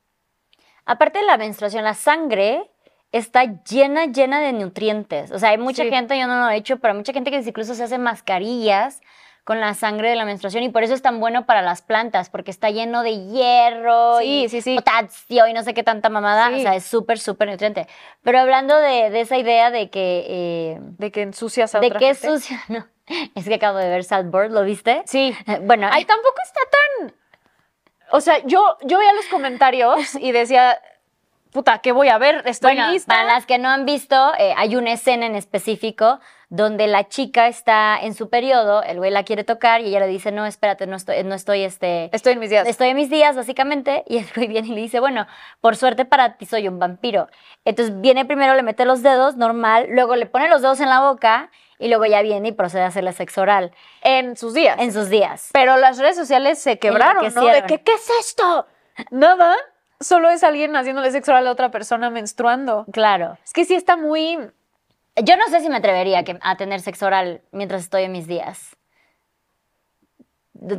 Aparte 0.85 1.19
de 1.19 1.25
la 1.27 1.37
menstruación, 1.37 1.83
la 1.85 1.95
sangre 1.95 2.71
está 3.17 3.45
llena, 3.69 4.07
llena 4.07 4.41
de 4.41 4.53
nutrientes. 4.53 5.31
O 5.33 5.39
sea, 5.39 5.51
hay 5.51 5.59
mucha 5.59 5.83
Sí. 5.85 5.91
gente, 5.91 6.19
yo 6.19 6.27
no 6.27 6.41
lo 6.41 6.49
he 6.51 6.57
hecho, 6.57 6.79
pero 6.79 6.93
hay 6.93 6.99
mucha 6.99 7.13
gente 7.13 7.31
que 7.31 7.39
incluso 7.39 7.75
se 7.75 7.83
hace 7.85 7.99
mascarillas 7.99 9.01
con 9.45 9.61
la 9.61 9.75
sangre 9.75 10.11
de 10.11 10.17
la 10.17 10.25
menstruación 10.25 10.65
y 10.65 10.71
por 10.71 10.83
eso 10.83 10.93
es 10.93 11.03
tan 11.03 11.21
bueno 11.21 11.47
para 11.47 11.63
las 11.63 11.81
plantas, 11.81 12.31
porque 12.31 12.51
está 12.51 12.71
lleno 12.71 13.03
de 13.05 13.27
hierro 13.29 14.19
Sí, 14.19 14.43
y 14.45 14.49
sí, 14.49 14.61
sí. 14.61 14.75
potasio 14.75 15.47
y 15.47 15.53
no 15.53 15.63
sé 15.63 15.73
qué 15.73 15.85
tanta 15.85 16.09
mamada. 16.09 16.49
O 16.57 16.59
sea, 16.61 16.75
es 16.75 16.85
súper, 16.85 17.21
súper 17.21 17.49
nutriente. 17.51 17.87
Pero 18.23 18.41
hablando 18.41 18.77
de, 18.77 19.11
de 19.11 19.21
esa 19.21 19.37
idea 19.37 19.71
de 19.71 19.89
que... 19.89 20.25
eh, 20.29 20.79
De 20.99 21.13
que 21.13 21.23
ensucias 21.23 21.75
a 21.77 21.81
de 21.81 21.87
otra 21.87 21.99
qué 22.01 22.15
gente. 22.15 22.29
sucia... 22.29 22.61
No, 22.69 22.87
es 23.37 23.47
que 23.47 23.55
acabo 23.55 23.79
de 23.79 23.89
ver 23.89 24.03
Sadboard, 24.03 24.51
¿lo 24.51 24.65
viste? 24.65 25.03
Sí. 25.07 25.33
Bueno, 25.63 25.89
Ay, 25.93 26.05
tampoco 26.05 26.35
está 26.45 26.61
tan. 27.01 27.15
O 28.11 28.21
sea, 28.21 28.39
yo, 28.47 28.77
yo 28.83 28.99
veía 28.99 29.13
los 29.15 29.27
comentarios 29.27 30.17
y 30.17 30.33
decía, 30.33 30.77
puta, 31.57 31.79
¿qué 31.79 31.93
voy 31.93 32.11
a 32.11 32.19
ver? 32.19 32.43
Estoy 32.45 32.75
Bueno, 32.75 32.93
lista. 32.93 33.15
para 33.15 33.25
las 33.25 33.47
que 33.47 33.57
no 33.57 33.71
han 33.71 33.87
visto, 33.87 34.35
eh, 34.39 34.53
hay 34.59 34.77
una 34.77 34.93
escena 34.93 35.25
en 35.25 35.35
específico 35.35 36.21
donde 36.51 36.87
la 36.87 37.09
chica 37.09 37.49
está 37.49 37.99
en 37.99 38.13
su 38.13 38.29
periodo, 38.29 38.83
el 38.83 38.99
güey 38.99 39.11
la 39.11 39.25
quiere 39.25 39.43
tocar 39.43 39.81
y 39.81 39.87
ella 39.87 40.01
le 40.01 40.07
dice, 40.07 40.33
no, 40.33 40.45
espérate, 40.45 40.87
no 40.87 40.97
estoy, 40.97 41.25
no 41.25 41.35
estoy, 41.35 41.63
este, 41.63 42.11
Estoy 42.15 42.35
en 42.35 42.41
mis 42.41 42.51
días. 42.51 42.69
estoy 42.69 42.91
en 42.91 42.97
mis 42.97 43.09
días, 43.09 43.37
básicamente, 43.37 44.05
y 44.07 44.19
el 44.19 44.27
güey 44.35 44.49
viene 44.49 44.69
y 44.69 44.73
le 44.73 44.83
dice, 44.83 45.01
bueno, 45.01 45.27
por 45.63 45.77
suerte 45.77 46.05
para 46.05 46.37
ti 46.37 46.45
soy 46.45 46.69
un 46.69 46.79
vampiro. 46.79 47.29
Entonces 47.65 48.03
viene 48.03 48.27
primero, 48.27 48.55
le 48.55 48.63
mete 48.63 48.85
los 48.85 49.03
dedos, 49.03 49.37
normal, 49.37 49.87
luego 49.89 50.15
le 50.15 50.27
pone 50.27 50.51
los 50.51 50.61
dedos 50.61 50.81
en 50.81 50.91
la 50.91 51.01
boca 51.01 51.51
y 51.79 51.89
luego 51.89 52.05
ya 52.05 52.21
viene 52.21 52.49
y 52.49 52.53
procede 52.53 52.83
a 52.83 52.89
hacerle 52.89 53.15
sexo 53.15 53.41
oral 53.41 53.73
En 54.03 54.37
sus 54.37 54.53
días. 54.53 54.77
en 54.79 54.93
sus 54.93 55.09
días. 55.09 55.49
Pero 55.55 55.79
las 55.79 55.97
redes 55.97 56.17
sociales 56.17 56.59
se 56.59 56.79
quebraron, 56.79 57.33
¿no? 57.35 57.47
De 57.47 57.63
¿qué 57.63 57.93
es 57.95 58.11
esto? 58.21 58.67
Nada. 59.11 59.57
Solo 60.01 60.29
es 60.31 60.45
alguien 60.45 60.75
haciéndole 60.77 61.11
sexo 61.11 61.33
oral 61.33 61.47
a 61.47 61.53
otra 61.53 61.71
persona 61.71 62.11
menstruando. 62.11 62.87
Claro. 62.93 63.39
Es 63.45 63.53
que 63.53 63.65
sí 63.65 63.75
está 63.75 63.97
muy. 63.97 64.39
Yo 65.23 65.37
no 65.37 65.47
sé 65.49 65.61
si 65.61 65.69
me 65.71 65.77
atrevería 65.77 66.23
que- 66.25 66.39
a 66.43 66.57
tener 66.57 66.81
sexo 66.81 67.07
oral 67.07 67.41
mientras 67.51 67.83
estoy 67.83 68.03
en 68.03 68.13
mis 68.13 68.27
días. 68.27 68.77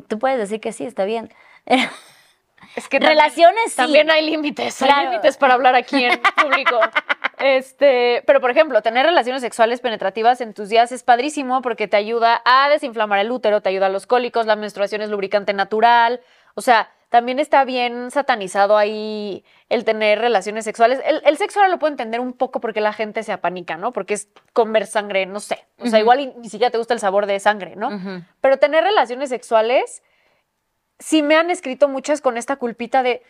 Tú 0.07 0.19
puedes 0.19 0.37
decir 0.37 0.59
que 0.59 0.71
sí, 0.71 0.85
está 0.85 1.05
bien. 1.05 1.31
Es 2.75 2.89
que 2.89 2.99
Relaciones, 2.99 3.71
sí. 3.71 3.77
También 3.77 4.09
hay 4.11 4.25
límites. 4.25 4.81
Hay 4.81 5.05
límites 5.05 5.37
para 5.37 5.53
hablar 5.53 5.75
aquí 5.75 6.03
en 6.03 6.19
público. 6.41 6.79
Este, 7.39 8.23
pero 8.25 8.41
por 8.41 8.49
ejemplo, 8.49 8.81
tener 8.81 9.05
relaciones 9.05 9.41
sexuales 9.43 9.79
penetrativas 9.79 10.41
en 10.41 10.53
tus 10.55 10.69
días 10.69 10.91
es 10.91 11.03
padrísimo 11.03 11.61
porque 11.61 11.87
te 11.87 11.95
ayuda 11.97 12.41
a 12.45 12.67
desinflamar 12.69 13.19
el 13.19 13.31
útero, 13.31 13.61
te 13.61 13.69
ayuda 13.69 13.85
a 13.85 13.89
los 13.89 14.07
cólicos, 14.07 14.47
la 14.47 14.55
menstruación 14.55 15.01
es 15.01 15.09
lubricante 15.09 15.53
natural. 15.53 16.19
O 16.55 16.61
sea, 16.61 16.89
también 17.09 17.39
está 17.39 17.63
bien 17.63 18.11
satanizado 18.11 18.75
ahí 18.77 19.45
el 19.69 19.85
tener 19.85 20.19
relaciones 20.19 20.65
sexuales. 20.65 20.99
El, 21.05 21.21
el 21.25 21.37
sexo 21.37 21.59
ahora 21.59 21.69
lo 21.71 21.79
puedo 21.79 21.91
entender 21.91 22.19
un 22.19 22.33
poco 22.33 22.59
porque 22.59 22.81
la 22.81 22.91
gente 22.93 23.23
se 23.23 23.31
apanica, 23.31 23.77
¿no? 23.77 23.93
Porque 23.93 24.13
es 24.13 24.27
comer 24.53 24.87
sangre, 24.87 25.25
no 25.25 25.39
sé. 25.39 25.65
O 25.79 25.87
sea, 25.87 25.99
igual 25.99 26.33
ni 26.37 26.49
siquiera 26.49 26.69
te 26.71 26.77
gusta 26.77 26.93
el 26.93 26.99
sabor 26.99 27.25
de 27.25 27.39
sangre, 27.39 27.75
¿no? 27.75 27.89
Pero 28.41 28.57
tener 28.57 28.83
relaciones 28.83 29.29
sexuales, 29.29 30.03
sí 30.99 31.21
me 31.21 31.35
han 31.37 31.49
escrito 31.49 31.87
muchas 31.87 32.19
con 32.21 32.37
esta 32.37 32.57
culpita 32.57 33.03
de, 33.03 33.21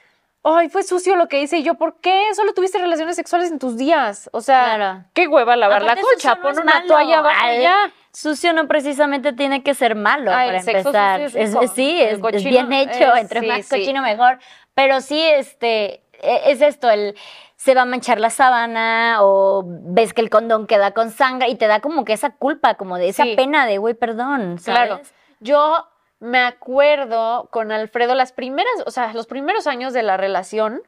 ay, 0.44 0.70
fue 0.70 0.82
sucio 0.84 1.16
lo 1.16 1.28
que 1.28 1.42
hice. 1.42 1.58
Y 1.58 1.64
yo, 1.64 1.76
¿por 1.76 2.00
qué? 2.00 2.24
Solo 2.34 2.54
tuviste 2.54 2.80
relaciones 2.80 3.16
sexuales 3.16 3.52
en 3.52 3.60
tus 3.60 3.78
días. 3.78 4.30
O 4.34 4.42
sea, 4.42 4.76
Claro. 4.76 5.04
qué 5.14 5.28
hueva 5.28 5.56
lavar 5.56 5.84
Aparte, 5.84 6.02
la 6.02 6.08
colcha, 6.08 6.36
no 6.36 6.42
pon 6.42 6.60
una 6.60 6.74
malo. 6.76 6.88
toalla 6.88 7.20
abajo 7.20 7.46
ya. 7.62 7.92
Sucio 8.14 8.54
no 8.54 8.68
precisamente 8.68 9.34
tiene 9.34 9.64
que 9.64 9.74
ser 9.74 9.96
malo 9.96 10.32
el 10.32 10.38
para 10.48 10.62
sexo 10.62 10.90
empezar. 10.90 11.22
sucio 11.24 11.42
es 11.42 11.52
rico. 11.54 11.68
sí, 11.68 12.02
El 12.02 12.22
es, 12.36 12.44
bien 12.44 12.74
hecho, 12.74 13.14
es- 13.16 13.22
entre 13.22 13.42
sí, 13.42 13.48
más 13.48 13.66
sí. 13.66 13.80
cochino 13.80 14.02
mejor. 14.02 14.40
Pero 14.74 15.02
sí, 15.02 15.22
este, 15.22 16.04
e- 16.14 16.42
es 16.52 16.62
esto, 16.62 16.90
el 16.90 17.16
se 17.56 17.74
va 17.74 17.82
a 17.82 17.86
manchar 17.86 18.20
la 18.20 18.30
sábana 18.30 19.18
o 19.22 19.64
ves 19.66 20.14
que 20.14 20.22
el 20.22 20.30
condón 20.30 20.68
queda 20.68 20.92
con 20.92 21.10
sangre 21.10 21.50
y 21.50 21.56
te 21.56 21.66
da 21.68 21.80
como 21.82 22.06
que 22.06 22.14
esa 22.14 22.30
culpa, 22.36 22.76
como 22.76 22.98
de 22.98 23.10
esa 23.10 23.24
Sí. 23.24 23.36
pena 23.36 23.66
de, 23.66 23.80
güey, 23.80 23.96
perdón, 23.96 24.60
¿sabes? 24.60 24.88
Claro. 24.88 25.02
Yo 25.40 25.88
me 26.20 26.40
acuerdo 26.40 27.50
con 27.52 27.72
Alfredo 27.72 28.14
las 28.16 28.32
primeras, 28.32 28.72
o 28.86 28.92
sea, 28.92 29.12
los 29.14 29.26
primeros 29.28 29.66
años 29.68 29.94
de 29.94 30.04
la 30.04 30.18
relación 30.18 30.82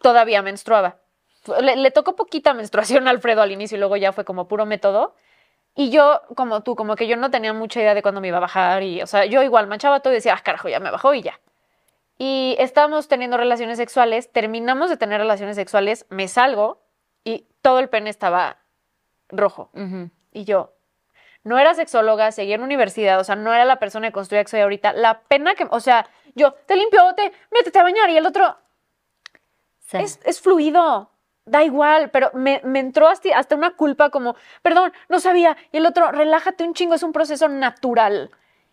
todavía 0.00 0.42
menstruaba. 0.42 0.96
Le, 1.60 1.76
le 1.76 1.90
tocó 1.90 2.16
poquita 2.16 2.54
menstruación 2.54 3.06
a 3.08 3.10
Alfredo 3.10 3.42
al 3.42 3.50
inicio 3.52 3.76
y 3.76 3.78
luego 3.80 3.96
ya 3.96 4.12
fue 4.12 4.24
como 4.24 4.46
puro 4.46 4.66
método. 4.66 5.14
Y 5.80 5.88
yo, 5.88 6.20
como 6.36 6.62
tú, 6.62 6.76
como 6.76 6.94
que 6.94 7.06
yo 7.06 7.16
no 7.16 7.30
tenía 7.30 7.54
mucha 7.54 7.80
idea 7.80 7.94
de 7.94 8.02
cuándo 8.02 8.20
me 8.20 8.28
iba 8.28 8.36
a 8.36 8.40
bajar 8.40 8.82
y, 8.82 9.00
o 9.00 9.06
sea, 9.06 9.24
yo 9.24 9.42
igual 9.42 9.66
manchaba 9.66 10.00
todo 10.00 10.12
y 10.12 10.16
decía, 10.16 10.34
ah, 10.34 10.42
carajo, 10.42 10.68
ya 10.68 10.78
me 10.78 10.90
bajó 10.90 11.14
y 11.14 11.22
ya. 11.22 11.40
Y 12.18 12.54
estábamos 12.58 13.08
teniendo 13.08 13.38
relaciones 13.38 13.78
sexuales, 13.78 14.30
terminamos 14.30 14.90
de 14.90 14.98
tener 14.98 15.22
relaciones 15.22 15.56
sexuales, 15.56 16.04
me 16.10 16.28
salgo 16.28 16.82
y 17.24 17.46
todo 17.62 17.78
el 17.78 17.88
pene 17.88 18.10
estaba 18.10 18.58
rojo. 19.30 19.70
Y 20.32 20.44
yo, 20.44 20.74
no 21.44 21.58
era 21.58 21.72
sexóloga, 21.72 22.30
seguía 22.30 22.56
en 22.56 22.62
universidad, 22.62 23.18
o 23.18 23.24
sea, 23.24 23.36
no 23.36 23.54
era 23.54 23.64
la 23.64 23.78
persona 23.78 24.08
que 24.08 24.12
construía 24.12 24.44
que 24.44 24.50
soy 24.50 24.60
ahorita. 24.60 24.92
La 24.92 25.22
pena 25.22 25.54
que, 25.54 25.66
o 25.70 25.80
sea, 25.80 26.10
yo, 26.34 26.52
te 26.66 26.76
limpio, 26.76 27.00
te, 27.16 27.32
métete 27.50 27.78
a 27.78 27.84
bañar 27.84 28.10
y 28.10 28.18
el 28.18 28.26
otro, 28.26 28.54
Sí. 29.86 29.96
es, 29.96 30.20
es 30.26 30.42
fluido, 30.42 31.10
da 31.50 31.64
igual, 31.64 32.10
pero 32.10 32.30
me, 32.32 32.60
me 32.64 32.78
entró 32.78 33.08
hasta, 33.08 33.36
hasta 33.36 33.56
una 33.56 33.72
culpa 33.72 34.10
como, 34.10 34.36
perdón, 34.62 34.92
no 35.08 35.20
sabía. 35.20 35.56
Y 35.72 35.78
el 35.78 35.86
otro, 35.86 36.12
relájate 36.12 36.64
un 36.64 36.74
chingo, 36.74 36.94
es 36.94 37.02
un 37.02 37.12
proceso 37.12 37.48
natural. 37.48 38.30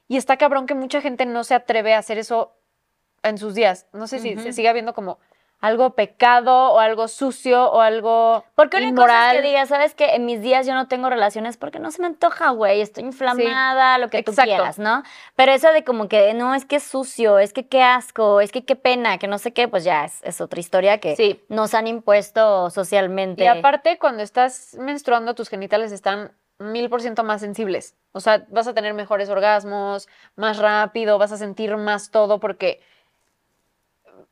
Y 0.08 0.18
está 0.18 0.38
cabrón 0.38 0.68
que 0.68 0.76
mucha 0.76 1.02
gente 1.02 1.26
no 1.26 1.44
se 1.44 1.56
atreve 1.56 1.94
a 1.94 1.98
hacer 1.98 2.18
eso 2.18 2.54
en 3.24 3.38
sus 3.38 3.56
días. 3.56 3.88
No 3.94 4.08
sé 4.08 4.20
si 4.20 4.38
se 4.38 4.54
sigue 4.54 4.72
viendo 4.74 4.94
como 4.94 5.20
algo 5.60 5.96
pecado 5.96 6.72
o 6.74 6.80
algo 6.80 7.08
sucio 7.08 7.72
o 7.72 7.82
algo 7.82 8.46
Porque 8.56 8.78
una 8.78 8.86
cosa 8.88 8.90
inmoral. 8.92 9.36
es 9.38 9.42
que 9.42 9.48
digas, 9.48 9.70
¿sabes 9.70 9.96
qué? 9.96 10.16
En 10.16 10.26
mis 10.26 10.42
días 10.42 10.68
yo 10.68 10.74
no 10.76 10.88
tengo 10.88 11.10
relaciones 11.10 11.58
porque 11.58 11.80
no 11.80 11.90
se 11.92 12.00
me 12.02 12.08
antoja, 12.08 12.52
güey. 12.52 12.82
Estoy 12.82 13.04
inflamada, 13.06 13.98
lo 13.98 14.10
que 14.10 14.22
tú 14.24 14.34
quieras, 14.34 14.78
¿no? 14.80 15.04
Pero 15.36 15.52
eso 15.52 15.72
de 15.74 15.84
como 15.84 16.08
que, 16.08 16.34
no, 16.34 16.54
es 16.54 16.66
que 16.66 16.76
es 16.76 16.84
sucio, 16.84 17.40
es 17.40 17.54
que 17.54 17.68
qué 17.68 17.82
asco, 17.82 18.40
es 18.42 18.52
que 18.52 18.66
qué 18.66 18.76
pena, 18.76 19.18
que 19.18 19.28
no 19.28 19.40
sé 19.40 19.52
qué, 19.54 19.68
pues 19.68 19.84
ya 19.84 20.06
es, 20.06 20.22
es 20.24 20.42
otra 20.42 20.60
historia 20.60 21.00
que 21.00 21.16
Sí. 21.16 21.44
nos 21.50 21.74
han 21.74 21.88
impuesto 21.88 22.70
socialmente. 22.70 23.44
Y 23.44 23.48
aparte, 23.48 23.98
cuando 23.98 24.24
estás 24.24 24.76
menstruando, 24.80 25.34
tus 25.34 25.50
genitales 25.50 25.92
están 25.92 26.32
mil 26.60 26.90
por 26.90 27.02
ciento 27.02 27.24
más 27.24 27.42
sensibles. 27.42 27.96
O 28.14 28.20
sea, 28.20 28.46
vas 28.50 28.68
a 28.68 28.74
tener 28.74 28.94
mejores 28.94 29.30
orgasmos, 29.30 30.08
más 30.36 30.58
rápido, 30.58 31.18
vas 31.18 31.32
a 31.32 31.38
sentir 31.38 31.76
más 31.78 32.10
todo 32.10 32.40
porque, 32.40 32.80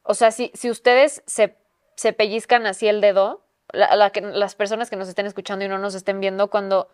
o 0.06 0.14
sea, 0.14 0.32
si, 0.32 0.52
si 0.54 0.70
ustedes 0.70 1.22
se, 1.26 1.58
se 1.96 2.14
pellizcan 2.14 2.66
así 2.68 2.88
el 2.88 3.02
dedo, 3.02 3.42
la- 3.72 3.96
la 3.96 4.10
que- 4.12 4.22
las 4.22 4.56
personas 4.56 4.90
que 4.90 4.96
nos 4.96 5.10
estén 5.10 5.26
escuchando 5.26 5.66
y 5.66 5.68
no 5.68 5.78
nos 5.80 5.96
estén 5.96 6.20
viendo, 6.22 6.50
cuando, 6.50 6.88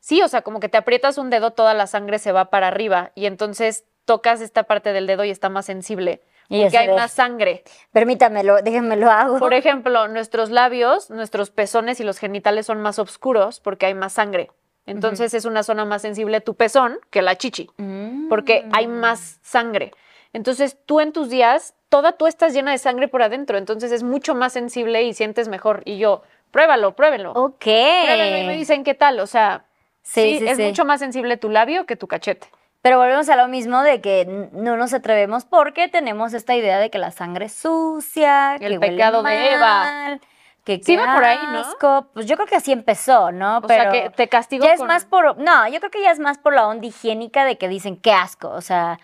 sí, 0.00 0.22
o 0.22 0.28
sea, 0.28 0.42
como 0.42 0.60
que 0.60 0.68
te 0.68 0.78
aprietas 0.78 1.18
un 1.18 1.28
dedo, 1.30 1.50
toda 1.50 1.74
la 1.74 1.86
sangre 1.86 2.18
se 2.18 2.32
va 2.32 2.46
para 2.50 2.68
arriba 2.68 3.12
y 3.14 3.26
entonces 3.26 3.84
tocas 4.04 4.40
esta 4.40 4.62
parte 4.64 4.92
del 4.92 5.06
dedo 5.06 5.24
y 5.24 5.30
está 5.30 5.48
más 5.48 5.66
sensible. 5.66 6.22
Y 6.48 6.62
Porque 6.62 6.76
hay 6.78 6.88
más 6.88 7.12
sangre. 7.12 7.62
Permítamelo, 7.92 8.56
déjenme 8.62 8.96
lo 8.96 9.10
hago. 9.10 9.38
Por 9.38 9.54
ejemplo, 9.54 10.08
nuestros 10.08 10.50
labios, 10.50 11.08
nuestros 11.08 11.50
pezones 11.50 11.98
y 12.00 12.04
los 12.04 12.18
genitales 12.18 12.66
son 12.66 12.80
más 12.82 12.98
oscuros 12.98 13.60
porque 13.60 13.86
hay 13.86 13.94
más 13.94 14.12
sangre. 14.14 14.50
Entonces 14.84 15.32
es 15.34 15.44
una 15.44 15.62
zona 15.62 15.84
más 15.84 16.02
sensible 16.02 16.40
tu 16.40 16.54
pezón 16.56 16.98
que 17.10 17.22
la 17.22 17.36
chichi, 17.36 17.70
Mm. 17.76 18.28
porque 18.28 18.68
hay 18.72 18.88
más 18.88 19.38
sangre. 19.40 19.92
Entonces 20.32 20.78
tú 20.86 21.00
en 21.00 21.12
tus 21.12 21.28
días, 21.28 21.74
toda 21.88 22.12
tú 22.12 22.26
estás 22.26 22.52
llena 22.54 22.70
de 22.70 22.78
sangre 22.78 23.08
por 23.08 23.22
adentro, 23.22 23.58
entonces 23.58 23.92
es 23.92 24.02
mucho 24.02 24.34
más 24.34 24.52
sensible 24.52 25.02
y 25.02 25.12
sientes 25.14 25.48
mejor. 25.48 25.82
Y 25.84 25.98
yo, 25.98 26.22
pruébalo, 26.50 26.94
pruébenlo. 26.96 27.32
Ok. 27.32 27.58
Pruébenlo 27.62 28.38
y 28.38 28.46
me 28.46 28.56
dicen 28.56 28.84
qué 28.84 28.94
tal. 28.94 29.20
O 29.20 29.26
sea, 29.26 29.64
Sí, 30.04 30.32
sí, 30.32 30.38
sí, 30.40 30.48
es 30.48 30.56
sí. 30.56 30.64
mucho 30.64 30.84
más 30.84 30.98
sensible 31.00 31.36
tu 31.36 31.48
labio 31.48 31.86
que 31.86 31.94
tu 31.96 32.08
cachete. 32.08 32.48
Pero 32.80 32.98
volvemos 32.98 33.28
a 33.28 33.36
lo 33.36 33.46
mismo 33.46 33.82
de 33.82 34.00
que 34.00 34.48
no 34.52 34.76
nos 34.76 34.92
atrevemos 34.92 35.44
porque 35.44 35.86
tenemos 35.86 36.34
esta 36.34 36.56
idea 36.56 36.78
de 36.80 36.90
que 36.90 36.98
la 36.98 37.12
sangre 37.12 37.44
es 37.46 37.52
sucia, 37.52 38.54
El 38.56 38.58
que 38.58 38.64
huele 38.78 38.80
pecado 38.80 39.22
de 39.22 39.54
Eva. 39.54 39.84
mal, 39.84 40.20
Que 40.64 40.80
Sí 40.82 40.96
va 40.96 41.14
por 41.14 41.24
ahí, 41.24 41.38
¿no? 41.52 42.04
Pues 42.12 42.26
yo 42.26 42.34
creo 42.34 42.48
que 42.48 42.56
así 42.56 42.72
empezó, 42.72 43.30
¿no? 43.30 43.58
O 43.58 43.68
sea, 43.68 43.90
que 43.90 44.10
te 44.10 44.28
castigo 44.28 44.64
ya 44.64 44.72
es 44.74 44.80
más 44.80 45.04
por, 45.04 45.38
no, 45.38 45.68
yo 45.68 45.78
creo 45.78 45.92
que 45.92 46.02
ya 46.02 46.10
es 46.10 46.18
más 46.18 46.38
por 46.38 46.54
la 46.54 46.66
onda 46.66 46.84
higiénica 46.86 47.44
de 47.44 47.56
que 47.56 47.68
dicen 47.68 47.96
qué 47.96 48.12
asco, 48.12 48.48
o 48.48 48.60
sea, 48.60 48.98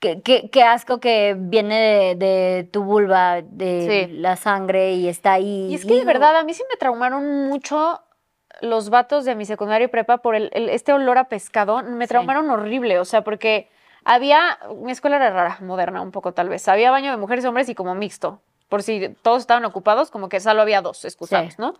qué, 0.00 0.20
qué- 0.22 0.50
qué 0.50 0.62
asco 0.64 0.98
que 0.98 1.36
viene 1.38 1.78
de, 1.80 2.14
de 2.26 2.64
tu 2.64 2.82
vulva, 2.82 3.42
de 3.42 4.06
Sí. 4.08 4.12
la 4.14 4.36
sangre 4.36 4.92
y 4.94 5.08
está 5.08 5.34
ahí. 5.34 5.68
Y 5.70 5.74
es 5.74 5.84
que 5.84 5.94
de 5.94 6.04
verdad, 6.04 6.36
a 6.36 6.44
mí 6.44 6.52
sí 6.54 6.62
me 6.70 6.76
traumaron 6.76 7.48
mucho 7.48 8.00
los 8.62 8.90
vatos 8.90 9.24
de 9.24 9.34
mi 9.36 9.44
secundaria 9.46 9.84
y 9.84 9.88
prepa 9.88 10.18
por 10.18 10.34
el, 10.34 10.50
el- 10.52 10.68
este 10.70 10.92
olor 10.92 11.18
a 11.18 11.24
pescado. 11.28 11.82
Me 11.82 12.06
Sí. 12.06 12.08
traumaron 12.08 12.50
horrible, 12.50 12.98
o 12.98 13.04
sea, 13.04 13.22
porque 13.22 13.70
había, 14.04 14.58
mi 14.82 14.90
escuela 14.92 15.16
era 15.16 15.30
rara, 15.30 15.58
moderna 15.60 16.00
un 16.02 16.10
poco 16.10 16.32
tal 16.32 16.48
vez. 16.48 16.66
Había 16.68 16.90
baño 16.90 17.10
de 17.10 17.16
mujeres 17.16 17.44
y 17.44 17.48
hombres 17.48 17.68
y 17.68 17.74
como 17.74 17.94
mixto. 17.94 18.40
Por 18.68 18.82
si 18.82 19.08
todos 19.22 19.40
estaban 19.42 19.64
ocupados, 19.64 20.10
como 20.10 20.28
que 20.28 20.40
solo 20.40 20.62
había 20.62 20.80
dos 20.82 21.04
excusados, 21.04 21.50
Sí. 21.54 21.56
¿no? 21.58 21.74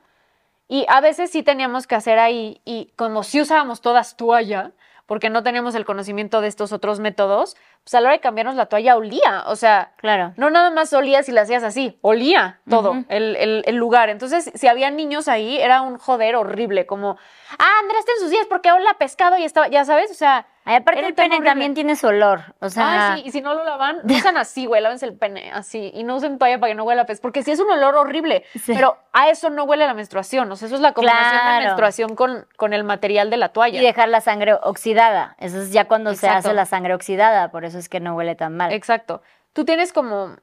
Y 0.68 0.87
a 0.88 1.00
veces 1.00 1.30
sí 1.30 1.42
teníamos 1.42 1.87
que 1.87 1.94
hacer 1.96 2.18
ahí, 2.18 2.61
y 2.64 2.92
como 2.96 3.22
si 3.24 3.40
usábamos 3.40 3.80
todas 3.80 4.16
toalla, 4.16 4.72
porque 5.06 5.28
no 5.30 5.42
teníamos 5.42 5.74
el 5.74 5.85
conocimiento 5.85 6.40
de 6.40 6.46
estos 6.48 6.72
otros 6.72 7.00
métodos, 7.00 7.56
pues 7.85 7.95
a 7.95 8.01
la 8.01 8.09
hora 8.09 8.16
de 8.16 8.21
cambiarnos 8.21 8.55
la 8.57 8.66
toalla 8.66 8.97
olía, 8.97 9.45
o 9.47 9.57
sea, 9.57 9.93
Claro. 9.97 10.33
no 10.37 10.51
nada 10.51 10.71
más 10.71 10.93
olía 10.93 11.23
si 11.23 11.33
la 11.33 11.43
hacías 11.43 11.62
así, 11.62 11.99
olía 12.03 12.61
todo 12.69 12.95
el, 13.09 13.37
el- 13.37 13.62
el 13.66 13.77
lugar. 13.77 14.11
Entonces, 14.11 14.51
si 14.55 14.69
había 14.69 14.90
niños 14.90 15.29
ahí, 15.29 15.59
era 15.59 15.81
un 15.83 15.99
joder 15.99 16.37
horrible, 16.37 16.87
como, 16.87 17.16
ah, 17.59 17.81
en 17.90 18.21
sus 18.21 18.31
días 18.31 18.47
porque 18.49 18.71
hola 18.73 18.95
pescado 18.99 19.37
y 19.38 19.45
estaba, 19.45 19.69
ya 19.69 19.85
sabes, 19.85 20.11
o 20.11 20.14
sea. 20.14 20.47
Ay, 20.66 20.77
aparte 20.77 21.01
el 21.07 21.14
pene 21.14 21.37
horrible. 21.37 21.49
también 21.51 21.75
tiene 21.75 21.97
su 21.97 22.07
olor, 22.07 22.55
o 22.61 22.69
sea, 22.69 23.14
sí, 23.16 23.23
y 23.25 23.31
si 23.31 23.40
no 23.40 23.55
lo 23.55 23.64
lavan, 23.64 24.01
no 24.05 24.14
usan 24.14 24.37
así, 24.37 24.66
güey, 24.66 24.83
lávense 24.83 25.07
el 25.07 25.16
pene, 25.16 25.51
así, 25.53 25.90
y 25.95 26.05
no 26.05 26.16
usen 26.16 26.38
toalla 26.38 26.61
para 26.61 26.71
que 26.71 26.75
no 26.75 26.85
huela 26.85 27.07
pez, 27.07 27.19
porque 27.19 27.43
sí 27.43 27.51
es 27.51 27.61
un 27.61 27.71
olor 27.71 27.95
horrible, 27.97 28.45
Sí. 28.53 28.75
pero 28.75 28.99
a 29.14 29.31
eso 29.31 29.49
no 29.49 29.64
huele 29.64 29.87
la 29.87 29.95
menstruación, 29.95 30.53
o 30.53 30.57
sea, 30.57 30.66
eso 30.66 30.75
es 30.75 30.83
la 30.83 30.93
combinación 30.93 31.31
Claro. 31.40 31.55
de 31.61 31.64
menstruación 31.64 32.14
con, 32.14 32.47
con 32.57 32.75
el 32.75 32.85
material 32.85 33.31
de 33.31 33.38
la 33.38 33.49
toalla. 33.49 33.81
y 33.81 33.83
dejar 33.85 34.11
la 34.11 34.21
sangre 34.21 34.53
oxidada. 34.62 35.35
Eso 35.38 35.62
es 35.62 35.73
ya 35.73 35.87
cuando 35.87 36.14
se 36.14 36.29
hace 36.29 36.53
la 36.53 36.66
sangre 36.66 36.93
oxidada, 36.95 37.51
por 37.51 37.64
eso 37.64 37.69
es 37.74 37.88
que 37.88 38.00
no 38.00 38.14
huele 38.14 38.35
tan 38.35 38.56
mal. 38.56 38.72
Exacto. 38.72 39.22
Tú 39.52 39.64
tienes 39.64 39.92
como, 39.92 40.24
o 40.24 40.37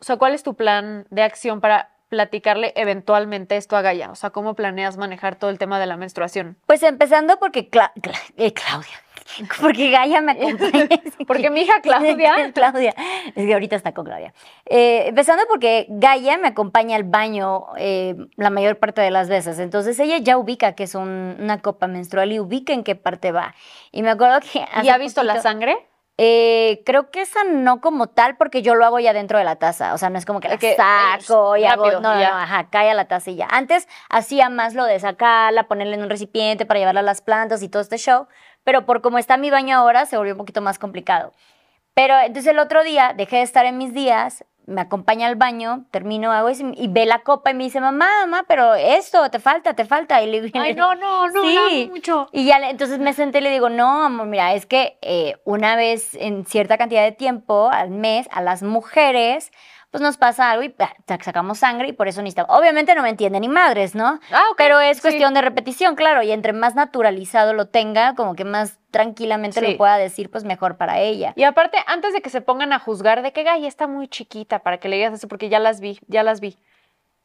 sea, 0.00 0.16
¿cuál 0.16 0.34
es 0.34 0.42
tu 0.42 0.54
plan 0.54 1.06
de 1.10 1.22
acción 1.22 1.60
para 1.60 1.90
platicarle 2.08 2.72
eventualmente 2.76 3.56
esto 3.56 3.76
a 3.76 3.82
Gaia? 3.82 4.10
O 4.10 4.14
sea, 4.14 4.30
¿cómo 4.30 4.54
planeas 4.54 4.96
manejar 4.96 5.36
todo 5.36 5.50
el 5.50 5.58
tema 5.58 5.78
de 5.78 5.86
la 5.86 5.96
menstruación? 5.96 6.56
Pues 6.66 6.82
empezando 6.82 7.38
porque 7.38 7.70
Cla- 7.70 7.92
Cla- 8.00 8.18
eh, 8.36 8.52
Claudia, 8.54 9.48
porque 9.60 9.90
Gaia 9.90 10.20
me 10.22 10.32
acompaña. 10.32 10.88
Porque 11.26 11.50
mi 11.50 11.60
hija 11.62 11.82
Claudia- 11.82 12.50
Claudia, 12.54 12.94
es 13.34 13.46
que 13.46 13.52
ahorita 13.52 13.76
está 13.76 13.92
con 13.92 14.06
Claudia. 14.06 14.32
Eh, 14.64 15.08
empezando 15.08 15.42
porque 15.46 15.84
Gaia 15.90 16.38
me 16.38 16.48
acompaña 16.48 16.96
al 16.96 17.02
baño 17.04 17.66
eh, 17.76 18.14
la 18.36 18.48
mayor 18.48 18.78
parte 18.78 19.02
de 19.02 19.10
las 19.10 19.28
veces. 19.28 19.58
Entonces 19.58 19.98
ella 20.00 20.16
ya 20.18 20.38
ubica 20.38 20.72
que 20.72 20.84
es 20.84 20.94
un- 20.94 21.36
una 21.38 21.60
copa 21.60 21.86
menstrual 21.88 22.32
y 22.32 22.40
ubica 22.40 22.72
en 22.72 22.82
qué 22.84 22.94
parte 22.94 23.30
va. 23.32 23.54
Y 23.92 24.02
me 24.02 24.08
acuerdo 24.10 24.40
que... 24.40 24.64
¿Y 24.82 24.88
ha 24.88 24.96
visto 24.96 25.22
la 25.22 25.42
sangre? 25.42 25.76
Eh, 26.20 26.82
creo 26.84 27.12
que 27.12 27.20
esa 27.22 27.44
no 27.44 27.80
como 27.80 28.08
tal, 28.08 28.36
porque 28.36 28.60
yo 28.60 28.74
lo 28.74 28.84
hago 28.84 28.98
ya 28.98 29.12
dentro 29.12 29.38
de 29.38 29.44
la 29.44 29.54
taza. 29.56 29.94
O 29.94 29.98
sea, 29.98 30.10
no 30.10 30.18
es 30.18 30.26
como 30.26 30.40
que 30.40 30.48
la 30.48 30.56
Que, 30.58 30.74
saco 30.74 31.56
y 31.56 31.64
hago. 31.64 31.92
No, 31.92 32.00
no, 32.00 32.20
ya. 32.20 32.30
no, 32.30 32.36
ajá, 32.36 32.68
cae 32.70 32.90
a 32.90 32.94
la 32.94 33.06
taza 33.06 33.30
y 33.30 33.36
ya. 33.36 33.46
Antes 33.48 33.86
hacía 34.10 34.48
más 34.48 34.74
lo 34.74 34.84
de 34.84 34.98
sacarla, 34.98 35.68
ponerla 35.68 35.94
en 35.94 36.02
un 36.02 36.10
recipiente 36.10 36.66
para 36.66 36.80
llevarla 36.80 37.00
a 37.00 37.04
las 37.04 37.20
plantas 37.20 37.62
y 37.62 37.68
todo 37.68 37.82
este 37.82 37.98
show. 37.98 38.26
Pero 38.64 38.84
por 38.84 39.00
como 39.00 39.18
está 39.18 39.36
mi 39.36 39.50
baño 39.50 39.76
ahora, 39.76 40.06
se 40.06 40.16
volvió 40.18 40.34
un 40.34 40.38
poquito 40.38 40.60
más 40.60 40.80
complicado. 40.80 41.32
Pero 41.98 42.16
entonces 42.16 42.46
el 42.52 42.60
otro 42.60 42.84
día 42.84 43.12
dejé 43.16 43.38
de 43.38 43.42
estar 43.42 43.66
en 43.66 43.76
mis 43.76 43.92
días, 43.92 44.44
me 44.66 44.82
acompaña 44.82 45.26
al 45.26 45.34
baño, 45.34 45.86
termino, 45.90 46.30
hago 46.30 46.48
eso 46.48 46.62
y 46.76 46.86
ve 46.86 47.06
la 47.06 47.20
copa 47.24 47.50
y 47.50 47.54
me 47.54 47.64
dice, 47.64 47.80
mamá, 47.80 48.06
mamá, 48.20 48.44
pero 48.46 48.76
esto, 48.76 49.28
te 49.32 49.40
falta, 49.40 49.74
te 49.74 49.84
falta. 49.84 50.22
Y 50.22 50.30
le 50.30 50.40
digo, 50.40 50.60
Ay, 50.60 50.76
no, 50.76 50.94
no, 50.94 51.26
no, 51.26 51.42
mucho. 51.88 52.28
y 52.30 52.44
ya 52.44 52.60
le- 52.60 52.70
entonces 52.70 53.00
me 53.00 53.14
senté 53.14 53.38
y 53.38 53.40
le 53.40 53.50
digo, 53.50 53.68
no, 53.68 54.04
amor, 54.04 54.26
mira, 54.28 54.54
es 54.54 54.64
que 54.64 54.96
eh, 55.02 55.38
una 55.44 55.74
vez 55.74 56.14
en 56.14 56.44
cierta 56.46 56.78
cantidad 56.78 57.02
de 57.02 57.10
tiempo 57.10 57.68
al 57.72 57.90
mes 57.90 58.28
a 58.30 58.42
las 58.42 58.62
mujeres, 58.62 59.50
pues 59.90 60.02
nos 60.02 60.16
pasa 60.18 60.50
algo 60.50 60.64
y 60.64 60.74
ah, 60.78 60.92
sac- 61.06 61.22
sacamos 61.22 61.58
sangre 61.58 61.88
y 61.88 61.92
por 61.92 62.08
eso 62.08 62.20
necesitamos. 62.20 62.56
Obviamente 62.58 62.94
no 62.94 63.02
me 63.02 63.08
entiende 63.08 63.40
ni 63.40 63.48
madres, 63.48 63.94
¿no? 63.94 64.20
Ah, 64.32 64.42
ok, 64.50 64.56
Pero 64.58 64.80
es 64.80 64.98
sí. 64.98 65.02
cuestión 65.02 65.32
de 65.34 65.40
repetición, 65.40 65.94
claro, 65.96 66.22
y 66.22 66.30
entre 66.30 66.52
más 66.52 66.74
naturalizado 66.74 67.54
lo 67.54 67.66
tenga, 67.68 68.14
como 68.14 68.34
que 68.34 68.44
más 68.44 68.78
tranquilamente 68.90 69.60
Sí. 69.60 69.72
lo 69.72 69.76
pueda 69.78 69.96
decir, 69.96 70.30
pues 70.30 70.44
mejor 70.44 70.76
para 70.76 70.98
ella. 71.00 71.32
Y 71.36 71.44
aparte, 71.44 71.78
antes 71.86 72.12
de 72.12 72.20
que 72.20 72.30
se 72.30 72.40
pongan 72.40 72.72
a 72.72 72.78
juzgar 72.78 73.22
de 73.22 73.32
que 73.32 73.42
Gaia 73.44 73.66
está 73.68 73.86
muy 73.86 74.08
chiquita 74.08 74.58
para 74.58 74.78
que 74.78 74.88
le 74.88 74.96
digas 74.96 75.14
eso, 75.14 75.28
porque 75.28 75.48
ya 75.48 75.58
las 75.58 75.80
vi, 75.80 75.98
ya 76.06 76.22
las 76.22 76.40
vi. 76.40 76.58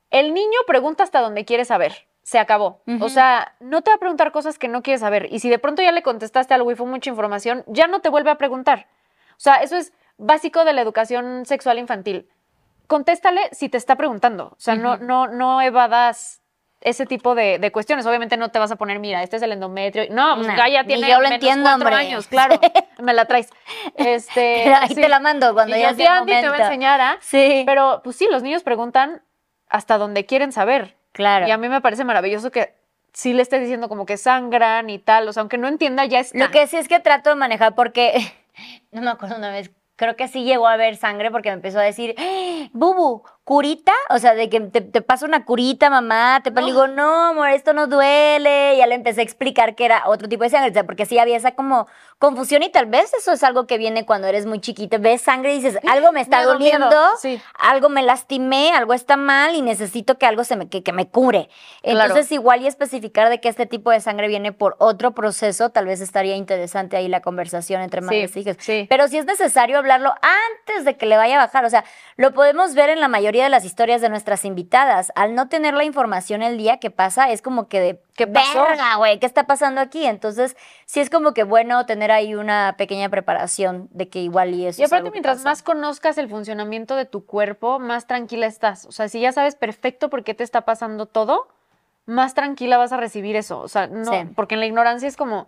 El 0.09 0.33
niño 0.33 0.59
pregunta 0.67 1.03
hasta 1.03 1.19
donde 1.21 1.45
quiere 1.45 1.65
saber. 1.65 2.07
se 2.25 2.39
acabó. 2.39 2.79
O 3.01 3.09
sea, 3.09 3.53
no 3.59 3.81
te 3.81 3.91
va 3.91 3.95
a 3.95 3.99
preguntar 3.99 4.31
cosas 4.31 4.57
que 4.57 4.69
no 4.69 4.81
quieres 4.81 5.01
saber. 5.01 5.27
Y 5.29 5.39
si 5.39 5.49
de 5.49 5.59
pronto 5.59 5.81
ya 5.81 5.91
le 5.91 6.03
contestaste 6.03 6.53
algo 6.53 6.71
y 6.71 6.75
fue 6.75 6.85
mucha 6.85 7.09
información, 7.09 7.65
ya 7.67 7.87
no 7.87 7.99
te 7.99 8.07
vuelve 8.07 8.29
a 8.31 8.37
preguntar. 8.37 8.87
O 9.31 9.39
sea, 9.41 9.55
eso 9.57 9.75
es 9.75 9.91
básico 10.17 10.63
de 10.63 10.71
la 10.71 10.79
educación 10.81 11.45
sexual 11.45 11.79
infantil. 11.79 12.29
Contéstale 12.93 13.41
si 13.51 13.69
te 13.69 13.77
está 13.77 13.95
preguntando. 13.95 14.49
O 14.55 14.59
sea, 14.59 14.75
no, 14.75 14.97
no, 14.97 15.27
no 15.27 15.61
evadas 15.63 16.41
ese 16.81 17.05
tipo 17.07 17.33
de, 17.33 17.57
de 17.57 17.71
cuestiones. 17.71 18.05
Obviamente 18.05 18.37
no 18.37 18.49
te 18.51 18.59
vas 18.59 18.69
a 18.71 18.75
poner, 18.75 18.99
mira, 18.99 19.23
este 19.23 19.37
es 19.37 19.41
el 19.41 19.51
endometrio. 19.51 20.05
No, 20.11 20.35
pues 20.35 20.47
Nah, 20.47 20.65
ni 20.67 20.83
tiene 20.85 21.07
yo 21.07 21.15
lo 21.15 21.21
menos 21.21 21.31
entiendo, 21.33 21.63
cuatro 21.63 21.87
hombre. 21.87 21.95
años, 21.95 22.27
claro. 22.27 22.59
Me 23.01 23.13
la 23.13 23.25
traes. 23.25 23.49
Este, 23.95 24.61
Pero 24.65 24.75
ahí 24.81 24.89
sí. 24.89 24.95
te 24.95 25.09
la 25.09 25.19
mando 25.19 25.53
cuando 25.53 25.75
Y 25.75 25.79
ya 25.79 25.89
yo, 25.91 25.95
sea 25.97 26.19
el 26.19 26.25
"Tía 26.25 26.37
Andy, 26.37 26.41
te 26.41 26.41
voy 26.41 26.45
a 26.45 26.49
momento". 26.51 26.65
enseñar 26.65 27.01
a... 27.01 27.17
Sí, 27.21 27.63
Pero, 27.65 28.01
pues 28.03 28.15
sí, 28.15 28.27
los 28.29 28.43
niños 28.43 28.61
preguntan 28.63 29.23
hasta 29.69 29.97
donde 29.97 30.25
quieren 30.27 30.51
saber. 30.51 30.95
claro. 31.13 31.47
Y 31.47 31.51
a 31.51 31.57
mí 31.57 31.67
me 31.69 31.81
parece 31.81 32.03
maravilloso 32.03 32.51
que 32.51 32.75
sí 33.13 33.33
le 33.33 33.41
estés 33.41 33.61
diciendo 33.61 33.89
como 33.89 34.05
que 34.05 34.17
sangran 34.17 34.89
y 34.89 34.99
tal. 34.99 35.27
O 35.27 35.33
sea, 35.33 35.41
aunque 35.41 35.57
no 35.57 35.67
entienda, 35.67 36.05
ya 36.05 36.19
está. 36.19 36.37
Lo 36.37 36.51
que 36.51 36.67
sí 36.67 36.77
es 36.77 36.87
que 36.87 36.99
trato 36.99 37.29
de 37.31 37.35
manejar 37.37 37.73
porque, 37.75 38.13
no 38.91 39.01
me 39.01 39.09
acuerdo 39.09 39.37
una 39.37 39.49
vez, 39.51 39.71
creo 39.95 40.15
que 40.15 40.27
sí 40.27 40.43
llegó 40.43 40.67
a 40.67 40.77
ver 40.77 40.95
sangre 40.97 41.31
porque 41.31 41.49
me 41.49 41.55
empezó 41.55 41.79
a 41.79 41.83
decir, 41.83 42.15
"¡Ah! 42.17 42.69
Bubu, 42.73 43.23
¿curita? 43.43 43.91
O 44.09 44.19
sea, 44.19 44.33
de 44.35 44.49
que 44.49 44.59
te, 44.61 44.81
te 44.81 45.01
pasa 45.01 45.25
una 45.25 45.43
curita, 45.45 45.89
mamá. 45.89 46.39
Te 46.43 46.51
No. 46.51 46.65
digo, 46.65 46.87
no, 46.87 47.27
amor, 47.29 47.49
esto 47.49 47.73
no 47.73 47.87
duele. 47.87 48.75
Y 48.75 48.77
ya 48.77 48.87
le 48.87 48.95
empecé 48.95 49.19
a 49.21 49.23
explicar 49.23 49.75
que 49.75 49.85
era 49.85 50.03
otro 50.07 50.29
tipo 50.29 50.43
de 50.43 50.49
sangre, 50.49 50.69
o 50.69 50.73
sea, 50.73 50.85
porque 50.85 51.05
sí 51.05 51.17
había 51.19 51.35
esa 51.37 51.51
como 51.55 51.87
confusión 52.19 52.63
y 52.63 52.69
tal 52.69 52.85
vez 52.85 53.13
eso 53.13 53.33
es 53.33 53.43
algo 53.43 53.67
que 53.67 53.77
viene 53.77 54.05
cuando 54.05 54.27
eres 54.27 54.45
muy 54.45 54.61
chiquita. 54.61 54.97
Ves 54.97 55.21
sangre 55.23 55.53
y 55.53 55.57
dices, 55.61 55.77
algo 55.89 56.13
me 56.13 56.21
está 56.21 56.37
Miedo, 56.37 56.53
doliendo, 56.53 57.01
sí. 57.19 57.41
algo 57.59 57.89
me 57.89 58.01
lastimé, 58.01 58.71
algo 58.73 58.93
está 58.93 59.17
mal 59.17 59.55
y 59.55 59.61
necesito 59.61 60.17
que 60.17 60.25
algo 60.25 60.45
se 60.45 60.55
me, 60.55 60.69
que, 60.69 60.83
que 60.83 60.93
me 60.93 61.09
cure. 61.09 61.49
Claro. 61.81 61.99
Entonces, 62.01 62.31
igual 62.31 62.61
y 62.61 62.67
especificar 62.67 63.27
de 63.29 63.41
que 63.41 63.49
este 63.49 63.65
tipo 63.65 63.91
de 63.91 63.99
sangre 63.99 64.29
viene 64.29 64.53
por 64.53 64.77
otro 64.79 65.11
proceso, 65.13 65.69
tal 65.71 65.85
vez 65.87 65.99
estaría 65.99 66.35
interesante 66.37 66.95
ahí 66.95 67.09
la 67.09 67.21
conversación 67.21 67.81
entre 67.81 67.99
madres 67.99 68.35
e 68.37 68.39
hijas. 68.39 68.57
sí. 68.59 68.87
Pero 68.89 69.07
si 69.09 69.17
es 69.17 69.25
necesario 69.25 69.77
hablarlo 69.77 70.13
antes 70.21 70.85
de 70.85 70.95
que 70.95 71.05
le 71.05 71.17
vaya 71.17 71.35
a 71.35 71.45
bajar, 71.45 71.65
o 71.65 71.69
sea, 71.69 71.83
lo 72.15 72.31
podemos 72.33 72.73
ver 72.73 72.89
en 72.89 73.01
la 73.01 73.09
mayoría 73.09 73.32
de 73.41 73.49
las 73.49 73.65
historias 73.65 74.01
de 74.01 74.09
nuestras 74.09 74.45
invitadas. 74.45 75.11
Al 75.15 75.33
no 75.33 75.49
tener 75.49 75.73
la 75.73 75.83
información 75.83 76.43
el 76.43 76.57
día 76.57 76.77
que 76.77 76.91
pasa, 76.91 77.31
es 77.31 77.41
como 77.41 77.67
que 77.67 77.79
de 77.79 78.01
¿Qué 78.15 78.27
pasó? 78.27 78.61
verga, 78.63 78.97
güey, 78.97 79.17
¿qué 79.19 79.25
está 79.25 79.47
pasando 79.47 79.81
aquí? 79.81 80.05
Entonces, 80.05 80.55
sí 80.85 80.99
es 80.99 81.09
como 81.09 81.33
que 81.33 81.43
bueno 81.43 81.85
tener 81.87 82.11
ahí 82.11 82.35
una 82.35 82.75
pequeña 82.77 83.09
preparación 83.09 83.89
de 83.91 84.09
que 84.09 84.19
igual 84.19 84.53
y 84.53 84.67
eso. 84.67 84.81
Y 84.81 84.85
aparte, 84.85 85.09
mientras 85.09 85.37
pasa. 85.37 85.49
más 85.49 85.63
conozcas 85.63 86.17
el 86.19 86.29
funcionamiento 86.29 86.95
de 86.95 87.05
tu 87.05 87.25
cuerpo, 87.25 87.79
más 87.79 88.05
tranquila 88.05 88.45
estás. 88.45 88.85
O 88.85 88.91
sea, 88.91 89.09
si 89.09 89.19
ya 89.19 89.31
sabes 89.31 89.55
perfecto 89.55 90.09
por 90.11 90.23
qué 90.23 90.33
te 90.35 90.43
está 90.43 90.61
pasando 90.61 91.07
todo, 91.07 91.47
más 92.05 92.33
tranquila 92.33 92.77
vas 92.77 92.91
a 92.91 92.97
recibir 92.97 93.35
eso. 93.35 93.59
O 93.61 93.67
sea, 93.67 93.87
no, 93.87 94.11
Sí. 94.11 94.29
porque 94.35 94.53
en 94.55 94.59
la 94.59 94.65
ignorancia 94.67 95.07
es 95.07 95.17
como. 95.17 95.47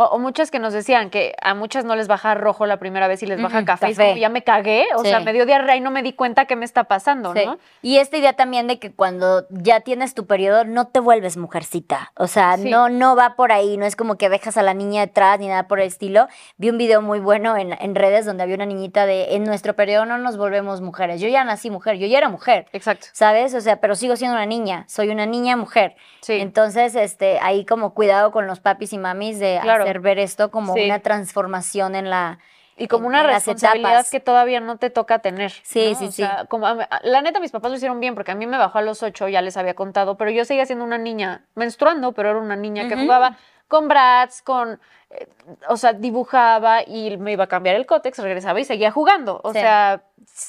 O, 0.00 0.04
o 0.04 0.18
muchas 0.18 0.50
que 0.50 0.58
nos 0.58 0.72
decían 0.72 1.10
que 1.10 1.34
a 1.42 1.52
muchas 1.54 1.84
no 1.84 1.94
les 1.94 2.08
baja 2.08 2.34
rojo 2.34 2.64
la 2.64 2.78
primera 2.78 3.06
vez 3.06 3.22
y 3.22 3.26
les 3.26 3.40
baja 3.42 3.66
café. 3.66 3.88
y 3.88 3.90
es 3.90 3.98
café. 3.98 4.08
como, 4.10 4.20
ya 4.20 4.28
me 4.30 4.42
cagué. 4.42 4.86
O 4.96 5.02
Sí. 5.02 5.10
sea, 5.10 5.20
me 5.20 5.34
dio 5.34 5.44
diarrea 5.44 5.76
y 5.76 5.80
no 5.80 5.90
me 5.90 6.02
di 6.02 6.14
cuenta 6.14 6.46
qué 6.46 6.56
me 6.56 6.64
está 6.64 6.84
pasando, 6.84 7.34
Sí. 7.34 7.44
¿no? 7.44 7.58
Y 7.82 7.98
esta 7.98 8.16
idea 8.16 8.32
también 8.32 8.66
de 8.66 8.78
que 8.78 8.92
cuando 8.92 9.46
ya 9.50 9.80
tienes 9.80 10.14
tu 10.14 10.24
periodo 10.26 10.64
no 10.64 10.86
te 10.86 11.00
vuelves 11.00 11.36
mujercita. 11.36 12.12
O 12.16 12.28
sea, 12.28 12.56
Sí. 12.56 12.70
no, 12.70 12.88
no 12.88 13.14
va 13.14 13.36
por 13.36 13.52
ahí, 13.52 13.76
no 13.76 13.84
es 13.84 13.94
como 13.94 14.16
que 14.16 14.30
dejas 14.30 14.56
a 14.56 14.62
la 14.62 14.72
niña 14.72 15.02
detrás 15.02 15.38
ni 15.38 15.48
nada 15.48 15.64
por 15.68 15.80
el 15.80 15.86
estilo. 15.88 16.28
Vi 16.56 16.70
un 16.70 16.78
video 16.78 17.02
muy 17.02 17.18
bueno 17.20 17.58
en, 17.58 17.76
en 17.78 17.94
redes 17.94 18.24
donde 18.24 18.42
había 18.42 18.54
una 18.54 18.64
niñita 18.64 19.04
de 19.04 19.34
en 19.34 19.44
nuestro 19.44 19.74
periodo 19.76 20.06
no 20.06 20.16
nos 20.16 20.38
volvemos 20.38 20.80
mujeres. 20.80 21.20
Yo 21.20 21.28
ya 21.28 21.44
nací 21.44 21.68
mujer, 21.68 21.96
yo 21.98 22.06
ya 22.06 22.16
era 22.16 22.30
mujer. 22.30 22.66
Exacto. 22.72 23.08
¿Sabes? 23.12 23.52
O 23.52 23.60
sea, 23.60 23.80
pero 23.80 23.94
sigo 23.96 24.16
siendo 24.16 24.34
una 24.36 24.46
niña, 24.46 24.84
soy 24.88 25.10
una 25.10 25.26
niña 25.26 25.58
mujer. 25.58 25.94
Sí. 26.22 26.34
Entonces, 26.40 26.94
este, 26.94 27.38
ahí 27.42 27.66
como 27.66 27.92
cuidado 27.92 28.30
con 28.30 28.46
los 28.46 28.60
papis 28.60 28.92
y 28.94 28.98
mamis 28.98 29.38
de 29.40 29.58
Claro. 29.62 29.82
hacer 29.82 29.89
ver 29.98 30.20
esto 30.20 30.52
como 30.52 30.74
Sí. 30.74 30.84
una 30.84 31.00
transformación 31.00 31.96
en 31.96 32.08
la 32.10 32.38
Y 32.76 32.86
como 32.88 33.04
en- 33.04 33.08
una 33.08 33.20
en 33.22 33.26
responsabilidad 33.26 34.06
que 34.10 34.20
todavía 34.20 34.60
no 34.60 34.78
te 34.78 34.88
toca 34.88 35.18
tener. 35.18 35.50
Sí, 35.64 35.90
¿no? 35.92 35.98
sí, 35.98 36.04
O 36.06 36.12
sí. 36.12 36.22
sea, 36.22 36.44
como 36.48 36.66
la 37.02 37.20
neta, 37.20 37.40
mis 37.40 37.50
papás 37.50 37.70
lo 37.72 37.76
hicieron 37.76 38.00
bien 38.00 38.14
porque 38.14 38.30
a 38.30 38.34
mí 38.34 38.46
me 38.46 38.56
bajó 38.56 38.78
a 38.78 38.82
los 38.82 39.02
ocho, 39.02 39.26
ya 39.28 39.42
les 39.42 39.56
había 39.56 39.74
contado, 39.74 40.16
pero 40.16 40.30
yo 40.30 40.44
seguía 40.44 40.64
siendo 40.64 40.84
una 40.84 40.96
niña 40.96 41.44
menstruando, 41.56 42.12
pero 42.12 42.30
era 42.30 42.38
una 42.38 42.56
niña 42.56 42.86
que 42.88 42.96
jugaba 42.96 43.36
con 43.68 43.88
brats, 43.88 44.40
con. 44.42 44.80
eh, 45.10 45.26
o 45.68 45.76
sea, 45.76 45.92
dibujaba 45.92 46.82
y 46.86 47.16
me 47.18 47.32
iba 47.32 47.44
a 47.44 47.48
cambiar 47.48 47.74
el 47.76 47.84
cótex, 47.84 48.18
regresaba 48.18 48.60
y 48.60 48.64
seguía 48.64 48.92
jugando. 48.92 49.40
O 49.42 49.52
Sí. 49.52 49.58
sea, 49.58 50.02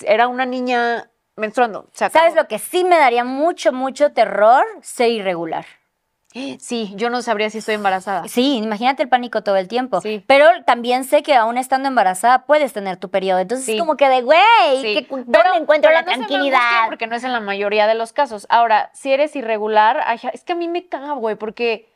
era 0.06 0.28
una 0.28 0.46
niña 0.46 1.10
menstruando. 1.36 1.88
¿Sabes 1.94 2.36
lo 2.36 2.48
que 2.48 2.60
sí 2.60 2.84
me 2.84 2.98
daría 2.98 3.24
mucho, 3.24 3.74
mucho 3.74 4.12
terror? 4.14 4.64
Ser 4.82 5.10
irregular. 5.10 5.66
Sí, 6.34 6.94
yo 6.96 7.10
no 7.10 7.22
sabría 7.22 7.50
si 7.50 7.58
estoy 7.58 7.76
embarazada. 7.76 8.28
Sí, 8.28 8.56
imagínate 8.58 9.04
el 9.04 9.10
pánico 9.10 9.44
todo 9.44 9.58
el 9.58 9.68
tiempo. 9.68 10.00
Sí. 10.00 10.24
Pero 10.28 10.46
también 10.66 11.04
sé 11.04 11.24
que 11.24 11.36
aún 11.36 11.58
estando 11.58 11.90
embarazada 11.90 12.46
puedes 12.46 12.72
tener 12.72 12.96
tu 12.98 13.10
periodo. 13.10 13.40
Entonces 13.40 13.66
Sí. 13.66 13.74
es 13.74 13.80
como 13.80 13.98
que 13.98 14.08
de, 14.08 14.22
güey, 14.22 14.40
Sí, 14.82 15.08
¿dónde 15.10 15.40
encuentro 15.58 15.90
pero 15.90 15.94
la 15.94 16.02
no 16.02 16.06
tranquilidad? 16.06 16.86
Porque 16.88 17.08
no 17.08 17.16
es 17.18 17.24
en 17.26 17.34
la 17.34 17.42
mayoría 17.42 17.86
de 17.86 17.96
los 17.96 18.14
casos. 18.14 18.48
Ahora, 18.50 18.92
si 18.94 19.12
eres 19.12 19.36
irregular, 19.36 20.02
ay, 20.06 20.20
es 20.32 20.44
que 20.46 20.54
a 20.54 20.56
mí 20.56 20.70
me 20.70 20.88
caga, 20.88 21.14
güey, 21.14 21.36
porque 21.36 21.90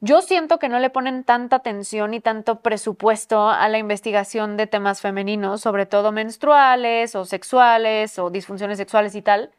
yo 0.00 0.20
siento 0.20 0.58
que 0.58 0.68
no 0.68 0.78
le 0.78 0.90
ponen 0.90 1.24
tanta 1.24 1.56
atención 1.56 2.12
y 2.12 2.20
tanto 2.20 2.60
presupuesto 2.60 3.48
a 3.48 3.66
la 3.68 3.78
investigación 3.78 4.56
de 4.56 4.66
temas 4.66 5.00
femeninos, 5.00 5.60
sobre 5.62 5.86
todo 5.86 6.12
menstruales 6.12 7.14
o 7.14 7.24
sexuales 7.24 8.18
o 8.18 8.28
disfunciones 8.28 8.78
sexuales 8.78 9.14
y 9.14 9.22
tal. 9.22 9.52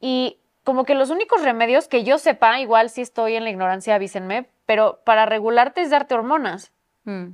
Y 0.00 0.38
como 0.64 0.84
que 0.84 0.94
los 0.94 1.10
únicos 1.10 1.42
remedios 1.42 1.88
que 1.88 2.02
yo 2.04 2.18
sepa, 2.18 2.58
igual 2.58 2.90
si 2.90 3.02
estoy 3.02 3.36
en 3.36 3.44
la 3.44 3.50
ignorancia, 3.50 3.94
avísenme, 3.94 4.48
pero 4.66 5.00
para 5.04 5.26
regularte 5.26 5.82
es 5.82 5.90
darte 5.90 6.14
hormonas. 6.14 6.72
Mm, 7.04 7.28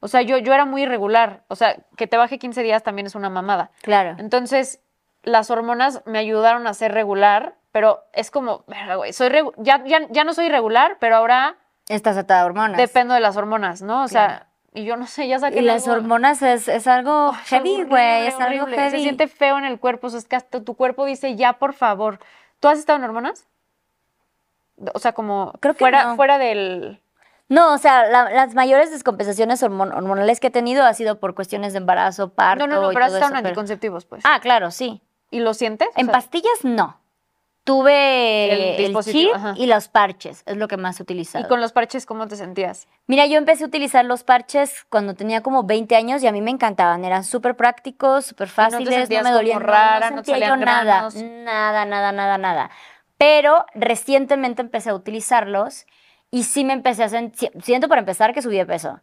O 0.00 0.06
sea, 0.06 0.22
yo, 0.22 0.38
yo 0.38 0.54
era 0.54 0.64
muy 0.64 0.82
irregular. 0.82 1.42
O 1.48 1.56
sea, 1.56 1.76
que 1.96 2.06
te 2.06 2.16
baje 2.16 2.38
15 2.38 2.62
días 2.62 2.82
también 2.84 3.06
es 3.06 3.14
una 3.16 3.30
mamada. 3.30 3.70
claro. 3.82 4.14
Entonces, 4.18 4.80
las 5.24 5.50
hormonas 5.50 6.02
me 6.06 6.18
ayudaron 6.18 6.66
a 6.68 6.74
ser 6.74 6.92
regular, 6.92 7.56
pero 7.72 8.04
es 8.12 8.30
como, 8.30 8.64
soy 9.12 9.30
ya, 9.56 9.82
ya, 9.84 10.06
ya 10.10 10.22
no 10.24 10.34
soy 10.34 10.48
regular, 10.48 10.98
pero 11.00 11.16
ahora 11.16 11.56
Estás 11.88 12.16
atada 12.16 12.42
a 12.42 12.46
hormonas. 12.46 12.76
dependo 12.76 13.14
de 13.14 13.20
las 13.20 13.36
hormonas, 13.36 13.82
¿no? 13.82 14.04
O 14.04 14.08
Claro. 14.08 14.34
sea, 14.34 14.46
y 14.74 14.84
yo 14.84 14.96
no 14.96 15.06
sé, 15.06 15.26
ya 15.26 15.38
saqué 15.40 15.58
y 15.58 15.62
las 15.62 15.88
algo- 15.88 16.00
hormonas 16.02 16.42
es, 16.42 16.68
es 16.68 16.86
algo 16.86 17.30
Oh, 17.30 17.36
heavy, 17.46 17.82
güey. 17.84 18.26
Es 18.28 18.38
algo 18.38 18.66
heavy. 18.66 18.90
Se 18.90 18.98
siente 19.00 19.26
feo 19.26 19.58
en 19.58 19.64
el 19.64 19.80
cuerpo, 19.80 20.06
o 20.06 20.10
sea, 20.10 20.18
es 20.20 20.26
que 20.28 20.36
hasta 20.36 20.62
tu 20.62 20.74
cuerpo 20.76 21.06
dice, 21.06 21.34
ya, 21.34 21.54
por 21.54 21.72
favor. 21.72 22.20
¿Tú 22.60 22.68
has 22.68 22.78
estado 22.78 22.98
en 22.98 23.04
hormonas? 23.04 23.46
O 24.94 24.98
sea, 24.98 25.12
como 25.12 25.52
Creo 25.60 25.74
que 25.74 25.80
fuera, 25.80 26.04
no. 26.04 26.16
fuera 26.16 26.38
del... 26.38 27.00
No, 27.48 27.72
o 27.72 27.78
sea, 27.78 28.06
la- 28.08 28.30
las 28.30 28.54
mayores 28.54 28.90
descompensaciones 28.90 29.62
hormon- 29.62 29.94
hormonales 29.96 30.38
que 30.38 30.48
he 30.48 30.50
tenido 30.50 30.84
ha 30.84 30.92
sido 30.94 31.18
por 31.18 31.34
cuestiones 31.34 31.72
de 31.72 31.78
embarazo, 31.78 32.28
parto 32.28 32.66
No, 32.66 32.74
no, 32.76 32.82
no, 32.82 32.90
y 32.92 32.94
pero 32.94 33.06
has 33.06 33.12
estado 33.14 33.32
en 33.32 33.36
pero- 33.38 33.48
anticonceptivos, 33.48 34.04
pues. 34.04 34.22
Ah, 34.26 34.38
claro, 34.40 34.70
sí. 34.70 35.00
¿Y 35.30 35.40
lo 35.40 35.54
sientes? 35.54 35.88
O 35.88 36.00
En 36.00 36.06
sea, 36.06 36.12
pastillas 36.12 36.62
no. 36.64 37.00
Tuve 37.68 38.50
El 38.50 38.60
el, 38.60 38.76
dispositivo, 38.78 39.32
chip 39.32 39.36
ajá. 39.36 39.54
y 39.58 39.66
los 39.66 39.88
parches, 39.88 40.42
es 40.46 40.56
lo 40.56 40.68
que 40.68 40.78
más 40.78 40.98
he 40.98 41.02
utilizado. 41.02 41.44
¿Y 41.44 41.48
con 41.48 41.60
los 41.60 41.72
parches 41.72 42.06
cómo 42.06 42.26
te 42.26 42.34
sentías? 42.36 42.88
Mira, 43.06 43.26
yo 43.26 43.36
empecé 43.36 43.64
a 43.64 43.66
utilizar 43.66 44.06
los 44.06 44.24
parches 44.24 44.86
cuando 44.88 45.12
tenía 45.14 45.42
como 45.42 45.64
20 45.64 45.94
años 45.94 46.22
y 46.22 46.26
a 46.28 46.32
mí 46.32 46.40
me 46.40 46.50
encantaban. 46.50 47.04
Eran 47.04 47.24
súper 47.24 47.56
prácticos, 47.56 48.24
súper 48.24 48.48
fáciles, 48.48 48.88
no, 48.88 48.96
sentías 49.00 49.22
me 49.22 49.32
dolían. 49.32 49.60
rara, 49.60 50.10
no 50.10 50.22
te 50.22 50.30
sentía 50.30 50.48
yo 50.48 50.56
nada, 50.56 51.10
nada, 51.44 51.84
nada, 51.84 52.12
nada, 52.12 52.38
nada. 52.38 52.70
Pero 53.18 53.66
recientemente 53.74 54.62
empecé 54.62 54.88
a 54.88 54.94
utilizarlos 54.94 55.84
y 56.30 56.44
sí 56.44 56.64
me 56.64 56.72
empecé 56.72 57.04
a 57.04 57.10
sentir, 57.10 57.50
siento 57.62 57.86
para 57.88 57.98
empezar 58.00 58.32
que 58.32 58.40
subí 58.40 58.56
de 58.56 58.64
peso 58.64 59.00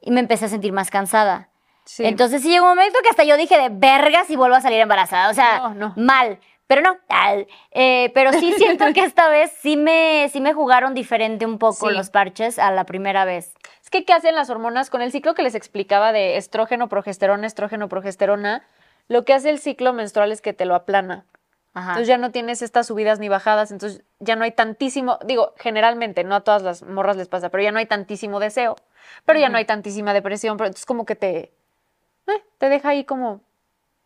y 0.00 0.10
me 0.10 0.18
empecé 0.18 0.46
a 0.46 0.48
sentir 0.48 0.72
más 0.72 0.90
cansada. 0.90 1.48
Sí. 1.84 2.04
Entonces 2.04 2.42
sí 2.42 2.48
llegó 2.48 2.64
un 2.70 2.76
momento 2.76 2.98
que 3.02 3.08
hasta 3.08 3.24
yo 3.24 3.36
dije 3.36 3.56
de 3.56 3.68
verga 3.70 4.24
si 4.24 4.34
vuelvo 4.36 4.56
a 4.56 4.60
salir 4.60 4.80
embarazada. 4.80 5.30
O 5.30 5.34
sea, 5.34 5.58
No, 5.58 5.74
no. 5.74 5.92
mal. 5.96 6.38
Pero 6.70 6.82
no, 6.82 6.98
tal. 7.08 7.48
Eh, 7.72 8.12
pero 8.14 8.32
sí 8.32 8.52
siento 8.52 8.84
que 8.94 9.00
esta 9.04 9.28
vez 9.28 9.50
sí 9.60 9.76
me, 9.76 10.28
sí 10.32 10.40
me 10.40 10.54
jugaron 10.54 10.94
diferente 10.94 11.44
un 11.44 11.58
poco 11.58 11.88
Sí. 11.88 11.96
los 11.96 12.10
parches 12.10 12.60
a 12.60 12.70
la 12.70 12.84
primera 12.84 13.24
vez. 13.24 13.54
Es 13.82 13.90
que, 13.90 14.04
¿qué 14.04 14.12
hacen 14.12 14.36
las 14.36 14.50
hormonas? 14.50 14.88
Con 14.88 15.02
el 15.02 15.10
ciclo 15.10 15.34
que 15.34 15.42
les 15.42 15.56
explicaba 15.56 16.12
de 16.12 16.36
estrógeno, 16.36 16.88
progesterona, 16.88 17.44
estrógeno, 17.48 17.88
progesterona, 17.88 18.62
lo 19.08 19.24
que 19.24 19.32
hace 19.34 19.50
el 19.50 19.58
ciclo 19.58 19.92
menstrual 19.92 20.30
es 20.30 20.40
que 20.42 20.52
te 20.52 20.64
lo 20.64 20.76
aplana. 20.76 21.24
Ajá. 21.74 21.88
Entonces 21.88 22.06
ya 22.06 22.18
no 22.18 22.30
tienes 22.30 22.62
estas 22.62 22.86
subidas 22.86 23.18
ni 23.18 23.28
bajadas, 23.28 23.72
entonces 23.72 24.04
ya 24.20 24.36
no 24.36 24.44
hay 24.44 24.52
tantísimo, 24.52 25.18
digo, 25.26 25.54
generalmente, 25.58 26.22
no 26.22 26.36
a 26.36 26.42
todas 26.42 26.62
las 26.62 26.84
morras 26.84 27.16
les 27.16 27.26
pasa, 27.26 27.48
pero 27.48 27.64
ya 27.64 27.72
no 27.72 27.80
hay 27.80 27.86
tantísimo 27.86 28.38
deseo, 28.38 28.76
pero 29.24 29.40
ya 29.40 29.48
no 29.48 29.58
hay 29.58 29.64
tantísima 29.64 30.14
depresión, 30.14 30.56
pero 30.56 30.68
entonces 30.68 30.86
como 30.86 31.04
que 31.04 31.16
te, 31.16 31.52
eh, 32.28 32.44
te 32.58 32.68
deja 32.68 32.90
ahí 32.90 33.02
como 33.02 33.40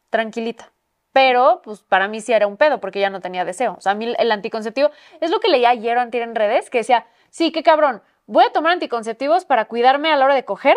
tranquilita. 0.08 0.70
Pero, 1.14 1.62
pues, 1.62 1.80
para 1.80 2.08
mí 2.08 2.20
sí 2.20 2.32
era 2.32 2.48
un 2.48 2.56
pedo, 2.56 2.80
porque 2.80 2.98
ya 2.98 3.08
no 3.08 3.20
tenía 3.20 3.44
deseo. 3.44 3.76
O 3.78 3.80
sea, 3.80 3.92
a 3.92 3.94
mí 3.94 4.12
el 4.18 4.32
anticonceptivo, 4.32 4.90
es 5.20 5.30
lo 5.30 5.38
que 5.38 5.48
leía 5.48 5.70
ayer 5.70 5.96
o 5.96 6.00
antier 6.00 6.24
en 6.24 6.34
redes, 6.34 6.70
que 6.70 6.78
decía, 6.78 7.06
sí, 7.30 7.52
qué 7.52 7.62
cabrón, 7.62 8.02
voy 8.26 8.44
a 8.44 8.52
tomar 8.52 8.72
anticonceptivos 8.72 9.44
para 9.44 9.66
cuidarme 9.66 10.12
a 10.12 10.16
la 10.16 10.24
hora 10.24 10.34
de 10.34 10.44
coger, 10.44 10.76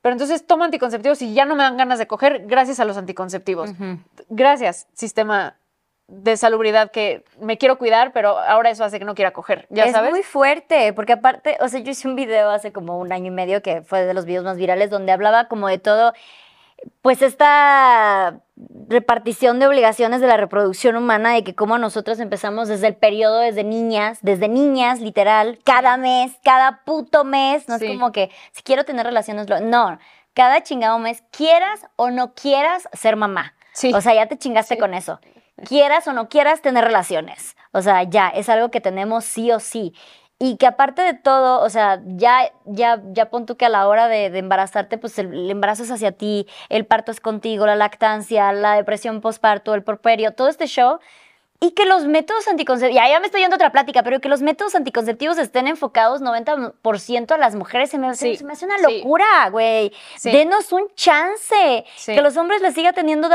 pero 0.00 0.12
entonces 0.12 0.46
tomo 0.46 0.62
anticonceptivos 0.62 1.20
y 1.20 1.34
ya 1.34 1.46
no 1.46 1.56
me 1.56 1.64
dan 1.64 1.76
ganas 1.76 1.98
de 1.98 2.06
coger 2.06 2.46
gracias 2.46 2.78
a 2.78 2.84
los 2.84 2.96
anticonceptivos. 2.96 3.70
Gracias, 4.28 4.86
sistema 4.94 5.56
de 6.06 6.36
salubridad 6.36 6.92
que 6.92 7.24
me 7.40 7.58
quiero 7.58 7.76
cuidar, 7.76 8.12
pero 8.12 8.38
ahora 8.38 8.70
eso 8.70 8.84
hace 8.84 9.00
que 9.00 9.04
no 9.04 9.14
quiera 9.14 9.32
coger, 9.32 9.66
¿ya 9.70 9.84
es 9.84 9.92
sabes? 9.92 10.10
muy 10.10 10.22
fuerte, 10.22 10.92
porque 10.92 11.14
aparte, 11.14 11.56
o 11.60 11.68
sea, 11.68 11.80
yo 11.80 11.90
hice 11.90 12.06
un 12.06 12.16
video 12.16 12.50
hace 12.50 12.70
como 12.70 12.98
un 12.98 13.12
año 13.12 13.28
y 13.28 13.30
medio 13.30 13.62
que 13.62 13.82
fue 13.82 14.04
de 14.04 14.12
los 14.14 14.26
videos 14.26 14.44
más 14.44 14.56
virales 14.56 14.90
donde 14.90 15.10
hablaba 15.10 15.48
como 15.48 15.68
de 15.68 15.78
todo, 15.78 16.12
pues 17.00 17.22
esta 17.22 18.40
repartición 18.88 19.58
de 19.58 19.66
obligaciones 19.66 20.20
de 20.20 20.26
la 20.26 20.36
reproducción 20.36 20.96
humana, 20.96 21.32
de 21.32 21.44
que 21.44 21.54
como 21.54 21.78
nosotros 21.78 22.20
empezamos 22.20 22.68
desde 22.68 22.86
el 22.88 22.96
periodo, 22.96 23.38
desde 23.40 23.64
niñas, 23.64 24.18
desde 24.22 24.48
niñas, 24.48 25.00
literal, 25.00 25.58
cada 25.64 25.96
mes, 25.96 26.32
cada 26.44 26.82
puto 26.84 27.24
mes, 27.24 27.68
no 27.68 27.78
Sí. 27.78 27.86
es 27.86 27.90
como 27.92 28.12
que 28.12 28.30
si 28.52 28.62
quiero 28.62 28.84
tener 28.84 29.06
relaciones, 29.06 29.46
no, 29.62 29.98
cada 30.34 30.62
chingado 30.62 30.98
mes, 30.98 31.22
quieras 31.30 31.86
o 31.96 32.10
no 32.10 32.34
quieras 32.34 32.88
ser 32.92 33.16
mamá. 33.16 33.54
Sí. 33.72 33.92
O 33.94 34.00
sea, 34.00 34.14
ya 34.14 34.26
te 34.26 34.38
chingaste 34.38 34.74
Sí. 34.74 34.80
con 34.80 34.94
eso. 34.94 35.20
Quieras 35.66 36.06
o 36.08 36.12
no 36.12 36.28
quieras 36.28 36.60
tener 36.62 36.84
relaciones. 36.84 37.56
O 37.72 37.82
sea, 37.82 38.02
ya, 38.02 38.28
es 38.28 38.48
algo 38.48 38.70
que 38.70 38.80
tenemos 38.80 39.24
sí 39.24 39.52
o 39.52 39.60
sí. 39.60 39.94
Y 40.44 40.56
que 40.56 40.66
aparte 40.66 41.02
de 41.02 41.14
todo, 41.14 41.60
o 41.62 41.70
sea, 41.70 42.00
ya, 42.04 42.50
ya, 42.64 43.00
ya 43.12 43.30
pon 43.30 43.46
tú 43.46 43.56
que 43.56 43.64
a 43.66 43.68
la 43.68 43.86
hora 43.86 44.08
de, 44.08 44.28
de 44.28 44.40
embarazarte, 44.40 44.98
pues 44.98 45.16
el, 45.20 45.32
el 45.32 45.50
embarazo 45.52 45.84
es 45.84 45.90
hacia 45.92 46.10
ti, 46.10 46.48
el 46.68 46.84
parto 46.84 47.12
es 47.12 47.20
contigo, 47.20 47.64
la 47.64 47.76
lactancia, 47.76 48.52
la 48.52 48.74
depresión 48.74 49.20
postparto, 49.20 49.72
el 49.74 49.84
porperio, 49.84 50.32
todo 50.32 50.48
este 50.48 50.66
show. 50.66 50.98
Y 51.60 51.70
que 51.72 51.84
los 51.86 52.06
métodos 52.06 52.48
anticonceptivos, 52.48 53.00
ya, 53.00 53.08
ya 53.08 53.20
me 53.20 53.26
estoy 53.26 53.40
yendo 53.40 53.54
a 53.54 53.58
otra 53.58 53.70
plática, 53.70 54.02
pero 54.02 54.18
que 54.20 54.28
los 54.28 54.42
métodos 54.42 54.74
anticonceptivos 54.74 55.38
estén 55.38 55.68
enfocados 55.68 56.20
90% 56.20 57.30
a 57.30 57.38
las 57.38 57.54
mujeres, 57.54 57.90
se 57.90 57.98
me, 57.98 58.08
hace- 58.08 58.30
Sí, 58.32 58.36
se 58.38 58.44
me 58.44 58.54
hace 58.54 58.64
una 58.64 58.78
locura, 58.78 59.48
güey. 59.50 59.92
Sí. 60.16 60.32
Denos 60.32 60.72
un 60.72 60.88
chance. 60.96 61.84
Que 62.14 62.20
los 62.20 62.36
hombres 62.36 62.62
les 62.62 62.74
siga 62.74 62.92
teniendo 62.92 63.28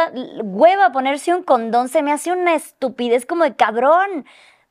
hueva 0.43 0.91
ponerse 0.91 1.34
un 1.34 1.43
condón, 1.43 1.88
se 1.88 2.01
me 2.01 2.12
hace 2.12 2.34
una 2.34 2.53
estupidez 2.55 3.26
como 3.26 3.45
de 3.45 3.55
cabrón. 3.55 4.26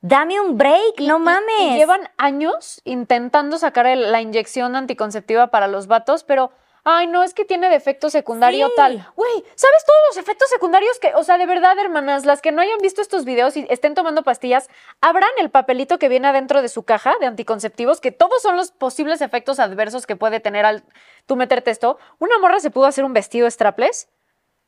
Dame 0.09 0.41
un 0.41 0.57
break, 0.57 1.01
no 1.01 1.17
Y- 1.17 1.21
mames. 1.21 1.61
y 1.61 1.77
llevan 1.77 2.09
años 2.17 2.81
intentando 2.85 3.59
sacar 3.59 3.87
el- 3.87 4.13
la 4.13 4.21
inyección 4.21 4.77
anticonceptiva 4.77 5.49
para 5.49 5.67
los 5.67 5.89
vatos, 5.89 6.23
pero, 6.23 6.53
ay, 6.85 7.09
no, 7.09 7.25
es 7.25 7.35
que 7.35 7.45
tiene 7.45 7.69
defecto 7.69 8.09
secundario 8.09 8.69
Sí. 8.69 8.73
tal. 8.77 9.09
Güey, 9.17 9.45
¿sabes 9.57 9.85
todos 9.85 9.99
los 10.11 10.17
efectos 10.19 10.49
secundarios 10.49 10.99
que, 11.01 11.13
o 11.17 11.25
sea, 11.25 11.39
de 11.39 11.47
verdad, 11.47 11.77
hermanas, 11.79 12.25
las 12.25 12.41
que 12.41 12.53
no 12.53 12.63
hayan 12.63 12.79
visto 12.79 13.03
estos 13.03 13.25
videos 13.25 13.57
y 13.57 13.67
estén 13.69 13.95
tomando 13.95 14.23
pastillas, 14.23 14.69
abran 15.01 15.31
el 15.39 15.51
papelito 15.51 15.99
que 15.99 16.09
viene 16.09 16.29
adentro 16.29 16.63
de 16.63 16.69
su 16.69 16.85
caja 16.85 17.15
de 17.19 17.27
anticonceptivos, 17.27 18.01
que 18.01 18.13
todos 18.13 18.41
son 18.43 18.57
los 18.57 18.71
posibles 18.71 19.21
efectos 19.21 19.59
adversos 19.59 20.07
que 20.07 20.15
puede 20.15 20.39
tener 20.39 20.65
al 20.67 20.85
tú 21.27 21.35
meterte 21.35 21.73
esto. 21.73 21.99
Una 22.21 22.39
morra 22.39 22.61
se 22.61 22.71
pudo 22.71 22.87
hacer 22.87 23.05
un 23.05 23.13
vestido 23.13 23.51
strapless 23.51 24.09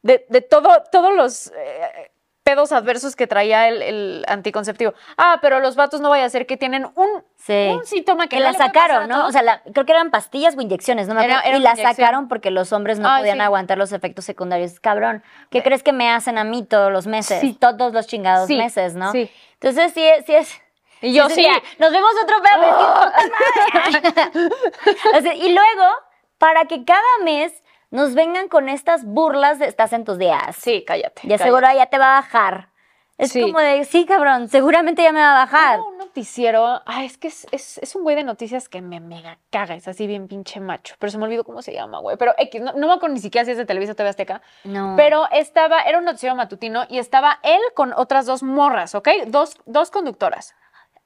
de, 0.02 0.26
de 0.28 0.40
todo, 0.40 0.68
todos 0.90 1.14
los 1.14 1.52
eh, 1.56 2.10
pedos 2.48 2.72
adversos 2.72 3.14
que 3.14 3.26
traía 3.26 3.68
el, 3.68 3.82
el 3.82 4.24
anticonceptivo. 4.26 4.94
Ah, 5.18 5.38
pero 5.42 5.60
los 5.60 5.76
vatos 5.76 6.00
no 6.00 6.08
vaya 6.08 6.24
a 6.24 6.30
ser 6.30 6.46
que 6.46 6.56
tienen 6.56 6.86
un, 6.94 7.08
Sí. 7.36 7.68
un 7.72 7.84
síntoma 7.84 8.26
que, 8.26 8.36
que 8.36 8.42
la 8.42 8.54
sacaron, 8.54 9.06
¿no? 9.08 9.26
O 9.26 9.32
sea, 9.32 9.42
la- 9.42 9.60
creo 9.74 9.84
que 9.84 9.92
eran 9.92 10.10
pastillas 10.10 10.56
o 10.56 10.60
inyecciones, 10.62 11.08
no 11.08 11.14
me 11.14 11.24
Era- 11.24 11.40
acuerdo. 11.40 11.48
era 11.50 11.58
y 11.58 11.60
la 11.62 11.70
inyección. 11.72 11.94
sacaron 11.96 12.28
porque 12.28 12.50
los 12.50 12.72
hombres 12.72 12.98
no 12.98 13.08
Ay, 13.10 13.20
podían 13.20 13.36
sí. 13.36 13.42
aguantar 13.42 13.76
los 13.76 13.92
efectos 13.92 14.24
secundarios. 14.24 14.80
Cabrón, 14.80 15.22
¿qué 15.50 15.62
crees 15.62 15.82
que 15.82 15.92
me 15.92 16.10
hacen 16.10 16.38
a 16.38 16.44
mí 16.44 16.64
todos 16.64 16.90
los 16.90 17.06
meses? 17.06 17.40
Sí. 17.40 17.52
Todos 17.52 17.92
los 17.92 18.06
chingados 18.06 18.48
meses, 18.48 18.94
¿no? 18.94 19.12
sí. 19.12 19.30
Entonces 19.60 19.92
sí, 19.92 20.04
es- 20.06 20.24
sí 20.24 20.34
es... 20.34 20.60
Y 21.00 21.12
yo 21.12 21.28
sí 21.28 21.46
Nos 21.78 21.92
vemos 21.92 22.10
otro 22.22 22.36
pedo. 22.42 23.12
O 25.16 25.20
sea, 25.20 25.34
y 25.34 25.52
luego, 25.52 25.84
para 26.38 26.64
que 26.64 26.84
cada 26.84 27.02
mes 27.24 27.52
nos 27.90 28.14
vengan 28.14 28.48
con 28.48 28.68
estas 28.68 29.04
burlas 29.04 29.58
de 29.58 29.66
estás 29.66 29.92
en 29.92 30.04
tus 30.04 30.18
días. 30.18 30.56
Sí, 30.56 30.84
cállate. 30.86 31.22
Ya 31.24 31.36
cállate. 31.36 31.44
seguro 31.44 31.66
ya 31.74 31.86
te 31.86 31.98
va 31.98 32.18
a 32.18 32.20
bajar. 32.20 32.68
Es 33.16 33.32
Sí. 33.32 33.40
como 33.42 33.58
de, 33.58 33.84
sí, 33.84 34.06
cabrón, 34.06 34.48
seguramente 34.48 35.02
ya 35.02 35.10
me 35.12 35.18
va 35.18 35.32
a 35.32 35.44
bajar. 35.44 35.80
Hubo 35.80 35.88
un 35.88 35.98
noticiero, 35.98 36.82
ay, 36.86 37.06
es 37.06 37.18
que 37.18 37.26
es, 37.26 37.48
es- 37.50 37.78
es 37.78 37.96
un 37.96 38.04
güey 38.04 38.14
de 38.14 38.22
noticias 38.22 38.68
que 38.68 38.80
me 38.80 39.00
mega 39.00 39.38
caga, 39.50 39.74
es 39.74 39.88
así 39.88 40.06
bien 40.06 40.28
pinche 40.28 40.60
macho, 40.60 40.94
pero 41.00 41.10
se 41.10 41.18
me 41.18 41.24
olvidó 41.24 41.42
cómo 41.42 41.60
se 41.60 41.72
llama, 41.72 41.98
güey, 41.98 42.16
pero 42.16 42.32
X, 42.38 42.60
no, 42.60 42.74
no 42.74 42.86
me 42.86 42.92
acuerdo 42.92 43.14
ni 43.14 43.20
siquiera 43.20 43.44
si 43.44 43.50
es 43.50 43.56
de 43.56 43.64
Televisa 43.66 43.92
o 43.92 43.94
TV 43.96 44.08
Azteca, 44.10 44.40
No. 44.62 44.94
pero 44.96 45.26
estaba, 45.32 45.80
era 45.80 45.98
un 45.98 46.04
noticiero 46.04 46.36
matutino 46.36 46.84
y 46.88 46.98
estaba 46.98 47.40
él 47.42 47.60
con 47.74 47.92
otras 47.92 48.24
dos 48.24 48.44
morras, 48.44 48.94
¿ok? 48.94 49.08
Dos, 49.26 49.56
dos 49.66 49.90
conductoras, 49.90 50.54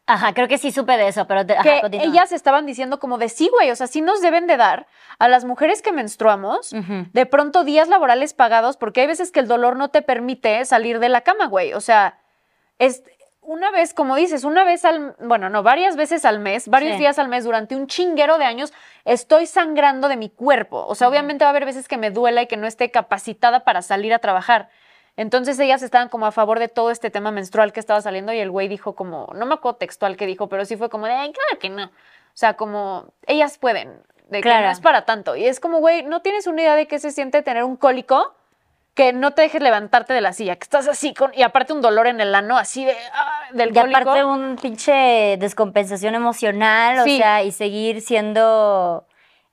Ajá, 0.07 0.35
creo 0.35 0.49
que 0.49 0.59
sí 0.59 0.73
supe 0.73 0.97
de 0.97 1.07
eso, 1.09 1.27
pero 1.29 1.47
te, 1.47 1.53
ajá, 1.55 1.63
que 1.63 1.81
continúa. 1.81 2.07
ellas 2.07 2.33
estaban 2.33 2.67
diciendo 2.67 2.99
como 2.99 3.19
de 3.19 3.29
sí, 3.29 3.49
güey, 3.49 3.71
o 3.71 3.77
sea, 3.77 3.87
sí 3.87 4.01
nos 4.01 4.21
deben 4.21 4.49
de 4.49 4.57
dar 4.57 4.87
a 5.19 5.29
las 5.29 5.45
mujeres 5.45 5.81
que 5.81 5.93
menstruamos 5.93 6.75
de 7.13 7.27
pronto 7.27 7.63
días 7.63 7.89
laborales 7.89 8.35
pagados 8.35 8.77
porque 8.77 9.03
hay 9.03 9.07
veces 9.07 9.31
que 9.31 9.39
el 9.41 9.47
dolor 9.47 9.77
no 9.77 9.91
te 9.91 10.03
permite 10.03 10.65
salir 10.65 10.99
de 10.99 11.09
la 11.09 11.21
cama, 11.21 11.47
güey. 11.47 11.73
O 11.75 11.81
sea, 11.81 12.19
es 12.81 13.05
una 13.43 13.71
vez, 13.71 13.95
como 13.95 14.17
dices, 14.17 14.43
una 14.45 14.65
vez 14.65 14.85
al, 14.85 15.15
bueno, 15.21 15.49
no, 15.51 15.63
varias 15.63 15.97
veces 15.97 16.25
al 16.25 16.39
mes, 16.41 16.69
varios 16.69 16.93
Sí. 16.95 16.99
días 17.01 17.19
al 17.19 17.29
mes 17.29 17.45
durante 17.45 17.75
un 17.77 17.87
chinguero 17.87 18.39
de 18.39 18.45
años, 18.45 18.73
estoy 19.05 19.47
sangrando 19.47 20.09
de 20.09 20.17
mi 20.17 20.31
cuerpo. 20.31 20.85
O 20.87 20.95
sea, 20.97 21.09
obviamente 21.09 21.45
va 21.45 21.49
a 21.49 21.51
haber 21.51 21.65
veces 21.65 21.87
que 21.89 21.97
me 21.97 22.11
duela 22.11 22.43
y 22.43 22.47
que 22.49 22.57
no 22.57 22.67
esté 22.67 22.91
capacitada 22.91 23.61
para 23.65 23.83
salir 23.83 24.13
a 24.15 24.19
trabajar. 24.19 24.69
Entonces 25.17 25.59
ellas 25.59 25.83
estaban 25.83 26.09
como 26.09 26.27
a 26.27 26.33
favor 26.33 26.59
de 26.59 26.69
todo 26.69 26.91
este 26.91 27.11
tema 27.11 27.31
menstrual 27.31 27.73
que 27.73 27.81
estaba 27.81 28.01
saliendo 28.01 28.33
y 28.33 28.39
el 28.39 28.51
güey 28.51 28.69
dijo 28.69 28.95
como, 28.95 29.29
no 29.35 29.45
me 29.47 29.55
acuerdo 29.55 29.77
textual 29.77 30.17
que 30.17 30.27
dijo, 30.27 30.49
pero 30.49 30.65
sí 30.65 30.77
fue 30.77 30.89
como 30.89 31.07
de, 31.07 31.13
"Ay, 31.13 31.33
claro 31.33 31.59
que 31.59 31.69
no. 31.69 31.85
O 31.85 31.91
sea, 32.35 32.55
como, 32.55 33.13
ellas 33.27 33.59
pueden, 33.59 34.01
de 34.31 34.39
que 34.39 34.43
Claro. 34.43 34.67
no 34.67 34.73
es 34.73 34.81
para 34.81 35.05
tanto. 35.05 35.37
Y 35.37 35.45
es 35.47 35.61
como, 35.61 35.79
güey, 35.81 36.03
no 36.03 36.23
tienes 36.23 36.47
una 36.47 36.63
idea 36.63 36.75
de 36.75 36.87
qué 36.89 36.99
se 36.99 37.11
siente 37.11 37.43
tener 37.43 37.65
un 37.65 37.77
cólico 37.77 38.35
que 38.95 39.13
no 39.13 39.33
te 39.33 39.43
dejes 39.43 39.63
levantarte 39.63 40.13
de 40.15 40.21
la 40.23 40.33
silla, 40.33 40.57
que 40.57 40.65
estás 40.65 40.87
así 40.89 41.13
con, 41.15 41.33
y 41.35 41.43
aparte 41.43 41.73
un 41.75 41.81
dolor 41.83 42.07
en 42.07 42.21
el 42.21 42.35
ano, 42.35 42.57
así 42.59 42.85
de, 42.85 42.95
ah, 43.15 43.43
del 43.53 43.71
Y 43.71 43.75
cólico. 43.75 43.99
aparte 43.99 44.25
un 44.25 44.57
pinche 44.57 45.37
descompensación 45.39 46.15
emocional, 46.15 47.03
Sí. 47.05 47.15
o 47.17 47.19
sea, 47.19 47.43
y 47.43 47.53
seguir 47.53 48.01
siendo... 48.03 49.07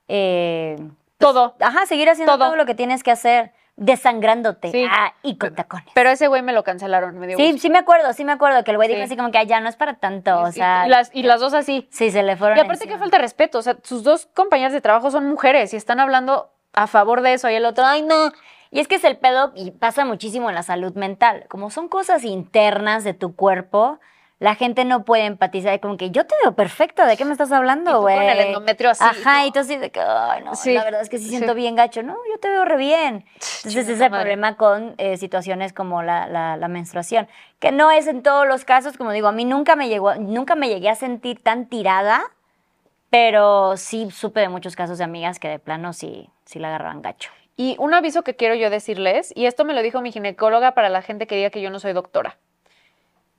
eh, 0.08 0.76
todo. 1.18 1.54
ajá, 1.60 1.84
seguir 1.86 2.08
haciendo 2.10 2.32
Todo. 2.36 2.46
todo. 2.48 2.56
lo 2.56 2.64
que 2.66 2.74
tienes 2.74 3.02
que 3.02 3.10
hacer, 3.10 3.52
desangrándote. 3.80 4.70
Sí. 4.70 4.86
Ah, 4.88 5.14
y 5.22 5.36
con 5.36 5.54
tacones. 5.54 5.86
Pero 5.94 6.10
ese 6.10 6.28
güey 6.28 6.42
me 6.42 6.52
lo 6.52 6.62
cancelaron, 6.62 7.18
me 7.18 7.26
dio 7.26 7.36
Sí, 7.36 7.46
gusto. 7.52 7.62
sí 7.62 7.70
me 7.70 7.78
acuerdo, 7.78 8.12
sí 8.12 8.24
me 8.24 8.32
acuerdo 8.32 8.62
que 8.62 8.70
el 8.70 8.76
güey 8.76 8.88
dijo 8.88 8.98
Sí. 9.00 9.04
así 9.04 9.16
como 9.16 9.30
que 9.32 9.38
"Ah, 9.38 9.42
ya 9.42 9.58
no 9.60 9.68
es 9.68 9.76
para 9.76 9.94
tanto, 9.94 10.40
o 10.40 10.52
sea... 10.52 10.84
y, 10.86 10.90
las, 10.90 11.10
y 11.14 11.22
las 11.24 11.40
dos 11.40 11.54
así. 11.54 11.88
Sí, 11.90 12.10
se 12.10 12.22
le 12.22 12.36
fueron 12.36 12.56
Y 12.58 12.60
aparte 12.60 12.86
que 12.86 12.98
falta 12.98 13.16
de 13.16 13.22
respeto, 13.22 13.58
o 13.58 13.62
sea, 13.62 13.76
sus 13.82 14.04
dos 14.04 14.26
compañeras 14.34 14.72
de 14.72 14.80
trabajo 14.80 15.10
son 15.10 15.28
mujeres 15.28 15.72
y 15.74 15.76
están 15.76 15.98
hablando 15.98 16.52
a 16.72 16.86
favor 16.86 17.22
de 17.22 17.32
eso 17.34 17.50
y 17.50 17.54
el 17.54 17.64
otro, 17.64 17.84
ay 17.84 18.02
no. 18.02 18.32
Y 18.70 18.78
es 18.78 18.86
que 18.86 18.94
es 18.96 19.04
el 19.04 19.16
pedo 19.16 19.52
y 19.56 19.72
pasa 19.72 20.04
muchísimo 20.04 20.48
en 20.48 20.54
la 20.54 20.62
salud 20.62 20.94
mental. 20.94 21.46
Como 21.48 21.70
son 21.70 21.88
cosas 21.88 22.22
internas 22.24 23.02
de 23.02 23.14
tu 23.14 23.34
cuerpo, 23.34 23.98
la 24.40 24.56
gente 24.56 24.84
no 24.84 25.04
puede 25.04 25.26
empatizar. 25.26 25.78
Como 25.80 25.96
que 25.96 26.10
yo 26.10 26.26
te 26.26 26.34
veo 26.42 26.54
perfecto, 26.56 27.04
¿de 27.06 27.16
qué 27.16 27.24
me 27.24 27.30
estás 27.32 27.52
hablando, 27.52 27.90
tú 27.92 27.96
con 27.98 28.02
güey? 28.02 28.26
el 28.28 28.40
endometrio 28.40 28.90
así, 28.90 29.04
Ajá, 29.04 29.40
¿no? 29.42 29.46
y 29.46 29.52
tú 29.52 29.60
así 29.60 29.76
de 29.76 29.90
que, 29.90 30.00
ay, 30.00 30.42
no, 30.42 30.56
Sí, 30.56 30.72
la 30.74 30.82
verdad 30.82 31.02
es 31.02 31.08
que 31.08 31.18
sí 31.18 31.24
sí. 31.24 31.30
siento 31.30 31.54
bien 31.54 31.76
gacho. 31.76 32.02
No, 32.02 32.16
yo 32.32 32.40
te 32.40 32.48
veo 32.48 32.64
re 32.64 32.76
bien. 32.78 33.24
Entonces 33.34 33.76
ese 33.76 33.92
es 33.92 34.00
el 34.00 34.10
madre. 34.10 34.22
problema 34.24 34.56
con 34.56 34.94
eh, 34.98 35.16
situaciones 35.18 35.72
como 35.72 36.02
la, 36.02 36.26
la- 36.26 36.56
la 36.56 36.68
menstruación. 36.68 37.28
Que 37.60 37.70
no 37.70 37.90
es 37.92 38.06
en 38.08 38.22
todos 38.22 38.48
los 38.48 38.64
casos, 38.64 38.96
como 38.96 39.12
digo, 39.12 39.28
a 39.28 39.32
mí 39.32 39.44
nunca 39.44 39.76
me 39.76 39.88
llegó, 39.88 40.14
nunca 40.16 40.54
me 40.56 40.68
llegué 40.68 40.88
a 40.88 40.94
sentir 40.96 41.42
tan 41.42 41.66
tirada, 41.68 42.22
pero 43.10 43.76
sí 43.76 44.10
supe 44.10 44.40
de 44.40 44.48
muchos 44.48 44.76
casos 44.76 44.98
de 44.98 45.04
amigas 45.04 45.38
que 45.38 45.48
de 45.48 45.58
plano 45.58 45.92
sí, 45.92 46.30
sí 46.44 46.58
la 46.58 46.68
agarraban 46.68 47.02
gacho. 47.02 47.30
Y 47.56 47.76
un 47.78 47.92
aviso 47.92 48.22
que 48.22 48.36
quiero 48.36 48.54
yo 48.54 48.70
decirles, 48.70 49.32
y 49.36 49.46
esto 49.46 49.64
me 49.64 49.74
lo 49.74 49.82
dijo 49.82 50.00
mi 50.00 50.12
ginecóloga 50.12 50.72
para 50.72 50.88
la 50.88 51.02
gente 51.02 51.26
que 51.26 51.36
diga 51.36 51.50
que 51.50 51.60
yo 51.60 51.70
no 51.70 51.78
soy 51.80 51.92
doctora. 51.92 52.38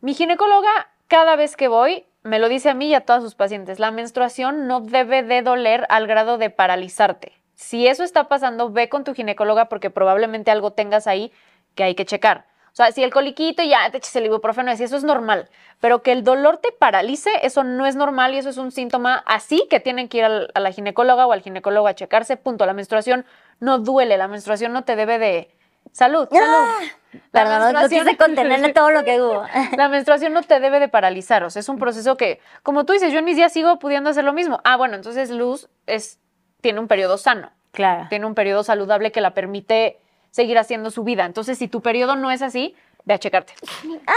Mi 0.04 0.16
ginecóloga, 0.16 0.90
cada 1.08 1.36
vez 1.36 1.56
que 1.56 1.68
voy, 1.68 2.08
me 2.24 2.40
lo 2.40 2.50
dice 2.50 2.72
a 2.72 2.74
mí 2.74 2.88
y 2.88 2.96
a 2.96 3.02
todas 3.02 3.22
sus 3.22 3.36
pacientes, 3.36 3.78
la 3.78 3.92
menstruación 3.92 4.66
no 4.66 4.82
debe 4.82 5.22
de 5.22 5.44
doler 5.44 5.86
al 5.90 6.08
grado 6.08 6.40
de 6.40 6.50
paralizarte. 6.50 7.34
Si 7.54 7.86
eso 7.86 8.04
está 8.04 8.28
pasando, 8.28 8.72
ve 8.72 8.90
con 8.90 9.04
tu 9.04 9.14
ginecóloga 9.14 9.70
porque 9.70 9.92
probablemente 9.92 10.50
algo 10.50 10.72
tengas 10.72 11.06
ahí 11.06 11.32
que 11.76 11.84
hay 11.84 11.94
que 11.94 12.06
checar. 12.06 12.48
O 12.72 12.76
sea, 12.76 12.92
si 12.92 13.04
el 13.04 13.12
coliquito 13.14 13.62
ya 13.62 13.92
te 13.92 13.98
eches 13.98 14.16
el 14.16 14.26
ibuprofeno, 14.26 14.72
eso 14.72 14.84
es 14.84 15.04
normal. 15.04 15.50
Pero 15.80 16.02
que 16.02 16.14
el 16.14 16.24
dolor 16.24 16.58
te 16.58 16.72
paralice, 16.72 17.30
eso 17.44 17.64
no 17.64 17.86
es 17.86 17.96
normal 17.96 18.34
y 18.34 18.40
eso 18.40 18.50
es 18.50 18.58
un 18.58 18.72
síntoma 18.72 19.22
así 19.28 19.68
que 19.70 19.80
tienen 19.80 20.10
que 20.10 20.18
ir 20.18 20.24
a 20.26 20.60
la 20.60 20.72
ginecóloga 20.72 21.28
o 21.28 21.32
al 21.32 21.42
ginecólogo 21.42 21.88
a 21.88 21.94
checarse. 21.94 22.38
Punto. 22.38 22.66
La 22.66 22.74
menstruación 22.74 23.24
no 23.60 23.78
duele, 23.78 24.18
la 24.18 24.28
menstruación 24.28 24.74
no 24.74 24.84
te 24.84 24.96
debe 24.96 25.20
de... 25.20 25.56
Salud, 25.92 26.28
salud. 26.32 26.90
La 27.34 27.44
Perdón, 27.44 27.74
no- 27.74 27.82
no 27.82 27.90
quise 27.90 28.16
contenerle 28.18 28.72
todo 28.74 28.92
lo 28.92 29.04
que 29.04 29.22
hubo. 29.22 29.44
la 29.78 29.90
menstruación 29.90 30.32
no 30.34 30.42
te 30.44 30.60
debe 30.60 30.80
de 30.80 30.88
paralizar, 30.88 31.44
o 31.44 31.50
sea, 31.50 31.60
es 31.60 31.68
un 31.70 31.78
proceso 31.78 32.16
que, 32.16 32.40
como 32.64 32.86
tú 32.86 32.94
dices, 32.94 33.12
yo 33.12 33.20
en 33.20 33.26
mis 33.26 33.36
días 33.36 33.52
sigo 33.52 33.80
pudiendo 33.80 34.10
hacer 34.10 34.24
lo 34.24 34.32
mismo. 34.34 34.62
Ah, 34.64 34.78
bueno, 34.78 34.96
entonces 34.96 35.30
Luz 35.30 35.68
es, 35.88 36.20
tiene 36.62 36.80
un 36.80 36.88
periodo 36.88 37.18
sano, 37.18 37.52
Claro. 37.74 38.08
tiene 38.10 38.26
un 38.26 38.36
periodo 38.36 38.64
saludable 38.64 39.12
que 39.12 39.20
la 39.22 39.34
permite 39.34 40.00
seguir 40.30 40.58
haciendo 40.58 40.92
su 40.92 41.04
vida. 41.04 41.26
Entonces, 41.26 41.58
si 41.58 41.68
tu 41.68 41.82
periodo 41.82 42.16
no 42.16 42.32
es 42.32 42.42
así, 42.42 42.76
ve 43.04 43.14
a 43.16 43.20
checarte. 43.20 43.54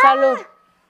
Salud. 0.02 0.38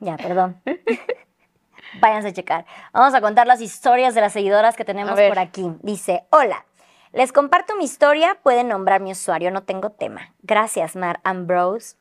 Ya, 0.00 0.16
perdón. 0.18 0.60
Váyanse 2.00 2.28
a 2.28 2.32
checar. 2.32 2.66
Vamos 2.92 3.14
a 3.14 3.20
contar 3.20 3.46
las 3.46 3.60
historias 3.60 4.14
de 4.14 4.20
las 4.20 4.32
seguidoras 4.32 4.76
que 4.76 4.84
tenemos 4.84 5.18
por 5.18 5.38
aquí. 5.38 5.70
Dice, 5.80 6.24
hola, 6.30 6.66
les 7.14 7.32
comparto 7.32 7.76
mi 7.76 7.84
historia, 7.84 8.38
pueden 8.42 8.68
nombrar 8.68 9.00
mi 9.00 9.12
usuario, 9.12 9.52
no 9.52 9.62
tengo 9.62 9.90
tema. 9.90 10.34
Gracias, 10.42 10.96
Mar 10.96 11.20
Ambrose. 11.22 11.96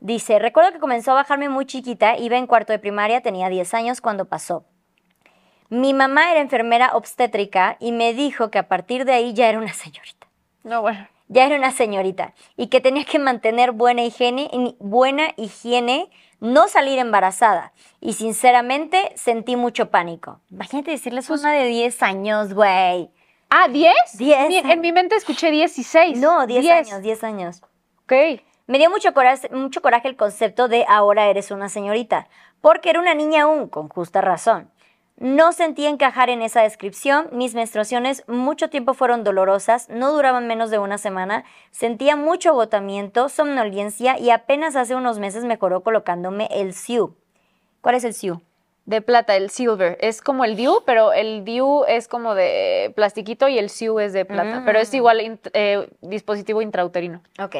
Dice, 0.00 0.38
recuerdo 0.38 0.72
que 0.72 0.80
comenzó 0.80 1.12
a 1.12 1.14
bajarme 1.14 1.48
muy 1.48 1.64
chiquita, 1.64 2.18
iba 2.18 2.36
en 2.36 2.46
cuarto 2.46 2.72
de 2.72 2.78
primaria, 2.78 3.22
tenía 3.22 3.48
10 3.48 3.72
años 3.72 4.00
cuando 4.02 4.26
pasó. 4.26 4.66
Mi 5.70 5.94
mamá 5.94 6.30
era 6.30 6.42
enfermera 6.42 6.90
obstétrica 6.94 7.78
y 7.80 7.92
me 7.92 8.12
dijo 8.12 8.50
que 8.50 8.58
a 8.58 8.68
partir 8.68 9.06
de 9.06 9.14
ahí 9.14 9.32
ya 9.32 9.48
era 9.48 9.58
una 9.58 9.72
señorita. 9.72 10.28
No, 10.62 10.82
bueno. 10.82 11.08
Ya 11.28 11.46
era 11.46 11.56
una 11.56 11.70
señorita 11.70 12.34
y 12.54 12.66
que 12.66 12.82
tenía 12.82 13.06
que 13.06 13.18
mantener 13.18 13.72
buena 13.72 14.04
higiene, 14.04 14.50
buena 14.78 15.28
higiene, 15.38 16.10
no 16.40 16.68
salir 16.68 16.98
embarazada. 16.98 17.72
Y 17.98 18.12
sinceramente 18.12 19.10
sentí 19.16 19.56
mucho 19.56 19.90
pánico. 19.90 20.42
Imagínate 20.50 20.90
decirles 20.90 21.30
una 21.30 21.52
de 21.54 21.64
10 21.64 22.02
años, 22.02 22.52
güey. 22.52 23.10
Ah, 23.56 23.68
¿10? 23.68 23.92
10. 24.18 24.48
Mi- 24.48 24.56
En 24.72 24.80
mi 24.80 24.90
mente 24.90 25.14
escuché 25.14 25.52
16. 25.52 26.18
No, 26.18 26.44
10 26.44 26.62
10. 26.62 26.88
años, 26.88 27.02
10 27.02 27.22
años. 27.22 27.62
Ok. 28.02 28.12
Me 28.66 28.78
dio 28.78 28.90
mucho 28.90 29.14
coraje, 29.14 29.48
mucho 29.50 29.80
coraje 29.80 30.08
el 30.08 30.16
concepto 30.16 30.66
de 30.66 30.84
ahora 30.88 31.28
eres 31.28 31.52
una 31.52 31.68
señorita, 31.68 32.26
porque 32.60 32.90
era 32.90 32.98
una 32.98 33.14
niña 33.14 33.42
aún, 33.44 33.68
con 33.68 33.88
justa 33.88 34.20
razón. 34.22 34.70
No 35.16 35.52
sentí 35.52 35.86
encajar 35.86 36.30
en 36.30 36.42
esa 36.42 36.62
descripción, 36.62 37.28
mis 37.30 37.54
menstruaciones 37.54 38.24
mucho 38.26 38.70
tiempo 38.70 38.94
fueron 38.94 39.22
dolorosas, 39.22 39.88
no 39.88 40.10
duraban 40.12 40.48
menos 40.48 40.70
de 40.70 40.80
una 40.80 40.98
semana, 40.98 41.44
sentía 41.70 42.16
mucho 42.16 42.50
agotamiento, 42.50 43.28
somnolencia 43.28 44.18
y 44.18 44.30
apenas 44.30 44.74
hace 44.74 44.96
unos 44.96 45.20
meses 45.20 45.44
mejoró 45.44 45.84
colocándome 45.84 46.48
el 46.50 46.74
SIU. 46.74 47.16
¿Cuál 47.82 47.94
es 47.94 48.02
el 48.04 48.14
SIU? 48.14 48.40
De 48.86 49.00
plata, 49.00 49.34
el 49.36 49.48
silver. 49.50 49.96
Es 50.00 50.20
como 50.20 50.44
el 50.44 50.56
Dew, 50.56 50.82
pero 50.84 51.12
el 51.14 51.44
Dew 51.44 51.84
es 51.88 52.06
como 52.06 52.34
de 52.34 52.92
plastiquito 52.94 53.48
y 53.48 53.58
el 53.58 53.70
Siu 53.70 53.98
es 53.98 54.12
de 54.12 54.24
plata. 54.26 54.62
Pero 54.66 54.78
es 54.78 54.92
Mm. 54.92 54.96
igual 54.96 55.38
eh, 55.54 55.88
dispositivo 56.02 56.60
intrauterino. 56.60 57.22
Ok. 57.40 57.56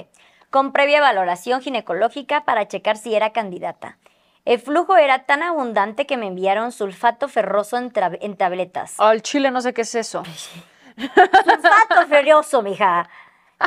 Con 0.50 0.72
previa 0.72 1.00
valoración 1.00 1.62
ginecológica 1.62 2.44
para 2.44 2.68
checar 2.68 2.96
si 2.98 3.14
era 3.14 3.32
candidata. 3.32 3.96
El 4.44 4.58
flujo 4.60 4.96
era 4.98 5.24
tan 5.24 5.42
abundante 5.42 6.06
que 6.06 6.18
me 6.18 6.26
enviaron 6.26 6.70
sulfato 6.70 7.28
ferroso 7.28 7.78
en, 7.78 7.90
en 8.20 8.36
tabletas. 8.36 9.00
Al 9.00 9.22
chile 9.22 9.50
no 9.50 9.62
sé 9.62 9.72
qué 9.72 9.80
es 9.80 9.94
eso. 9.94 10.22
Sulfato 10.96 12.06
ferroso, 12.08 12.62
mija. 12.62 13.08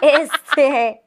Este, 0.01 1.01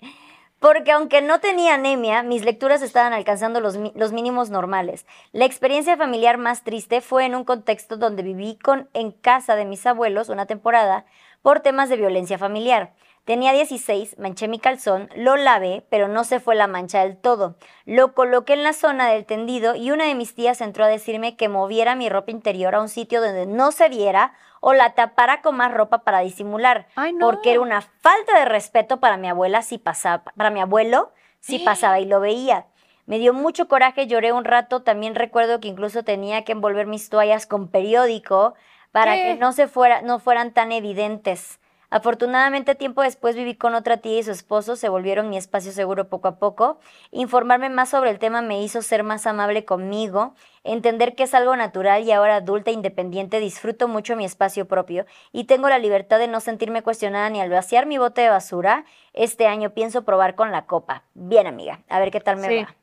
porque 0.61 0.92
aunque 0.92 1.22
no 1.22 1.40
tenía 1.40 1.74
anemia, 1.74 2.22
mis 2.22 2.44
lecturas 2.44 2.82
estaban 2.82 3.14
alcanzando 3.14 3.61
los, 3.61 3.76
los 3.94 4.12
mínimos 4.12 4.50
normales. 4.50 5.06
La 5.32 5.46
experiencia 5.46 5.96
familiar 5.96 6.36
más 6.36 6.62
triste 6.62 7.00
fue 7.00 7.24
en 7.24 7.34
un 7.34 7.44
contexto 7.44 7.96
donde 7.96 8.22
viví 8.22 8.58
con, 8.58 8.88
en 8.92 9.11
casa 9.11 9.56
de 9.56 9.64
mis 9.64 9.86
abuelos 9.86 10.28
una 10.28 10.44
temporada 10.44 11.06
por 11.40 11.61
temas 11.61 11.88
de 11.88 11.96
violencia 11.96 12.36
familiar. 12.38 12.92
Tenía 13.24 13.52
16, 13.52 14.18
manché 14.18 14.48
mi 14.48 14.58
calzón, 14.58 15.08
lo 15.14 15.36
lavé, 15.36 15.86
pero 15.88 16.08
no 16.08 16.24
se 16.24 16.40
fue 16.40 16.54
la 16.54 16.66
mancha 16.66 17.00
del 17.04 17.16
todo. 17.16 17.56
Lo 17.86 18.14
coloqué 18.14 18.54
en 18.54 18.62
la 18.62 18.72
zona 18.72 19.08
del 19.08 19.24
tendido 19.24 19.74
y 19.74 19.90
una 19.92 20.04
de 20.04 20.14
mis 20.14 20.34
tías 20.34 20.61
entró 20.61 20.84
a 20.84 20.88
decirme 20.88 21.36
que 21.36 21.48
moviera 21.48 21.94
mi 21.94 22.08
ropa 22.08 22.32
interior 22.32 22.74
a 22.74 22.80
un 22.80 22.88
sitio 22.88 23.20
donde 23.20 23.46
no 23.46 23.72
se 23.72 23.88
viera 23.88 24.34
o 24.61 24.74
la 24.74 24.94
tapara 24.94 25.40
con 25.42 25.56
más 25.56 25.72
ropa 25.72 26.04
para 26.04 26.20
disimular. 26.20 26.86
Ay, 26.94 27.12
no. 27.12 27.26
Porque 27.26 27.52
era 27.52 27.61
una 27.61 27.80
falta 27.80 28.38
de 28.38 28.44
respeto 28.44 29.00
para 29.00 29.16
mi 29.16 29.28
abuela 29.28 29.62
si 29.62 29.78
pasaba, 29.78 30.22
para 30.36 30.50
mi 30.50 30.61
abuelo 30.61 31.12
si 31.40 31.58
pasaba 31.58 31.98
y 31.98 32.04
lo 32.04 32.20
veía. 32.20 32.66
Me 33.06 33.18
dio 33.18 33.32
mucho 33.32 33.66
coraje, 33.66 34.06
lloré 34.06 34.32
un 34.32 34.44
rato. 34.44 34.82
También 34.82 35.14
recuerdo 35.14 35.58
que 35.58 35.68
incluso 35.68 36.04
tenía 36.04 36.44
que 36.44 36.52
envolver 36.52 36.86
mis 36.86 37.08
toallas 37.08 37.46
con 37.46 37.68
periódico 37.68 38.54
para 38.92 39.14
¿Qué? 39.14 39.22
que 39.22 39.34
no 39.34 39.52
se 39.52 39.66
fuera, 39.66 40.02
no 40.02 40.18
fueran 40.20 40.52
tan 40.52 40.70
evidentes. 40.70 41.58
Afortunadamente, 41.91 42.76
tiempo 42.76 43.03
después 43.03 43.34
viví 43.34 43.57
con 43.57 43.74
otra 43.74 43.97
tía 43.97 44.18
y 44.18 44.22
su 44.22 44.30
esposo, 44.30 44.76
se 44.76 44.88
volvieron 44.88 45.28
mi 45.28 45.36
espacio 45.36 45.72
seguro 45.72 46.09
poco 46.09 46.28
a 46.28 46.36
poco. 46.38 46.78
Informarme 47.11 47.68
más 47.68 47.88
sobre 47.91 48.11
el 48.11 48.20
tema 48.20 48.43
me 48.43 48.62
hizo 48.62 48.80
ser 48.80 49.03
más 49.03 49.26
amable 49.26 49.64
conmigo, 49.64 50.34
entender 50.62 51.16
que 51.16 51.24
es 51.24 51.34
algo 51.34 51.57
natural 51.57 52.05
y 52.05 52.12
ahora 52.12 52.36
adulta 52.36 52.70
e 52.70 52.74
independiente 52.74 53.41
disfruto 53.41 53.88
mucho 53.88 54.14
mi 54.14 54.24
espacio 54.24 54.68
propio 54.68 55.05
y 55.32 55.45
tengo 55.45 55.68
la 55.68 55.78
libertad 55.78 56.18
de 56.20 56.28
no 56.28 56.38
sentirme 56.38 56.82
cuestionada 56.82 57.28
ni 57.28 57.41
al 57.41 57.51
vaciar 57.51 57.86
mi 57.86 57.99
bote 57.99 58.20
de 58.20 58.28
basura. 58.28 58.84
Este 59.12 59.49
año 59.49 59.70
pienso 59.70 60.05
probar 60.05 60.36
con 60.36 60.53
la 60.53 60.66
copa. 60.66 61.03
Bien, 61.14 61.49
amiga, 61.49 61.80
a 61.88 61.99
ver 61.99 62.12
qué 62.12 62.20
tal 62.20 62.36
me 62.36 62.49
Sí. 62.49 62.62
va. 62.62 62.74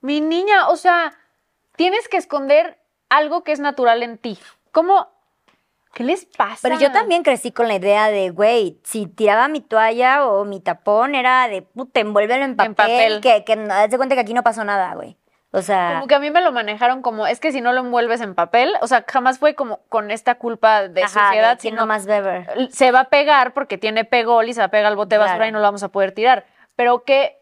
Mi 0.00 0.20
niña, 0.20 0.68
o 0.68 0.76
sea, 0.76 1.12
tienes 1.76 2.08
que 2.08 2.16
esconder 2.16 2.78
algo 3.10 3.44
que 3.44 3.52
es 3.52 3.60
natural 3.60 4.02
en 4.02 4.16
ti. 4.16 4.38
¿Cómo? 4.72 5.08
¿Qué 5.94 6.04
les 6.04 6.26
pasa? 6.26 6.58
Pero 6.62 6.78
yo 6.78 6.92
también 6.92 7.22
crecí 7.22 7.50
con 7.50 7.66
la 7.68 7.74
idea 7.74 8.08
de, 8.08 8.30
güey, 8.30 8.78
si 8.84 9.06
tiraba 9.06 9.48
mi 9.48 9.60
toalla 9.60 10.26
o 10.26 10.44
mi 10.44 10.60
tapón 10.60 11.14
era 11.14 11.48
de, 11.48 11.62
puta, 11.62 12.00
envuélvelo 12.00 12.44
en 12.44 12.56
papel, 12.56 12.74
papel. 12.74 13.20
que, 13.20 13.44
que 13.44 13.52
haz 13.70 13.90
de 13.90 13.96
cuenta 13.96 14.14
que 14.14 14.20
aquí 14.20 14.34
no 14.34 14.42
pasó 14.42 14.64
nada, 14.64 14.94
güey. 14.94 15.16
O 15.50 15.62
sea, 15.62 15.94
Como 15.94 16.06
que 16.08 16.14
a 16.14 16.18
mí 16.18 16.30
me 16.30 16.42
lo 16.42 16.52
manejaron 16.52 17.00
como, 17.00 17.26
es 17.26 17.40
que 17.40 17.52
si 17.52 17.62
no 17.62 17.72
lo 17.72 17.80
envuelves 17.80 18.20
en 18.20 18.34
papel, 18.34 18.70
o 18.82 18.86
sea, 18.86 19.04
jamás 19.08 19.38
fue 19.38 19.54
como 19.54 19.80
con 19.88 20.10
esta 20.10 20.34
culpa 20.34 20.88
de 20.88 21.02
ajá, 21.04 21.28
suciedad, 21.28 21.56
de 21.56 21.62
sino 21.62 21.76
nomás 21.78 22.04
beber. 22.06 22.68
se 22.70 22.92
va 22.92 23.00
a 23.00 23.04
pegar 23.08 23.54
porque 23.54 23.78
tiene 23.78 24.04
pegol 24.04 24.46
y 24.50 24.52
se 24.52 24.60
va 24.60 24.66
a 24.66 24.70
pegar 24.70 24.86
al 24.86 24.96
bote 24.96 25.14
de 25.14 25.18
basura 25.20 25.36
Claro. 25.38 25.48
y 25.48 25.52
no 25.52 25.58
lo 25.60 25.64
vamos 25.64 25.82
a 25.82 25.88
poder 25.88 26.12
tirar. 26.12 26.44
Pero 26.76 27.02
qué, 27.02 27.37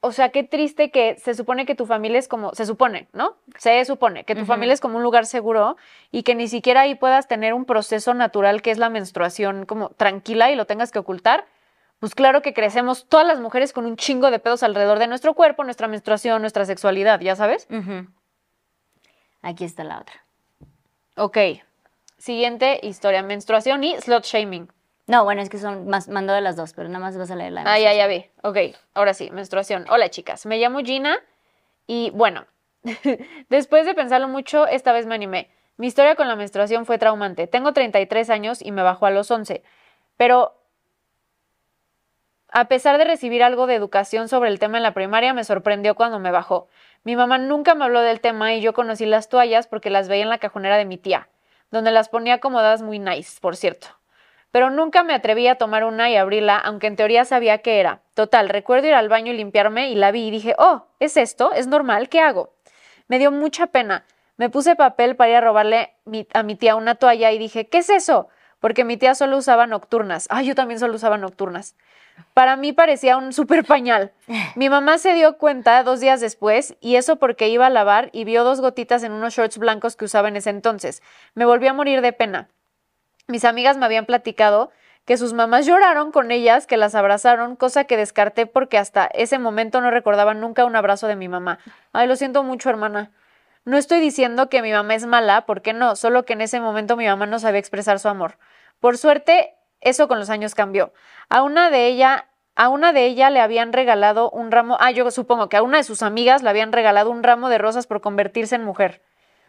o 0.00 0.12
sea, 0.12 0.28
qué 0.28 0.44
triste 0.44 0.90
que 0.90 1.16
se 1.16 1.34
supone 1.34 1.66
que 1.66 1.74
tu 1.74 1.84
familia 1.84 2.18
es 2.18 2.28
como, 2.28 2.54
se 2.54 2.66
supone, 2.66 3.08
¿no? 3.12 3.36
Se 3.56 3.84
supone 3.84 4.24
que 4.24 4.36
tu 4.36 4.44
familia 4.44 4.72
es 4.72 4.80
como 4.80 4.96
un 4.96 5.02
lugar 5.02 5.26
seguro 5.26 5.76
y 6.12 6.22
que 6.22 6.36
ni 6.36 6.46
siquiera 6.46 6.82
ahí 6.82 6.94
puedas 6.94 7.26
tener 7.26 7.52
un 7.52 7.64
proceso 7.64 8.14
natural 8.14 8.62
que 8.62 8.70
es 8.70 8.78
la 8.78 8.90
menstruación 8.90 9.66
como 9.66 9.90
tranquila 9.90 10.52
y 10.52 10.56
lo 10.56 10.66
tengas 10.66 10.92
que 10.92 11.00
ocultar. 11.00 11.46
Pues 11.98 12.14
claro 12.14 12.42
que 12.42 12.54
crecemos 12.54 13.08
todas 13.08 13.26
las 13.26 13.40
mujeres 13.40 13.72
con 13.72 13.86
un 13.86 13.96
chingo 13.96 14.30
de 14.30 14.38
pedos 14.38 14.62
alrededor 14.62 15.00
de 15.00 15.08
nuestro 15.08 15.34
cuerpo, 15.34 15.64
nuestra 15.64 15.88
menstruación, 15.88 16.42
nuestra 16.42 16.64
sexualidad, 16.64 17.18
¿ya 17.20 17.34
sabes? 17.34 17.66
Aquí 19.42 19.64
está 19.64 19.82
la 19.82 19.98
otra. 19.98 20.24
Ok. 21.16 21.38
Siguiente 22.18 22.78
historia, 22.84 23.22
menstruación 23.22 23.82
y 23.82 23.96
slut 23.96 24.24
shaming. 24.24 24.68
No, 25.08 25.24
bueno, 25.24 25.40
es 25.40 25.48
que 25.48 25.56
son 25.56 25.88
más, 25.88 26.06
mando 26.08 26.34
de 26.34 26.42
las 26.42 26.54
dos, 26.54 26.74
pero 26.74 26.88
nada 26.88 27.00
más 27.00 27.16
vas 27.16 27.30
a 27.30 27.34
leer 27.34 27.52
la 27.52 27.62
Ah, 27.66 27.78
ya, 27.78 27.94
ya 27.94 28.06
vi. 28.06 28.26
Ok, 28.42 28.58
ahora 28.92 29.14
sí, 29.14 29.30
menstruación. 29.30 29.86
Hola, 29.88 30.10
chicas. 30.10 30.44
Me 30.44 30.58
llamo 30.58 30.80
Gina 30.80 31.18
y 31.86 32.10
bueno, 32.10 32.44
después 33.48 33.86
de 33.86 33.94
pensarlo 33.94 34.28
mucho, 34.28 34.66
esta 34.66 34.92
vez 34.92 35.06
me 35.06 35.14
animé. 35.14 35.50
Mi 35.78 35.86
historia 35.86 36.14
con 36.14 36.28
la 36.28 36.36
menstruación 36.36 36.84
fue 36.84 36.98
traumante. 36.98 37.46
Tengo 37.46 37.72
33 37.72 38.28
años 38.28 38.60
y 38.60 38.70
me 38.70 38.82
bajó 38.82 39.06
a 39.06 39.10
los 39.10 39.30
11. 39.30 39.62
Pero 40.18 40.60
a 42.50 42.66
pesar 42.68 42.98
de 42.98 43.04
recibir 43.04 43.42
algo 43.42 43.66
de 43.66 43.76
educación 43.76 44.28
sobre 44.28 44.50
el 44.50 44.58
tema 44.58 44.76
en 44.76 44.82
la 44.82 44.92
primaria, 44.92 45.32
me 45.32 45.44
sorprendió 45.44 45.94
cuando 45.94 46.18
me 46.18 46.30
bajó. 46.30 46.68
Mi 47.02 47.16
mamá 47.16 47.38
nunca 47.38 47.74
me 47.74 47.86
habló 47.86 48.02
del 48.02 48.20
tema 48.20 48.52
y 48.52 48.60
yo 48.60 48.74
conocí 48.74 49.06
las 49.06 49.30
toallas 49.30 49.68
porque 49.68 49.88
las 49.88 50.08
veía 50.08 50.24
en 50.24 50.28
la 50.28 50.38
cajonera 50.38 50.76
de 50.76 50.84
mi 50.84 50.98
tía, 50.98 51.30
donde 51.70 51.92
las 51.92 52.10
ponía 52.10 52.34
acomodadas 52.34 52.82
muy 52.82 52.98
nice, 52.98 53.40
por 53.40 53.56
cierto. 53.56 53.88
Pero 54.50 54.70
nunca 54.70 55.02
me 55.02 55.14
atreví 55.14 55.46
a 55.46 55.56
tomar 55.56 55.84
una 55.84 56.10
y 56.10 56.16
abrirla, 56.16 56.56
aunque 56.56 56.86
en 56.86 56.96
teoría 56.96 57.24
sabía 57.24 57.58
qué 57.58 57.80
era. 57.80 58.00
Total, 58.14 58.48
recuerdo 58.48 58.88
ir 58.88 58.94
al 58.94 59.08
baño 59.08 59.32
y 59.32 59.36
limpiarme 59.36 59.90
y 59.90 59.94
la 59.94 60.10
vi 60.10 60.28
y 60.28 60.30
dije, 60.30 60.54
oh, 60.58 60.86
¿es 61.00 61.16
esto? 61.16 61.52
¿Es 61.52 61.66
normal? 61.66 62.08
¿Qué 62.08 62.20
hago? 62.20 62.54
Me 63.08 63.18
dio 63.18 63.30
mucha 63.30 63.68
pena. 63.68 64.04
Me 64.36 64.50
puse 64.50 64.76
papel 64.76 65.16
para 65.16 65.30
ir 65.30 65.36
a 65.36 65.40
robarle 65.40 65.94
a 66.32 66.42
mi 66.42 66.54
tía 66.54 66.76
una 66.76 66.94
toalla 66.94 67.32
y 67.32 67.38
dije, 67.38 67.68
¿qué 67.68 67.78
es 67.78 67.90
eso? 67.90 68.28
Porque 68.60 68.84
mi 68.84 68.96
tía 68.96 69.14
solo 69.14 69.36
usaba 69.36 69.66
nocturnas. 69.66 70.26
Ay, 70.30 70.46
yo 70.46 70.54
también 70.54 70.80
solo 70.80 70.94
usaba 70.94 71.18
nocturnas. 71.18 71.76
Para 72.34 72.56
mí 72.56 72.72
parecía 72.72 73.16
un 73.16 73.32
super 73.32 73.64
pañal. 73.64 74.12
Mi 74.54 74.68
mamá 74.68 74.98
se 74.98 75.14
dio 75.14 75.38
cuenta 75.38 75.82
dos 75.82 76.00
días 76.00 76.20
después 76.20 76.76
y 76.80 76.96
eso 76.96 77.16
porque 77.16 77.48
iba 77.48 77.66
a 77.66 77.70
lavar 77.70 78.10
y 78.12 78.24
vio 78.24 78.44
dos 78.44 78.60
gotitas 78.60 79.02
en 79.02 79.12
unos 79.12 79.34
shorts 79.34 79.58
blancos 79.58 79.96
que 79.96 80.04
usaba 80.04 80.28
en 80.28 80.36
ese 80.36 80.50
entonces. 80.50 81.02
Me 81.34 81.44
volví 81.44 81.66
a 81.66 81.72
morir 81.72 82.00
de 82.00 82.12
pena. 82.12 82.48
Mis 83.30 83.44
amigas 83.44 83.76
me 83.76 83.84
habían 83.84 84.06
platicado 84.06 84.70
que 85.04 85.18
sus 85.18 85.34
mamás 85.34 85.66
lloraron 85.66 86.12
con 86.12 86.30
ellas, 86.30 86.66
que 86.66 86.78
las 86.78 86.94
abrazaron, 86.94 87.56
cosa 87.56 87.84
que 87.84 87.98
descarté 87.98 88.46
porque 88.46 88.78
hasta 88.78 89.04
ese 89.04 89.38
momento 89.38 89.82
no 89.82 89.90
recordaba 89.90 90.32
nunca 90.32 90.64
un 90.64 90.74
abrazo 90.74 91.08
de 91.08 91.16
mi 91.16 91.28
mamá. 91.28 91.58
Ay, 91.92 92.08
lo 92.08 92.16
siento 92.16 92.42
mucho, 92.42 92.70
hermana. 92.70 93.10
No 93.66 93.76
estoy 93.76 94.00
diciendo 94.00 94.48
que 94.48 94.62
mi 94.62 94.72
mamá 94.72 94.94
es 94.94 95.04
mala, 95.04 95.44
porque 95.44 95.74
no, 95.74 95.94
solo 95.94 96.24
que 96.24 96.32
en 96.32 96.40
ese 96.40 96.58
momento 96.58 96.96
mi 96.96 97.06
mamá 97.06 97.26
no 97.26 97.38
sabía 97.38 97.60
expresar 97.60 97.98
su 97.98 98.08
amor. 98.08 98.38
Por 98.80 98.96
suerte, 98.96 99.54
eso 99.82 100.08
con 100.08 100.18
los 100.18 100.30
años 100.30 100.54
cambió. 100.54 100.94
A 101.28 101.42
una 101.42 101.68
de 101.68 101.86
ella, 101.86 102.28
a 102.56 102.70
una 102.70 102.94
de 102.94 103.04
ella 103.04 103.28
le 103.28 103.42
habían 103.42 103.74
regalado 103.74 104.30
un 104.30 104.50
ramo, 104.50 104.78
ah, 104.80 104.90
yo 104.90 105.10
supongo 105.10 105.50
que 105.50 105.58
a 105.58 105.62
una 105.62 105.76
de 105.76 105.84
sus 105.84 106.02
amigas 106.02 106.42
le 106.42 106.48
habían 106.48 106.72
regalado 106.72 107.10
un 107.10 107.22
ramo 107.22 107.50
de 107.50 107.58
rosas 107.58 107.86
por 107.86 108.00
convertirse 108.00 108.54
en 108.54 108.64
mujer. 108.64 109.02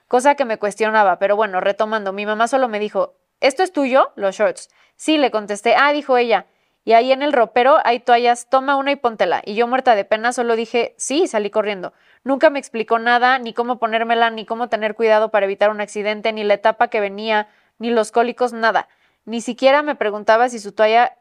Cosa 0.10 0.36
que 0.36 0.44
me 0.44 0.58
cuestionaba, 0.58 1.18
pero 1.18 1.38
bueno, 1.38 1.62
retomando, 1.62 2.12
mi 2.12 2.26
mamá 2.26 2.50
solo 2.50 2.68
me 2.68 2.80
dijo, 2.80 3.19
¿esto 3.42 3.64
es 3.64 3.72
tuyo? 3.72 4.12
Los 4.16 4.36
shorts. 4.36 4.70
Sí, 4.96 5.18
le 5.18 5.32
contesté, 5.32 5.76
ah, 5.76 5.94
dijo 5.94 6.18
ella. 6.18 6.46
Y 6.84 6.94
ahí 6.94 7.12
en 7.12 7.22
el 7.22 7.34
ropero 7.34 7.78
hay 7.84 8.00
toallas, 8.00 8.50
toma 8.50 8.76
una 8.76 8.92
y 8.92 8.96
póntela. 8.96 9.42
Y 9.46 9.56
yo 9.56 9.68
muerta 9.68 9.96
de 9.96 10.06
pena 10.06 10.34
solo 10.34 10.56
dije, 10.56 10.96
sí, 10.98 11.24
y 11.24 11.28
salí 11.28 11.50
corriendo. 11.50 11.94
Nunca 12.24 12.50
me 12.50 12.60
explicó 12.60 13.00
nada, 13.00 13.38
ni 13.40 13.54
cómo 13.54 13.80
ponérmela, 13.80 14.30
ni 14.30 14.46
cómo 14.46 14.70
tener 14.70 14.96
cuidado 14.96 15.30
para 15.30 15.46
evitar 15.46 15.70
un 15.70 15.82
accidente, 15.82 16.34
ni 16.34 16.44
la 16.44 16.56
etapa 16.56 16.88
que 16.88 17.00
venía, 17.00 17.48
ni 17.78 17.92
los 17.92 18.12
cólicos, 18.12 18.54
nada. 18.54 18.88
Ni 19.26 19.42
siquiera 19.42 19.84
me 19.84 19.96
preguntaba 19.96 20.50
si 20.50 20.60
su 20.60 20.72
toalla, 20.72 21.18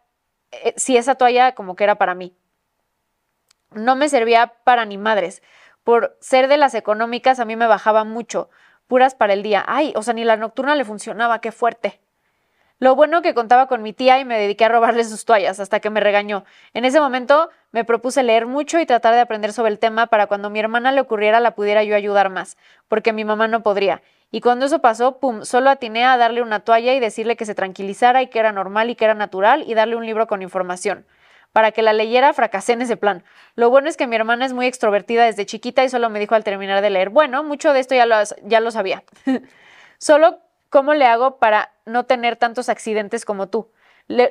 eh, 0.52 0.74
si 0.76 0.96
esa 0.96 1.16
toalla 1.16 1.54
como 1.54 1.76
que 1.76 1.84
era 1.84 1.96
para 1.96 2.14
mí. 2.14 2.34
no 3.72 3.96
me 3.96 4.08
servía 4.08 4.54
para 4.64 4.84
ni 4.86 4.98
madres. 4.98 5.42
Por 5.84 6.16
ser 6.20 6.48
de 6.48 6.56
las 6.58 6.74
económicas, 6.74 7.40
a 7.40 7.44
mí 7.44 7.56
me 7.56 7.66
bajaba 7.66 8.04
mucho, 8.04 8.50
puras 8.86 9.14
para 9.14 9.34
el 9.34 9.42
día. 9.42 9.64
Ay, 9.66 9.92
o 9.96 10.02
sea, 10.02 10.14
ni 10.14 10.24
la 10.24 10.36
nocturna 10.36 10.74
le 10.76 10.84
funcionaba, 10.84 11.40
qué 11.40 11.52
fuerte. 11.52 12.00
Lo 12.80 12.94
bueno 12.94 13.22
que 13.22 13.34
contaba 13.34 13.66
con 13.66 13.82
mi 13.82 13.92
tía 13.92 14.20
y 14.20 14.24
me 14.24 14.38
dediqué 14.38 14.64
a 14.64 14.68
robarle 14.68 15.02
sus 15.02 15.24
toallas 15.24 15.58
hasta 15.58 15.80
que 15.80 15.90
me 15.90 15.98
regañó. 15.98 16.44
En 16.74 16.84
ese 16.84 17.00
momento 17.00 17.50
me 17.72 17.84
propuse 17.84 18.22
leer 18.22 18.46
mucho 18.46 18.78
y 18.78 18.86
tratar 18.86 19.14
de 19.14 19.20
aprender 19.20 19.52
sobre 19.52 19.72
el 19.72 19.80
tema 19.80 20.06
para 20.06 20.28
cuando 20.28 20.48
mi 20.48 20.60
hermana 20.60 20.92
le 20.92 21.00
ocurriera 21.00 21.40
la 21.40 21.56
pudiera 21.56 21.82
yo 21.82 21.96
ayudar 21.96 22.30
más, 22.30 22.56
porque 22.86 23.12
mi 23.12 23.24
mamá 23.24 23.48
no 23.48 23.64
podría. 23.64 24.00
Y 24.30 24.42
cuando 24.42 24.66
eso 24.66 24.80
pasó, 24.80 25.18
pum, 25.18 25.42
solo 25.42 25.70
atiné 25.70 26.04
a 26.04 26.16
darle 26.16 26.40
una 26.40 26.60
toalla 26.60 26.94
y 26.94 27.00
decirle 27.00 27.36
que 27.36 27.46
se 27.46 27.56
tranquilizara 27.56 28.22
y 28.22 28.28
que 28.28 28.38
era 28.38 28.52
normal 28.52 28.90
y 28.90 28.94
que 28.94 29.06
era 29.06 29.14
natural 29.14 29.64
y 29.66 29.74
darle 29.74 29.96
un 29.96 30.06
libro 30.06 30.28
con 30.28 30.42
información. 30.42 31.04
Para 31.52 31.72
que 31.72 31.82
la 31.82 31.92
leyera, 31.92 32.32
fracasé 32.32 32.74
en 32.74 32.82
ese 32.82 32.96
plan. 32.96 33.24
Lo 33.56 33.70
bueno 33.70 33.88
es 33.88 33.96
que 33.96 34.06
mi 34.06 34.14
hermana 34.14 34.46
es 34.46 34.52
muy 34.52 34.66
extrovertida 34.66 35.24
desde 35.24 35.46
chiquita 35.46 35.82
y 35.82 35.88
solo 35.88 36.10
me 36.10 36.20
dijo 36.20 36.36
al 36.36 36.44
terminar 36.44 36.80
de 36.82 36.90
leer, 36.90 37.08
bueno, 37.08 37.42
mucho 37.42 37.72
de 37.72 37.80
esto 37.80 37.96
ya 37.96 38.06
lo, 38.06 38.16
ya 38.44 38.60
lo 38.60 38.70
sabía. 38.70 39.02
solo 39.98 40.38
¿Cómo 40.70 40.94
le 40.94 41.06
hago 41.06 41.38
para 41.38 41.72
no 41.86 42.04
tener 42.04 42.36
tantos 42.36 42.68
accidentes 42.68 43.24
como 43.24 43.48
tú? 43.48 43.70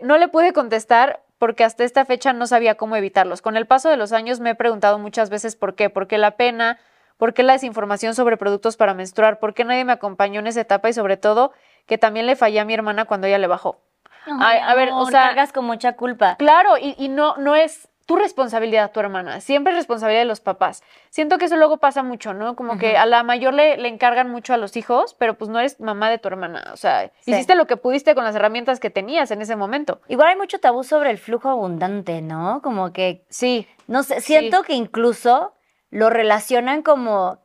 no 0.02 0.18
le 0.18 0.28
pude 0.28 0.54
contestar 0.54 1.22
porque 1.38 1.64
hasta 1.64 1.84
esta 1.84 2.04
fecha 2.04 2.34
no 2.34 2.48
sabía 2.48 2.76
cómo 2.76 2.96
evitarlos. 2.96 3.44
Con 3.44 3.58
el 3.58 3.68
paso 3.68 3.90
de 3.90 3.98
los 3.98 4.12
años 4.12 4.40
me 4.40 4.52
he 4.52 4.56
preguntado 4.56 4.98
muchas 4.98 5.30
veces 5.30 5.56
por 5.56 5.76
qué, 5.76 5.90
por 5.90 6.08
qué 6.08 6.18
la 6.18 6.32
pena, 6.32 6.80
por 7.18 7.34
qué 7.34 7.44
la 7.44 7.54
desinformación 7.54 8.16
sobre 8.16 8.38
productos 8.38 8.76
para 8.76 8.94
menstruar, 8.94 9.40
por 9.40 9.54
qué 9.54 9.64
nadie 9.64 9.86
me 9.86 9.94
acompañó 9.94 10.40
en 10.40 10.48
esa 10.48 10.62
etapa 10.62 10.90
y 10.90 10.94
sobre 10.94 11.18
todo 11.18 11.52
que 11.86 11.98
también 11.98 12.26
le 12.26 12.36
fallé 12.36 12.60
a 12.60 12.66
mi 12.66 12.74
hermana 12.74 13.06
cuando 13.06 13.28
ella 13.28 13.38
le 13.38 13.48
bajó. 13.48 13.80
a, 14.26 14.74
ver, 14.76 14.90
o 14.92 15.06
sea, 15.06 15.28
cargas 15.28 15.54
con 15.54 15.66
mucha 15.66 15.94
culpa. 15.94 16.36
Claro, 16.38 16.78
y, 16.78 16.96
y 16.98 17.08
no, 17.08 17.38
no 17.38 17.56
es 17.56 17.88
tu 18.08 18.16
responsabilidad, 18.16 18.94
tu 18.94 19.02
hermana, 19.02 19.42
siempre 19.42 19.74
es 19.74 19.78
responsabilidad 19.78 20.22
de 20.22 20.28
los 20.28 20.40
papás. 20.40 20.82
Siento 21.10 21.38
que 21.38 21.44
eso 21.44 21.58
luego 21.58 21.76
pasa 21.76 22.04
mucho, 22.04 22.34
¿no? 22.34 22.56
Como 22.56 22.78
que 22.78 22.96
a 22.96 23.06
la 23.06 23.22
mayor 23.22 23.54
le, 23.54 23.76
le, 23.76 23.90
encargan 23.90 24.32
mucho 24.32 24.54
a 24.54 24.58
los 24.58 24.78
hijos, 24.78 25.14
pero 25.20 25.38
pues 25.38 25.50
no 25.50 25.60
eres 25.60 25.82
mamá 25.82 26.10
de 26.10 26.18
tu 26.18 26.30
hermana. 26.30 26.70
O 26.72 26.78
sea, 26.78 27.12
hiciste 27.26 27.54
lo 27.54 27.68
que 27.68 27.76
pudiste 27.76 28.16
con 28.16 28.24
las 28.24 28.34
herramientas 28.34 28.80
que 28.80 28.90
tenías 28.90 29.30
en 29.32 29.42
ese 29.42 29.58
momento. 29.58 30.00
Igual 30.08 30.30
hay 30.30 30.36
mucho 30.38 30.58
tabú 30.60 30.86
sobre 30.86 31.12
el 31.12 31.18
flujo 31.18 31.50
abundante, 31.50 32.22
¿no? 32.22 32.62
Como 32.64 32.94
que, 32.94 33.26
sí, 33.28 33.68
no 33.88 34.04
sé, 34.04 34.22
siento 34.22 34.64
que 34.64 34.74
incluso 34.74 35.54
lo 35.90 36.10
relacionan 36.10 36.84
como 36.84 37.40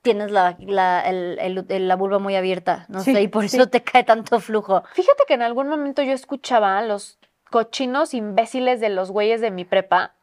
tienes 0.00 0.30
la, 0.30 0.56
la, 0.58 1.02
el, 1.02 1.66
la 1.68 1.96
vulva 1.96 2.18
muy 2.18 2.34
abierta, 2.34 2.86
no 2.88 3.00
sé, 3.00 3.20
y 3.20 3.28
por 3.28 3.44
eso 3.44 3.68
te 3.68 3.82
cae 3.82 4.04
tanto 4.04 4.40
flujo. 4.40 4.84
Fíjate 4.94 5.24
que 5.28 5.34
en 5.34 5.42
algún 5.42 5.68
momento 5.68 6.02
yo 6.02 6.12
escuchaba 6.12 6.80
los 6.80 7.18
cochinos 7.50 8.14
imbéciles 8.14 8.80
de 8.80 8.88
los 8.88 9.10
güeyes 9.10 9.40
de 9.40 9.50
mi 9.50 9.64
prepa 9.64 10.14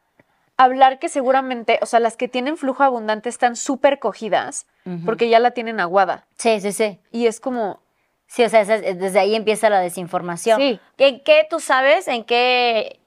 hablar 0.56 0.98
que 0.98 1.08
seguramente, 1.08 1.78
o 1.82 1.86
sea, 1.86 2.00
las 2.00 2.16
que 2.16 2.28
tienen 2.28 2.56
flujo 2.56 2.82
abundante 2.82 3.28
están 3.28 3.56
súper 3.56 3.98
cogidas 3.98 4.66
porque 5.04 5.28
ya 5.28 5.40
la 5.40 5.50
tienen 5.50 5.80
aguada. 5.80 6.26
Sí, 6.36 6.60
sí, 6.60 6.72
sí. 6.72 7.00
Y 7.10 7.26
es 7.26 7.40
como... 7.40 7.80
Sí, 8.28 8.44
o 8.44 8.48
sea, 8.48 8.64
desde 8.64 9.18
ahí 9.18 9.34
empieza 9.34 9.68
la 9.68 9.80
desinformación. 9.80 10.60
Sí. 10.60 10.80
¿En 10.98 11.20
qué 11.24 11.46
tú 11.50 11.60
sabes? 11.60 12.08
¿En 12.08 12.24
qué 12.24 13.00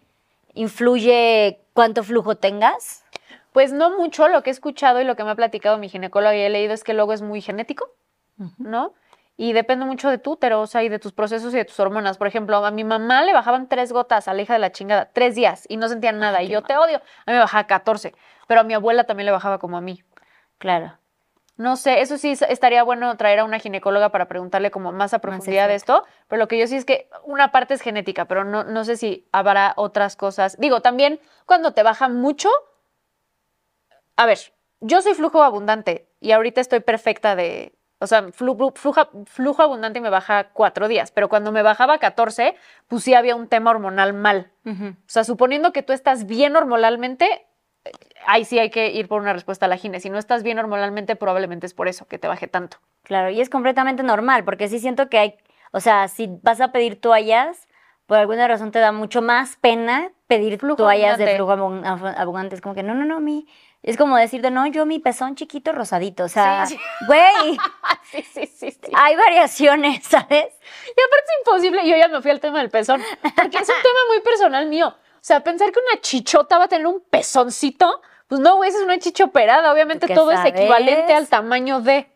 influye 0.54 1.60
cuánto 1.74 2.04
flujo 2.04 2.36
tengas? 2.36 3.04
Pues 3.54 3.72
no 3.72 3.98
mucho, 3.98 4.28
lo 4.28 4.44
que 4.44 4.50
he 4.50 4.54
escuchado 4.54 5.02
y 5.02 5.06
lo 5.06 5.16
que 5.16 5.24
me 5.24 5.32
ha 5.32 5.36
platicado 5.36 5.78
mi 5.78 5.90
ginecólogo 5.90 6.34
y 6.34 6.40
he 6.40 6.50
leído 6.50 6.74
es 6.74 6.84
que 6.84 6.94
luego 6.94 7.14
es 7.14 7.22
muy 7.22 7.42
genético, 7.42 7.90
¿no? 8.58 8.94
Y 9.42 9.54
depende 9.54 9.86
mucho 9.86 10.10
de 10.10 10.18
tu 10.18 10.34
útero, 10.34 10.60
o 10.60 10.68
sea, 10.68 10.84
y 10.84 10.90
de 10.90 11.00
tus 11.00 11.14
procesos 11.14 11.54
y 11.54 11.56
de 11.56 11.64
tus 11.64 11.80
hormonas. 11.80 12.18
Por 12.18 12.28
ejemplo, 12.28 12.58
a 12.58 12.72
mi 12.72 12.84
mamá 12.84 13.22
le 13.22 13.32
bajaban 13.32 13.70
tres 13.70 13.94
gotas 13.94 14.28
a 14.28 14.34
la 14.34 14.42
hija 14.42 14.52
de 14.52 14.60
la 14.60 14.74
chingada, 14.74 15.12
tres 15.14 15.34
días, 15.34 15.64
y 15.70 15.78
no 15.78 15.88
sentía 15.88 16.12
nada. 16.12 16.44
y 16.44 16.50
yo 16.50 16.62
te 16.62 16.76
odio. 16.76 16.98
A 16.98 17.32
mí 17.32 17.34
me 17.36 17.40
bajaba 17.40 17.66
14, 17.66 18.14
pero 18.48 18.60
a 18.60 18.64
mi 18.66 18.74
abuela 18.74 19.06
también 19.06 19.28
le 19.28 19.32
bajaba 19.32 19.58
como 19.58 19.78
a 19.78 19.82
mí. 19.82 20.04
Claro. 20.58 20.98
No 21.56 21.78
sé, 21.78 22.02
eso 22.02 22.18
sí 22.18 22.38
estaría 22.50 22.84
bueno 22.84 23.16
traer 23.16 23.40
a 23.40 23.46
una 23.46 23.60
ginecóloga 23.60 24.10
para 24.10 24.28
preguntarle 24.28 24.72
como 24.72 24.92
más 24.92 25.14
a 25.14 25.20
profundidad 25.20 25.70
de 25.70 25.76
esto, 25.76 26.04
pero 26.28 26.38
lo 26.38 26.50
que 26.50 26.60
yo 26.60 26.68
sí 26.68 26.76
es 26.76 26.84
que 26.84 27.08
una 27.24 27.54
parte 27.54 27.76
es 27.76 27.82
genética, 27.82 28.26
pero 28.26 28.44
no, 28.44 28.66
no 28.66 28.84
sé 28.84 28.98
si 28.98 29.26
habrá 29.32 29.72
otras 29.78 30.18
cosas. 30.18 30.58
Digo, 30.60 30.82
también 30.82 31.22
cuando 31.46 31.74
te 31.74 31.82
baja 31.82 32.10
mucho, 32.10 32.50
a 34.18 34.26
ver, 34.26 34.40
yo 34.82 35.02
soy 35.02 35.14
flujo 35.14 35.44
abundante 35.44 36.10
y 36.20 36.34
ahorita 36.34 36.60
estoy 36.60 36.82
perfecta 36.82 37.38
de, 37.38 37.79
o 38.00 38.08
sea, 38.08 38.32
flujo, 38.32 38.74
flujo, 39.26 39.62
abundante 39.62 40.00
me 40.00 40.10
baja 40.10 40.50
cuatro 40.54 40.88
días, 40.88 41.12
pero 41.12 41.28
cuando 41.28 41.52
me 41.52 41.62
bajaba 41.62 41.98
14, 41.98 42.56
pues 42.88 43.04
sí 43.04 43.14
había 43.14 43.36
un 43.36 43.48
tema 43.48 43.72
hormonal 43.72 44.14
mal. 44.14 44.52
O 44.66 44.94
sea, 45.08 45.24
suponiendo 45.24 45.74
que 45.74 45.84
tú 45.84 45.94
estás 45.94 46.26
bien 46.26 46.56
hormonalmente, 46.56 47.48
eh, 47.84 47.92
ahí 48.26 48.46
sí 48.46 48.58
hay 48.60 48.70
que 48.70 48.92
ir 48.92 49.08
por 49.08 49.20
una 49.20 49.34
respuesta 49.34 49.66
a 49.66 49.70
la 49.70 49.78
gine. 49.78 50.00
Si 50.00 50.10
no 50.10 50.18
estás 50.18 50.44
bien 50.44 50.60
hormonalmente, 50.60 51.16
probablemente 51.16 51.66
es 51.66 51.74
por 51.74 51.88
eso 51.88 52.08
que 52.08 52.20
te 52.20 52.28
baje 52.28 52.48
tanto. 52.48 52.78
Claro, 53.04 53.32
y 53.32 53.42
es 53.42 53.50
completamente 53.50 54.04
normal, 54.04 54.46
porque 54.46 54.70
sí 54.70 54.80
siento 54.80 55.10
que 55.10 55.18
hay, 55.18 55.36
o 55.72 55.80
sea, 55.80 56.08
si 56.08 56.30
vas 56.42 56.62
a 56.62 56.72
pedir 56.72 57.02
toallas, 57.02 57.68
por 58.06 58.18
alguna 58.18 58.48
razón 58.48 58.72
te 58.72 58.80
da 58.80 58.92
mucho 58.92 59.22
más 59.22 59.58
pena 59.58 60.12
pedir 60.28 60.58
toallas 60.58 61.18
de 61.18 61.36
flujo 61.36 61.52
abundante. 61.52 62.56
Es 62.56 62.62
como 62.62 62.76
que, 62.76 62.84
no, 62.84 62.96
no, 62.96 63.06
no, 63.06 63.20
mi 63.20 63.48
es 63.82 63.96
como 63.96 64.18
decirte, 64.18 64.52
no, 64.52 64.68
yo 64.68 64.86
mi 64.86 65.00
pezón 65.00 65.36
chiquito 65.36 65.72
rosadito. 65.72 66.26
O 66.26 66.30
sea, 66.30 66.66
güey. 67.08 67.58
Sí, 68.10 68.24
sí, 68.24 68.48
sí, 68.48 68.72
sí, 68.72 68.92
Hay 68.96 69.16
variaciones, 69.16 70.04
¿sabes? 70.04 70.28
Y 70.32 70.32
aparte 70.32 71.26
es 71.28 71.40
imposible. 71.46 71.88
Yo 71.88 71.96
ya 71.96 72.08
me 72.08 72.24
fui 72.24 72.32
al 72.32 72.40
tema 72.40 72.58
del 72.58 72.72
pezón. 72.72 73.04
Porque 73.22 73.58
es 73.58 73.70
un 73.70 73.76
tema 73.84 74.00
muy 74.08 74.22
personal 74.22 74.66
mío. 74.66 74.88
O 74.88 75.22
sea, 75.22 75.42
pensar 75.44 75.72
que 75.72 75.78
una 75.78 76.02
chichota 76.02 76.58
va 76.58 76.64
a 76.64 76.68
tener 76.68 76.88
un 76.88 77.02
pezoncito. 77.02 78.02
Pues 78.28 78.42
no, 78.42 78.56
güey, 78.56 78.70
esa 78.70 78.80
es 78.80 78.84
una 78.84 78.98
chicha 78.98 79.26
operada. 79.26 79.72
Obviamente 79.72 80.08
todo 80.08 80.32
es 80.32 80.44
equivalente 80.44 81.14
al 81.14 81.28
tamaño 81.28 81.82
de. 81.82 82.08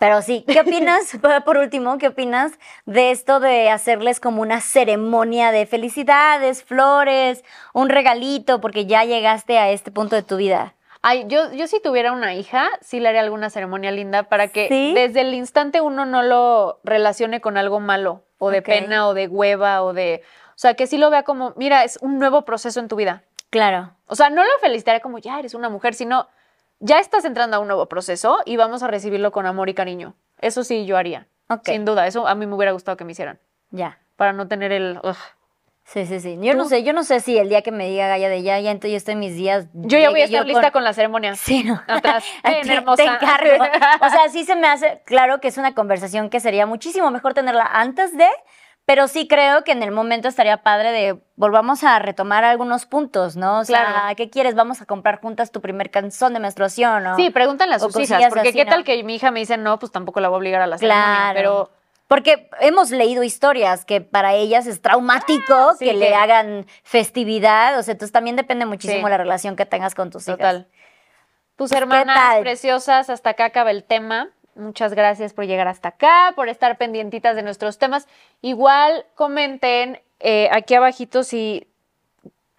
Pero 0.00 0.20
sí, 0.22 0.44
¿qué 0.46 0.60
opinas, 0.60 1.16
por 1.44 1.58
último, 1.58 1.98
qué 1.98 2.08
opinas 2.08 2.52
de 2.86 3.12
esto 3.12 3.38
de 3.38 3.70
hacerles 3.70 4.18
como 4.18 4.42
una 4.42 4.60
ceremonia 4.60 5.52
de 5.52 5.66
felicidades, 5.66 6.64
flores, 6.64 7.44
un 7.74 7.88
regalito, 7.88 8.60
porque 8.60 8.86
ya 8.86 9.04
llegaste 9.04 9.58
a 9.58 9.70
este 9.70 9.92
punto 9.92 10.16
de 10.16 10.24
tu 10.24 10.36
vida? 10.36 10.74
Ay, 11.02 11.24
yo, 11.28 11.52
yo 11.52 11.66
si 11.66 11.80
tuviera 11.80 12.12
una 12.12 12.34
hija, 12.34 12.68
sí 12.80 13.00
le 13.00 13.08
haría 13.08 13.20
alguna 13.20 13.50
ceremonia 13.50 13.90
linda 13.90 14.24
para 14.24 14.48
que 14.48 14.68
desde 14.94 15.20
el 15.20 15.34
instante 15.34 15.80
uno 15.80 16.06
no 16.06 16.22
lo 16.22 16.80
relacione 16.84 17.40
con 17.40 17.56
algo 17.56 17.80
malo, 17.80 18.24
o 18.38 18.50
de 18.50 18.62
pena, 18.62 19.08
o 19.08 19.14
de 19.14 19.28
hueva, 19.28 19.82
o 19.82 19.92
de. 19.92 20.22
O 20.50 20.58
sea, 20.58 20.74
que 20.74 20.86
sí 20.86 20.98
lo 20.98 21.10
vea 21.10 21.22
como, 21.22 21.52
mira, 21.56 21.84
es 21.84 21.98
un 22.02 22.18
nuevo 22.18 22.44
proceso 22.44 22.80
en 22.80 22.88
tu 22.88 22.96
vida. 22.96 23.22
Claro. 23.50 23.94
O 24.06 24.16
sea, 24.16 24.28
no 24.30 24.42
lo 24.42 24.50
felicitaría 24.60 25.00
como, 25.00 25.18
ya 25.18 25.38
eres 25.38 25.54
una 25.54 25.68
mujer, 25.68 25.94
sino, 25.94 26.28
ya 26.80 26.98
estás 26.98 27.24
entrando 27.24 27.56
a 27.56 27.60
un 27.60 27.68
nuevo 27.68 27.86
proceso 27.86 28.40
y 28.44 28.56
vamos 28.56 28.82
a 28.82 28.88
recibirlo 28.88 29.30
con 29.30 29.46
amor 29.46 29.68
y 29.68 29.74
cariño. 29.74 30.14
Eso 30.40 30.64
sí 30.64 30.84
yo 30.84 30.96
haría. 30.96 31.28
Sin 31.64 31.84
duda, 31.84 32.06
eso 32.06 32.26
a 32.26 32.34
mí 32.34 32.46
me 32.46 32.54
hubiera 32.54 32.72
gustado 32.72 32.96
que 32.96 33.04
me 33.04 33.12
hicieran. 33.12 33.38
Ya. 33.70 33.98
Para 34.16 34.32
no 34.32 34.48
tener 34.48 34.72
el. 34.72 35.00
Sí, 35.88 36.04
sí, 36.04 36.20
sí. 36.20 36.38
Yo 36.42 36.52
no 36.52 36.66
sé, 36.66 36.82
yo 36.82 36.92
no 36.92 37.02
sé 37.02 37.20
si 37.20 37.38
el 37.38 37.48
día 37.48 37.62
que 37.62 37.72
me 37.72 37.88
diga 37.88 38.08
Gaya 38.08 38.28
de 38.28 38.42
ya, 38.42 38.60
ya 38.60 38.70
entonces 38.70 38.90
yo 38.90 38.96
estoy 38.98 39.14
en 39.14 39.20
mis 39.20 39.34
días. 39.34 39.68
Yo 39.72 39.98
ya 39.98 40.10
voy 40.10 40.20
a 40.20 40.24
estar 40.24 40.46
lista 40.46 40.70
con... 40.70 40.84
la 40.84 40.92
ceremonia. 40.92 41.34
Sí, 41.34 41.64
no. 41.64 41.80
Atrás. 41.86 42.24
Hermosa. 42.44 43.02
Te 43.02 43.08
encargo. 43.08 43.64
O 44.06 44.10
sea, 44.10 44.28
sí 44.28 44.44
se 44.44 44.54
me 44.54 44.68
hace 44.68 45.00
claro 45.06 45.40
que 45.40 45.48
es 45.48 45.56
una 45.56 45.74
conversación 45.74 46.28
que 46.28 46.40
sería 46.40 46.66
muchísimo 46.66 47.10
mejor 47.10 47.32
tenerla 47.32 47.64
antes 47.64 48.14
de, 48.18 48.28
pero 48.84 49.08
sí 49.08 49.26
creo 49.28 49.64
que 49.64 49.72
en 49.72 49.82
el 49.82 49.90
momento 49.90 50.28
estaría 50.28 50.62
padre 50.62 50.92
de 50.92 51.22
volvamos 51.36 51.82
a 51.84 51.98
retomar 52.00 52.44
algunos 52.44 52.84
puntos, 52.84 53.36
¿no? 53.36 53.60
O 53.60 53.64
sea, 53.64 54.12
¿qué 54.14 54.28
quieres? 54.28 54.54
Vamos 54.54 54.82
a 54.82 54.84
comprar 54.84 55.22
juntas 55.22 55.52
tu 55.52 55.62
primer 55.62 55.90
canción 55.90 56.34
de 56.34 56.40
menstruación, 56.40 57.02
¿no? 57.02 57.16
Sí, 57.16 57.30
pregúntale 57.30 57.74
a 57.74 57.78
sus 57.78 57.96
hijas, 57.98 58.26
porque 58.28 58.52
qué 58.52 58.66
tal 58.66 58.84
que 58.84 59.02
mi 59.04 59.14
hija 59.14 59.30
me 59.30 59.40
dice 59.40 59.56
no, 59.56 59.78
pues 59.78 59.90
tampoco 59.90 60.20
la 60.20 60.28
voy 60.28 60.36
a 60.36 60.38
obligar 60.38 60.60
a 60.60 60.66
la 60.66 60.76
ceremonia, 60.76 61.30
pero 61.32 61.70
porque 62.08 62.48
hemos 62.60 62.90
leído 62.90 63.22
historias 63.22 63.84
que 63.84 64.00
para 64.00 64.34
ellas 64.34 64.66
es 64.66 64.80
traumático 64.80 65.54
ah, 65.54 65.76
que, 65.78 65.92
le 65.92 66.14
hagan 66.14 66.66
festividad. 66.82 67.78
O 67.78 67.82
sea, 67.82 67.92
entonces 67.92 68.12
también 68.12 68.34
depende 68.34 68.64
muchísimo 68.64 69.08
la 69.10 69.18
relación 69.18 69.56
que 69.56 69.66
tengas 69.66 69.94
con 69.94 70.10
tus 70.10 70.24
Total. 70.24 70.60
hijas. 70.60 70.78
Tus 71.56 71.72
hermanas 71.72 72.38
preciosas, 72.40 73.10
hasta 73.10 73.30
acá 73.30 73.46
acaba 73.46 73.70
el 73.70 73.84
tema. 73.84 74.30
Muchas 74.54 74.94
gracias 74.94 75.34
por 75.34 75.44
llegar 75.44 75.68
hasta 75.68 75.90
acá, 75.90 76.32
por 76.34 76.48
estar 76.48 76.78
pendientitas 76.78 77.36
de 77.36 77.42
nuestros 77.42 77.78
temas. 77.78 78.08
Igual 78.40 79.04
comenten 79.14 80.00
eh, 80.20 80.48
aquí 80.50 80.74
abajito 80.74 81.22
si 81.22 81.67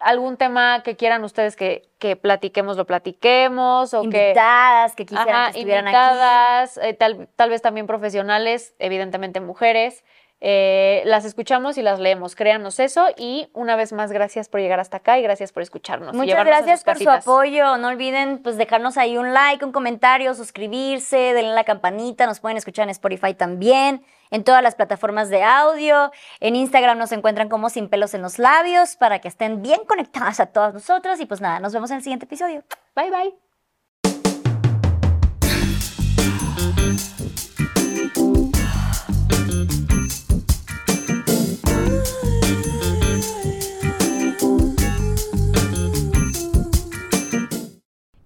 algún 0.00 0.36
tema 0.36 0.82
que 0.82 0.96
quieran 0.96 1.22
ustedes 1.22 1.54
que, 1.54 1.88
que 1.98 2.16
platiquemos, 2.16 2.76
lo 2.76 2.86
platiquemos. 2.86 3.94
O 3.94 4.02
invitadas 4.02 4.96
que, 4.96 5.06
quisieran 5.06 5.52
que 5.52 5.58
estuvieran 5.58 5.86
invitadas, 5.86 6.78
aquí. 6.78 6.88
Eh, 6.88 6.94
tal, 6.94 7.28
tal 7.36 7.50
vez 7.50 7.62
también 7.62 7.86
profesionales, 7.86 8.74
evidentemente 8.78 9.40
mujeres. 9.40 10.02
Eh, 10.40 11.02
las 11.04 11.24
escuchamos 11.24 11.76
y 11.76 11.82
las 11.82 12.00
leemos. 12.00 12.34
Créanos 12.34 12.80
eso. 12.80 13.06
Y 13.16 13.50
una 13.52 13.76
vez 13.76 13.92
más, 13.92 14.10
gracias 14.10 14.48
por 14.48 14.60
llegar 14.60 14.80
hasta 14.80 14.98
acá 14.98 15.18
y 15.18 15.22
gracias 15.22 15.52
por 15.52 15.62
escucharnos. 15.62 16.14
Muchas 16.14 16.44
gracias 16.44 16.82
por 16.82 16.98
su 16.98 17.10
apoyo. 17.10 17.76
No 17.76 17.88
olviden 17.88 18.42
pues 18.42 18.56
dejarnos 18.56 18.96
ahí 18.96 19.18
un 19.18 19.34
like, 19.34 19.64
un 19.64 19.72
comentario, 19.72 20.34
suscribirse, 20.34 21.16
denle 21.16 21.52
a 21.52 21.54
la 21.54 21.64
campanita. 21.64 22.26
Nos 22.26 22.40
pueden 22.40 22.56
escuchar 22.56 22.84
en 22.84 22.90
Spotify 22.90 23.34
también, 23.34 24.02
en 24.30 24.44
todas 24.44 24.62
las 24.62 24.74
plataformas 24.74 25.28
de 25.28 25.42
audio. 25.42 26.10
En 26.40 26.56
Instagram 26.56 26.98
nos 26.98 27.12
encuentran 27.12 27.48
como 27.48 27.68
sin 27.68 27.88
pelos 27.88 28.14
en 28.14 28.22
los 28.22 28.38
labios 28.38 28.96
para 28.96 29.18
que 29.18 29.28
estén 29.28 29.62
bien 29.62 29.80
conectadas 29.86 30.40
a 30.40 30.46
todas 30.46 30.72
nosotros. 30.72 31.20
Y 31.20 31.26
pues 31.26 31.40
nada, 31.40 31.60
nos 31.60 31.74
vemos 31.74 31.90
en 31.90 31.98
el 31.98 32.02
siguiente 32.02 32.24
episodio. 32.24 32.64
Bye, 32.94 33.10
bye. 33.10 33.49